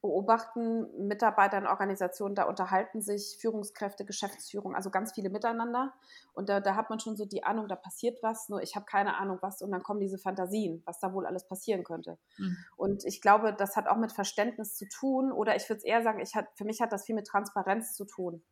beobachten 0.00 1.06
Mitarbeiter 1.06 1.58
in 1.58 1.66
Organisationen, 1.66 2.34
da 2.34 2.44
unterhalten 2.44 3.00
sich 3.00 3.38
Führungskräfte, 3.40 4.04
Geschäftsführung, 4.04 4.74
also 4.74 4.90
ganz 4.90 5.12
viele 5.12 5.30
miteinander. 5.30 5.94
Und 6.32 6.48
da, 6.48 6.60
da 6.60 6.76
hat 6.76 6.90
man 6.90 7.00
schon 7.00 7.16
so 7.16 7.24
die 7.24 7.44
Ahnung, 7.44 7.68
da 7.68 7.76
passiert 7.76 8.22
was, 8.22 8.48
nur 8.48 8.62
ich 8.62 8.76
habe 8.76 8.86
keine 8.86 9.16
Ahnung 9.16 9.38
was. 9.40 9.62
Und 9.62 9.70
dann 9.70 9.82
kommen 9.82 10.00
diese 10.00 10.18
Fantasien, 10.18 10.82
was 10.84 11.00
da 11.00 11.12
wohl 11.12 11.26
alles 11.26 11.46
passieren 11.46 11.84
könnte. 11.84 12.18
Mhm. 12.36 12.56
Und 12.76 13.04
ich 13.04 13.20
glaube, 13.20 13.54
das 13.54 13.76
hat 13.76 13.86
auch 13.88 13.96
mit 13.96 14.12
Verständnis 14.12 14.76
zu 14.76 14.86
tun. 14.88 15.32
Oder 15.32 15.56
ich 15.56 15.68
würde 15.68 15.78
es 15.78 15.84
eher 15.84 16.02
sagen, 16.02 16.20
ich 16.20 16.34
hat, 16.34 16.46
für 16.54 16.64
mich 16.64 16.80
hat 16.80 16.92
das 16.92 17.04
viel 17.06 17.14
mit 17.14 17.26
Transparenz 17.26 17.94
zu 17.94 18.04
tun. 18.04 18.42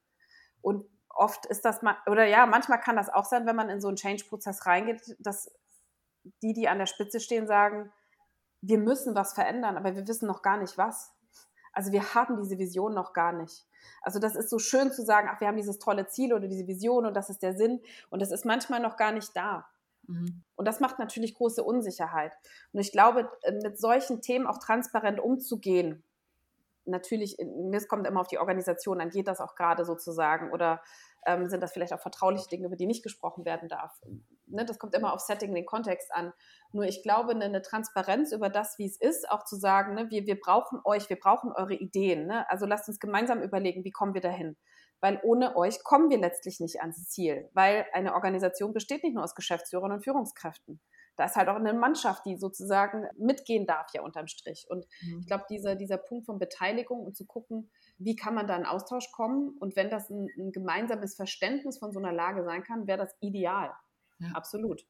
Und 0.62 0.84
oft 1.10 1.46
ist 1.46 1.64
das 1.64 1.82
mal, 1.82 1.96
oder 2.06 2.26
ja, 2.26 2.46
manchmal 2.46 2.80
kann 2.80 2.96
das 2.96 3.08
auch 3.08 3.24
sein, 3.24 3.46
wenn 3.46 3.56
man 3.56 3.68
in 3.68 3.80
so 3.80 3.88
einen 3.88 3.96
Change-Prozess 3.96 4.66
reingeht, 4.66 5.16
dass 5.18 5.50
die, 6.42 6.52
die 6.52 6.68
an 6.68 6.78
der 6.78 6.86
Spitze 6.86 7.20
stehen, 7.20 7.46
sagen, 7.46 7.92
wir 8.60 8.78
müssen 8.78 9.14
was 9.14 9.32
verändern, 9.32 9.76
aber 9.76 9.94
wir 9.94 10.08
wissen 10.08 10.26
noch 10.26 10.42
gar 10.42 10.56
nicht 10.56 10.76
was. 10.76 11.12
Also 11.76 11.92
wir 11.92 12.14
haben 12.14 12.38
diese 12.38 12.58
Vision 12.58 12.94
noch 12.94 13.12
gar 13.12 13.34
nicht. 13.34 13.66
Also 14.00 14.18
das 14.18 14.34
ist 14.34 14.48
so 14.48 14.58
schön 14.58 14.90
zu 14.90 15.04
sagen, 15.04 15.28
ach, 15.30 15.42
wir 15.42 15.48
haben 15.48 15.58
dieses 15.58 15.78
tolle 15.78 16.06
Ziel 16.06 16.32
oder 16.32 16.48
diese 16.48 16.66
Vision 16.66 17.04
und 17.04 17.14
das 17.14 17.28
ist 17.28 17.42
der 17.42 17.54
Sinn 17.54 17.82
und 18.08 18.22
das 18.22 18.30
ist 18.30 18.46
manchmal 18.46 18.80
noch 18.80 18.96
gar 18.96 19.12
nicht 19.12 19.36
da. 19.36 19.68
Mhm. 20.06 20.42
Und 20.54 20.66
das 20.66 20.80
macht 20.80 20.98
natürlich 20.98 21.34
große 21.34 21.62
Unsicherheit. 21.62 22.32
Und 22.72 22.80
ich 22.80 22.92
glaube, 22.92 23.30
äh, 23.42 23.52
mit 23.62 23.78
solchen 23.78 24.22
Themen 24.22 24.46
auch 24.46 24.56
transparent 24.56 25.20
umzugehen, 25.20 26.02
natürlich, 26.86 27.36
es 27.38 27.88
kommt 27.88 28.06
immer 28.06 28.22
auf 28.22 28.28
die 28.28 28.38
Organisation 28.38 29.02
an, 29.02 29.10
geht 29.10 29.28
das 29.28 29.42
auch 29.42 29.54
gerade 29.54 29.84
sozusagen 29.84 30.52
oder 30.52 30.82
ähm, 31.26 31.48
sind 31.48 31.62
das 31.62 31.72
vielleicht 31.72 31.92
auch 31.92 32.00
vertrauliche 32.00 32.48
Dinge, 32.48 32.66
über 32.66 32.76
die 32.76 32.86
nicht 32.86 33.02
gesprochen 33.02 33.44
werden 33.44 33.68
darf. 33.68 34.00
Ne, 34.46 34.64
das 34.64 34.78
kommt 34.78 34.94
immer 34.94 35.12
auf 35.12 35.20
Setting, 35.20 35.54
den 35.54 35.66
Kontext 35.66 36.14
an. 36.14 36.32
Nur 36.72 36.84
ich 36.84 37.02
glaube, 37.02 37.32
eine, 37.32 37.44
eine 37.44 37.62
Transparenz 37.62 38.32
über 38.32 38.48
das, 38.48 38.78
wie 38.78 38.86
es 38.86 38.96
ist, 39.00 39.28
auch 39.30 39.44
zu 39.44 39.56
sagen, 39.56 39.94
ne, 39.94 40.10
wir, 40.10 40.26
wir 40.26 40.40
brauchen 40.40 40.80
euch, 40.84 41.10
wir 41.10 41.18
brauchen 41.18 41.52
eure 41.52 41.74
Ideen. 41.74 42.26
Ne? 42.26 42.48
Also 42.48 42.64
lasst 42.64 42.88
uns 42.88 43.00
gemeinsam 43.00 43.42
überlegen, 43.42 43.84
wie 43.84 43.90
kommen 43.92 44.14
wir 44.14 44.20
dahin. 44.20 44.56
Weil 45.00 45.20
ohne 45.24 45.56
euch 45.56 45.84
kommen 45.84 46.08
wir 46.08 46.18
letztlich 46.18 46.60
nicht 46.60 46.80
ans 46.80 47.08
Ziel. 47.08 47.50
Weil 47.52 47.86
eine 47.92 48.14
Organisation 48.14 48.72
besteht 48.72 49.02
nicht 49.02 49.14
nur 49.14 49.24
aus 49.24 49.34
Geschäftsführern 49.34 49.92
und 49.92 50.04
Führungskräften 50.04 50.80
da 51.16 51.24
ist 51.24 51.36
halt 51.36 51.48
auch 51.48 51.56
eine 51.56 51.72
Mannschaft, 51.72 52.24
die 52.26 52.36
sozusagen 52.36 53.06
mitgehen 53.18 53.66
darf 53.66 53.86
ja 53.94 54.02
unterm 54.02 54.26
Strich. 54.26 54.66
Und 54.68 54.86
mhm. 55.02 55.20
ich 55.20 55.26
glaube, 55.26 55.44
dieser, 55.50 55.74
dieser 55.74 55.96
Punkt 55.96 56.26
von 56.26 56.38
Beteiligung 56.38 57.00
und 57.00 57.16
zu 57.16 57.26
gucken, 57.26 57.70
wie 57.98 58.16
kann 58.16 58.34
man 58.34 58.46
da 58.46 58.56
in 58.56 58.66
Austausch 58.66 59.10
kommen 59.12 59.56
und 59.58 59.76
wenn 59.76 59.90
das 59.90 60.10
ein, 60.10 60.28
ein 60.36 60.52
gemeinsames 60.52 61.14
Verständnis 61.14 61.78
von 61.78 61.92
so 61.92 61.98
einer 61.98 62.12
Lage 62.12 62.44
sein 62.44 62.62
kann, 62.62 62.86
wäre 62.86 62.98
das 62.98 63.14
ideal. 63.20 63.72
Ja. 64.18 64.32
Absolut. 64.32 64.86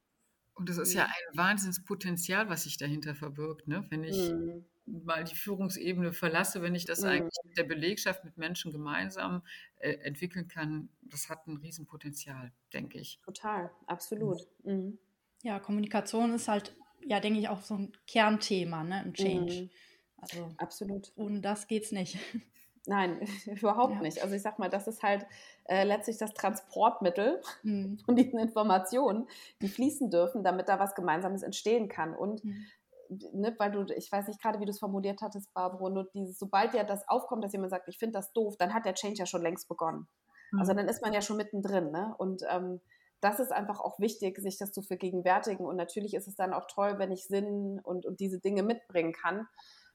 Und 0.55 0.69
das 0.71 0.79
ist 0.79 0.95
ja 0.95 1.05
ein 1.05 1.37
Wahnsinnspotenzial, 1.37 2.49
was 2.49 2.63
sich 2.63 2.79
dahinter 2.79 3.15
verbirgt, 3.15 3.69
ne? 3.69 3.85
wenn 3.91 4.05
ich 4.05 4.31
mhm. 4.31 4.65
mal 4.87 5.23
die 5.23 5.35
Führungsebene 5.35 6.15
verlasse, 6.15 6.63
wenn 6.63 6.75
ich 6.75 6.87
das 6.87 7.03
mhm. 7.03 7.09
eigentlich 7.09 7.39
mit 7.45 7.59
der 7.59 7.65
Belegschaft, 7.65 8.25
mit 8.25 8.39
Menschen 8.39 8.73
gemeinsam 8.73 9.43
äh, 9.77 9.93
entwickeln 9.99 10.49
kann, 10.49 10.89
das 11.03 11.29
hat 11.29 11.47
ein 11.47 11.59
Riesenpotenzial, 11.59 12.53
denke 12.73 12.99
ich. 12.99 13.21
Total, 13.23 13.71
absolut. 13.87 14.41
Mhm. 14.65 14.99
Ja, 15.43 15.61
Kommunikation 15.61 16.33
ist 16.33 16.49
halt, 16.49 16.75
ja, 17.05 17.21
denke 17.21 17.39
ich, 17.39 17.51
auch 17.51 17.61
so 17.61 17.75
ein 17.75 17.93
Kernthema, 18.07 18.83
ne, 18.83 19.03
im 19.05 19.13
Change. 19.13 19.63
Mhm. 19.65 19.71
Also 20.17 20.55
absolut. 20.57 21.13
Ohne 21.17 21.41
das 21.41 21.67
geht's 21.69 21.93
nicht. 21.93 22.17
Nein, 22.87 23.21
überhaupt 23.47 23.95
ja. 23.95 24.01
nicht. 24.01 24.23
Also 24.23 24.35
ich 24.35 24.43
sag 24.43 24.59
mal, 24.59 24.71
das 24.71 24.87
ist 24.87 25.03
halt 25.03 25.27
äh, 25.65 25.85
letztlich 25.85 26.19
das 26.19 26.33
Transportmittel 26.33 27.43
mhm. 27.63 27.99
von 28.07 28.17
diesen 28.17 28.39
Informationen, 28.39 29.29
die 29.61 29.69
fließen 29.69 30.11
dürfen, 30.11 30.43
damit 30.43 30.69
da 30.69 30.79
was 30.79 30.95
Gemeinsames 30.95 31.43
entstehen 31.43 31.89
kann. 31.89 32.15
Und 32.15 32.45
mhm. 32.45 32.67
ne, 33.33 33.55
weil 33.59 33.73
du, 33.73 33.85
ich 33.95 34.11
weiß 34.11 34.29
nicht 34.29 34.41
gerade, 34.41 34.61
wie 34.61 34.65
du 34.65 34.71
es 34.71 34.79
formuliert 34.79 35.21
hattest, 35.21 35.53
Barbara, 35.53 35.91
nur 35.91 36.05
dieses, 36.15 36.39
sobald 36.39 36.75
ja 36.75 36.85
das 36.85 37.09
aufkommt, 37.09 37.45
dass 37.45 37.53
jemand 37.53 37.71
sagt, 37.71 37.89
ich 37.89 37.99
finde 37.99 38.15
das 38.15 38.33
doof, 38.33 38.57
dann 38.57 38.73
hat 38.73 38.87
der 38.87 38.95
Change 38.95 39.19
ja 39.19 39.27
schon 39.27 39.43
längst 39.43 39.69
begonnen. 39.69 40.07
Also 40.53 40.55
mhm. 40.55 40.61
Also 40.61 40.75
dann 40.75 40.89
ist 40.89 41.03
man 41.03 41.13
ja 41.13 41.21
schon 41.21 41.37
mittendrin. 41.37 41.91
Ne? 41.91 42.15
Und 42.19 42.43
ähm, 42.49 42.81
das 43.21 43.41
ist 43.41 43.53
einfach 43.53 43.81
auch 43.81 43.99
wichtig, 43.99 44.39
sich 44.39 44.59
das 44.59 44.73
zu 44.73 44.83
vergegenwärtigen. 44.83 45.67
Und 45.67 45.77
natürlich 45.77 46.15
ist 46.15 46.29
es 46.29 46.37
dann 46.37 46.53
auch 46.53 46.67
toll, 46.69 46.99
wenn 46.99 47.11
ich 47.11 47.27
Sinn 47.27 47.81
und, 47.83 48.07
und 48.07 48.21
diese 48.21 48.39
Dinge 48.39 48.63
mitbringen 48.63 49.13
kann. 49.13 49.49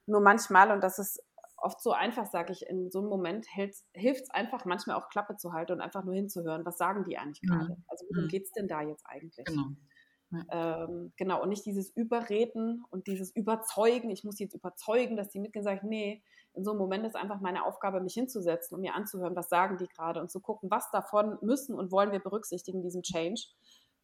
Nur 0.06 0.20
manchmal, 0.20 0.72
und 0.72 0.82
das 0.82 0.98
ist 0.98 1.22
oft 1.62 1.80
so 1.80 1.92
einfach, 1.92 2.26
sage 2.26 2.52
ich, 2.52 2.66
in 2.66 2.90
so 2.90 2.98
einem 2.98 3.08
Moment 3.08 3.46
hilft 3.46 4.22
es 4.22 4.30
einfach 4.30 4.64
manchmal 4.64 4.96
auch 4.96 5.08
Klappe 5.08 5.36
zu 5.36 5.52
halten 5.52 5.72
und 5.72 5.80
einfach 5.80 6.04
nur 6.04 6.14
hinzuhören, 6.14 6.64
was 6.64 6.78
sagen 6.78 7.04
die 7.04 7.18
eigentlich 7.18 7.42
gerade? 7.42 7.74
Mhm. 7.74 7.84
Also 7.86 8.06
worum 8.10 8.24
mhm. 8.24 8.28
geht 8.28 8.44
es 8.44 8.52
denn 8.52 8.68
da 8.68 8.82
jetzt 8.82 9.04
eigentlich? 9.06 9.46
Genau. 9.46 9.68
Ähm, 10.50 11.12
genau, 11.16 11.42
und 11.42 11.50
nicht 11.50 11.66
dieses 11.66 11.90
Überreden 11.90 12.84
und 12.90 13.06
dieses 13.06 13.34
Überzeugen, 13.36 14.10
ich 14.10 14.24
muss 14.24 14.38
jetzt 14.38 14.54
überzeugen, 14.54 15.16
dass 15.16 15.28
die 15.28 15.40
Mitglieder 15.40 15.64
sagen, 15.64 15.88
nee, 15.88 16.22
in 16.54 16.64
so 16.64 16.70
einem 16.70 16.80
Moment 16.80 17.06
ist 17.06 17.16
einfach 17.16 17.40
meine 17.40 17.64
Aufgabe, 17.64 18.00
mich 18.00 18.14
hinzusetzen 18.14 18.74
und 18.74 18.80
mir 18.80 18.94
anzuhören, 18.94 19.36
was 19.36 19.48
sagen 19.48 19.76
die 19.78 19.88
gerade 19.88 20.20
und 20.20 20.30
zu 20.30 20.40
gucken, 20.40 20.70
was 20.70 20.90
davon 20.90 21.38
müssen 21.42 21.74
und 21.74 21.92
wollen 21.92 22.12
wir 22.12 22.20
berücksichtigen, 22.20 22.82
diesen 22.82 23.02
Change, 23.02 23.42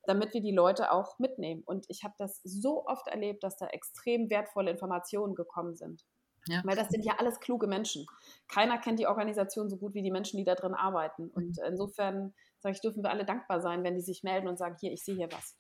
damit 0.05 0.35
wir 0.35 0.43
die 0.43 0.53
Leute 0.53 0.93
auch 0.93 1.19
mitnehmen. 1.19 1.63
Und 1.65 1.87
ich 1.89 2.05
habe 2.05 2.15
das 2.19 2.41
so 2.45 2.87
oft 2.87 3.09
erlebt, 3.09 3.43
dass 3.43 3.57
da 3.57 3.67
extrem 3.67 4.31
wertvolle 4.31 4.71
Informationen 4.71 5.35
gekommen 5.35 5.77
sind. 5.77 6.05
Ja. 6.47 6.63
Weil 6.65 6.77
das 6.77 6.89
sind 6.89 7.05
ja 7.05 7.17
alles 7.19 7.41
kluge 7.41 7.67
Menschen. 7.67 8.07
Keiner 8.49 8.79
kennt 8.79 8.99
die 8.99 9.07
Organisation 9.07 9.69
so 9.69 9.77
gut 9.77 9.95
wie 9.95 10.03
die 10.03 10.11
Menschen, 10.11 10.39
die 10.39 10.45
da 10.45 10.55
drin 10.55 10.75
arbeiten. 10.75 11.29
Und 11.29 11.59
mhm. 11.59 11.65
insofern, 11.67 12.35
sage 12.61 12.75
ich, 12.75 12.81
dürfen 12.81 13.03
wir 13.03 13.11
alle 13.11 13.25
dankbar 13.25 13.61
sein, 13.61 13.85
wenn 13.85 13.95
die 13.95 14.01
sich 14.01 14.23
melden 14.23 14.49
und 14.49 14.57
sagen, 14.57 14.77
hier, 14.79 14.93
ich 14.93 15.03
sehe 15.03 15.17
hier 15.17 15.31
was. 15.33 15.57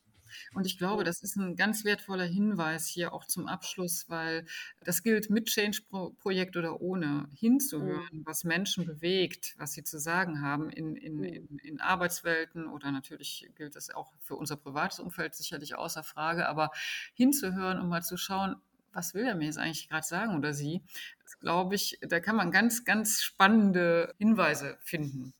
Und 0.54 0.66
ich 0.66 0.78
glaube, 0.78 1.04
das 1.04 1.22
ist 1.22 1.36
ein 1.36 1.56
ganz 1.56 1.84
wertvoller 1.84 2.24
Hinweis 2.24 2.86
hier 2.86 3.12
auch 3.12 3.24
zum 3.24 3.46
Abschluss, 3.46 4.06
weil 4.08 4.46
das 4.84 5.02
gilt 5.02 5.30
mit 5.30 5.46
Change-Projekt 5.46 6.56
oder 6.56 6.80
ohne, 6.80 7.28
hinzuhören, 7.34 8.08
mhm. 8.12 8.26
was 8.26 8.44
Menschen 8.44 8.86
bewegt, 8.86 9.54
was 9.58 9.72
sie 9.72 9.84
zu 9.84 9.98
sagen 9.98 10.42
haben 10.42 10.70
in, 10.70 10.96
in, 10.96 11.16
mhm. 11.16 11.24
in, 11.24 11.58
in, 11.58 11.80
Arbeitswelten 11.80 12.66
oder 12.66 12.90
natürlich 12.90 13.48
gilt 13.56 13.76
das 13.76 13.90
auch 13.90 14.12
für 14.20 14.36
unser 14.36 14.56
privates 14.56 15.00
Umfeld 15.00 15.34
sicherlich 15.34 15.76
außer 15.76 16.02
Frage, 16.02 16.48
aber 16.48 16.70
hinzuhören, 17.14 17.80
um 17.80 17.88
mal 17.88 18.02
zu 18.02 18.16
schauen, 18.16 18.56
was 18.92 19.14
will 19.14 19.24
er 19.24 19.34
mir 19.34 19.46
jetzt 19.46 19.58
eigentlich 19.58 19.88
gerade 19.88 20.06
sagen 20.06 20.36
oder 20.36 20.52
sie, 20.52 20.82
das 21.22 21.38
glaube 21.38 21.74
ich, 21.74 21.98
da 22.02 22.20
kann 22.20 22.36
man 22.36 22.50
ganz, 22.50 22.84
ganz 22.84 23.22
spannende 23.22 24.14
Hinweise 24.18 24.78
finden. 24.80 25.34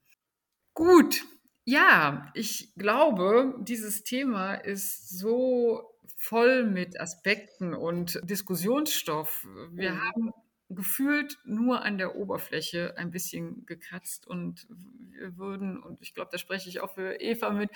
Gut, 0.75 1.25
ja, 1.65 2.31
ich 2.35 2.73
glaube, 2.77 3.55
dieses 3.61 4.05
Thema 4.05 4.55
ist 4.55 5.19
so 5.19 5.95
voll 6.17 6.65
mit 6.65 6.99
Aspekten 7.01 7.75
und 7.75 8.21
Diskussionsstoff. 8.23 9.47
Wir 9.73 9.93
mhm. 9.93 10.01
haben 10.01 10.33
gefühlt 10.71 11.39
nur 11.45 11.83
an 11.83 11.99
der 11.99 12.17
Oberfläche 12.17 12.95
ein 12.97 13.11
bisschen 13.11 13.65
gekratzt 13.67 14.27
und 14.27 14.67
wir 15.11 15.37
würden, 15.37 15.83
und 15.83 16.01
ich 16.03 16.15
glaube, 16.15 16.31
da 16.31 16.39
spreche 16.39 16.69
ich 16.69 16.81
auch 16.81 16.95
für 16.95 17.21
Eva 17.21 17.51
mit, 17.51 17.71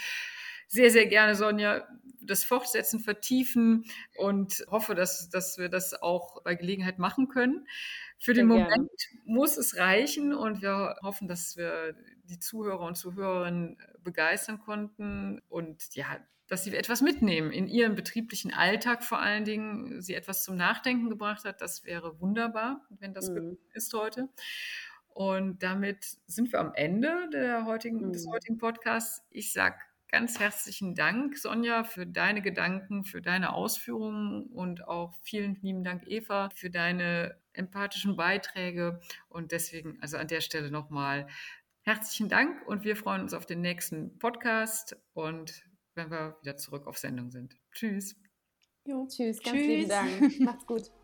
sehr, 0.72 0.90
sehr 0.90 1.06
gerne, 1.06 1.34
Sonja, 1.34 1.86
das 2.22 2.44
Fortsetzen, 2.44 2.98
vertiefen 3.00 3.84
und 4.16 4.64
hoffe, 4.70 4.94
dass, 4.94 5.28
dass 5.28 5.58
wir 5.58 5.68
das 5.68 5.92
auch 6.00 6.42
bei 6.42 6.54
Gelegenheit 6.54 6.98
machen 6.98 7.28
können. 7.28 7.66
Für 8.18 8.32
den 8.32 8.46
Moment 8.46 8.68
gerne. 8.70 8.88
muss 9.26 9.58
es 9.58 9.76
reichen 9.76 10.32
und 10.32 10.62
wir 10.62 10.96
hoffen, 11.02 11.28
dass 11.28 11.58
wir 11.58 11.94
die 12.24 12.38
Zuhörer 12.38 12.86
und 12.86 12.96
Zuhörerinnen 12.96 13.76
begeistern 14.02 14.60
konnten 14.60 15.42
und 15.48 15.94
ja, 15.94 16.06
dass 16.46 16.64
sie 16.64 16.74
etwas 16.74 17.02
mitnehmen 17.02 17.50
in 17.50 17.66
ihrem 17.66 17.94
betrieblichen 17.94 18.54
Alltag 18.54 19.04
vor 19.04 19.20
allen 19.20 19.44
Dingen, 19.44 20.00
sie 20.00 20.14
etwas 20.14 20.42
zum 20.42 20.56
Nachdenken 20.56 21.10
gebracht 21.10 21.44
hat. 21.44 21.60
Das 21.60 21.84
wäre 21.84 22.18
wunderbar, 22.18 22.86
wenn 22.98 23.12
das 23.12 23.28
mhm. 23.28 23.58
ist 23.74 23.92
heute. 23.92 24.30
Und 25.08 25.62
damit 25.62 26.16
sind 26.26 26.50
wir 26.50 26.60
am 26.60 26.72
Ende 26.72 27.28
der 27.30 27.66
heutigen, 27.66 28.06
mhm. 28.06 28.12
des 28.12 28.26
heutigen 28.26 28.56
Podcasts. 28.56 29.22
Ich 29.30 29.52
sage 29.52 29.76
ganz 30.12 30.38
herzlichen 30.38 30.94
Dank, 30.94 31.38
Sonja, 31.38 31.84
für 31.84 32.06
deine 32.06 32.42
Gedanken, 32.42 33.02
für 33.02 33.22
deine 33.22 33.54
Ausführungen 33.54 34.46
und 34.46 34.86
auch 34.86 35.18
vielen 35.22 35.56
lieben 35.62 35.82
Dank, 35.82 36.06
Eva, 36.06 36.50
für 36.54 36.70
deine 36.70 37.36
empathischen 37.54 38.14
Beiträge. 38.14 39.00
Und 39.30 39.52
deswegen, 39.52 39.98
also 40.02 40.18
an 40.18 40.28
der 40.28 40.42
Stelle 40.42 40.70
nochmal 40.70 41.26
herzlichen 41.80 42.28
Dank 42.28 42.64
und 42.68 42.84
wir 42.84 42.94
freuen 42.94 43.22
uns 43.22 43.32
auf 43.32 43.46
den 43.46 43.62
nächsten 43.62 44.18
Podcast 44.18 44.96
und 45.14 45.64
wenn 45.94 46.10
wir 46.10 46.36
wieder 46.42 46.56
zurück 46.56 46.86
auf 46.86 46.98
Sendung 46.98 47.30
sind. 47.30 47.56
Tschüss. 47.72 48.14
Jo, 48.84 49.06
tschüss, 49.08 49.42
ganz 49.42 49.56
tschüss. 49.56 49.66
lieben 49.66 49.88
Dank. 49.88 50.40
Macht's 50.40 50.66
gut. 50.66 51.01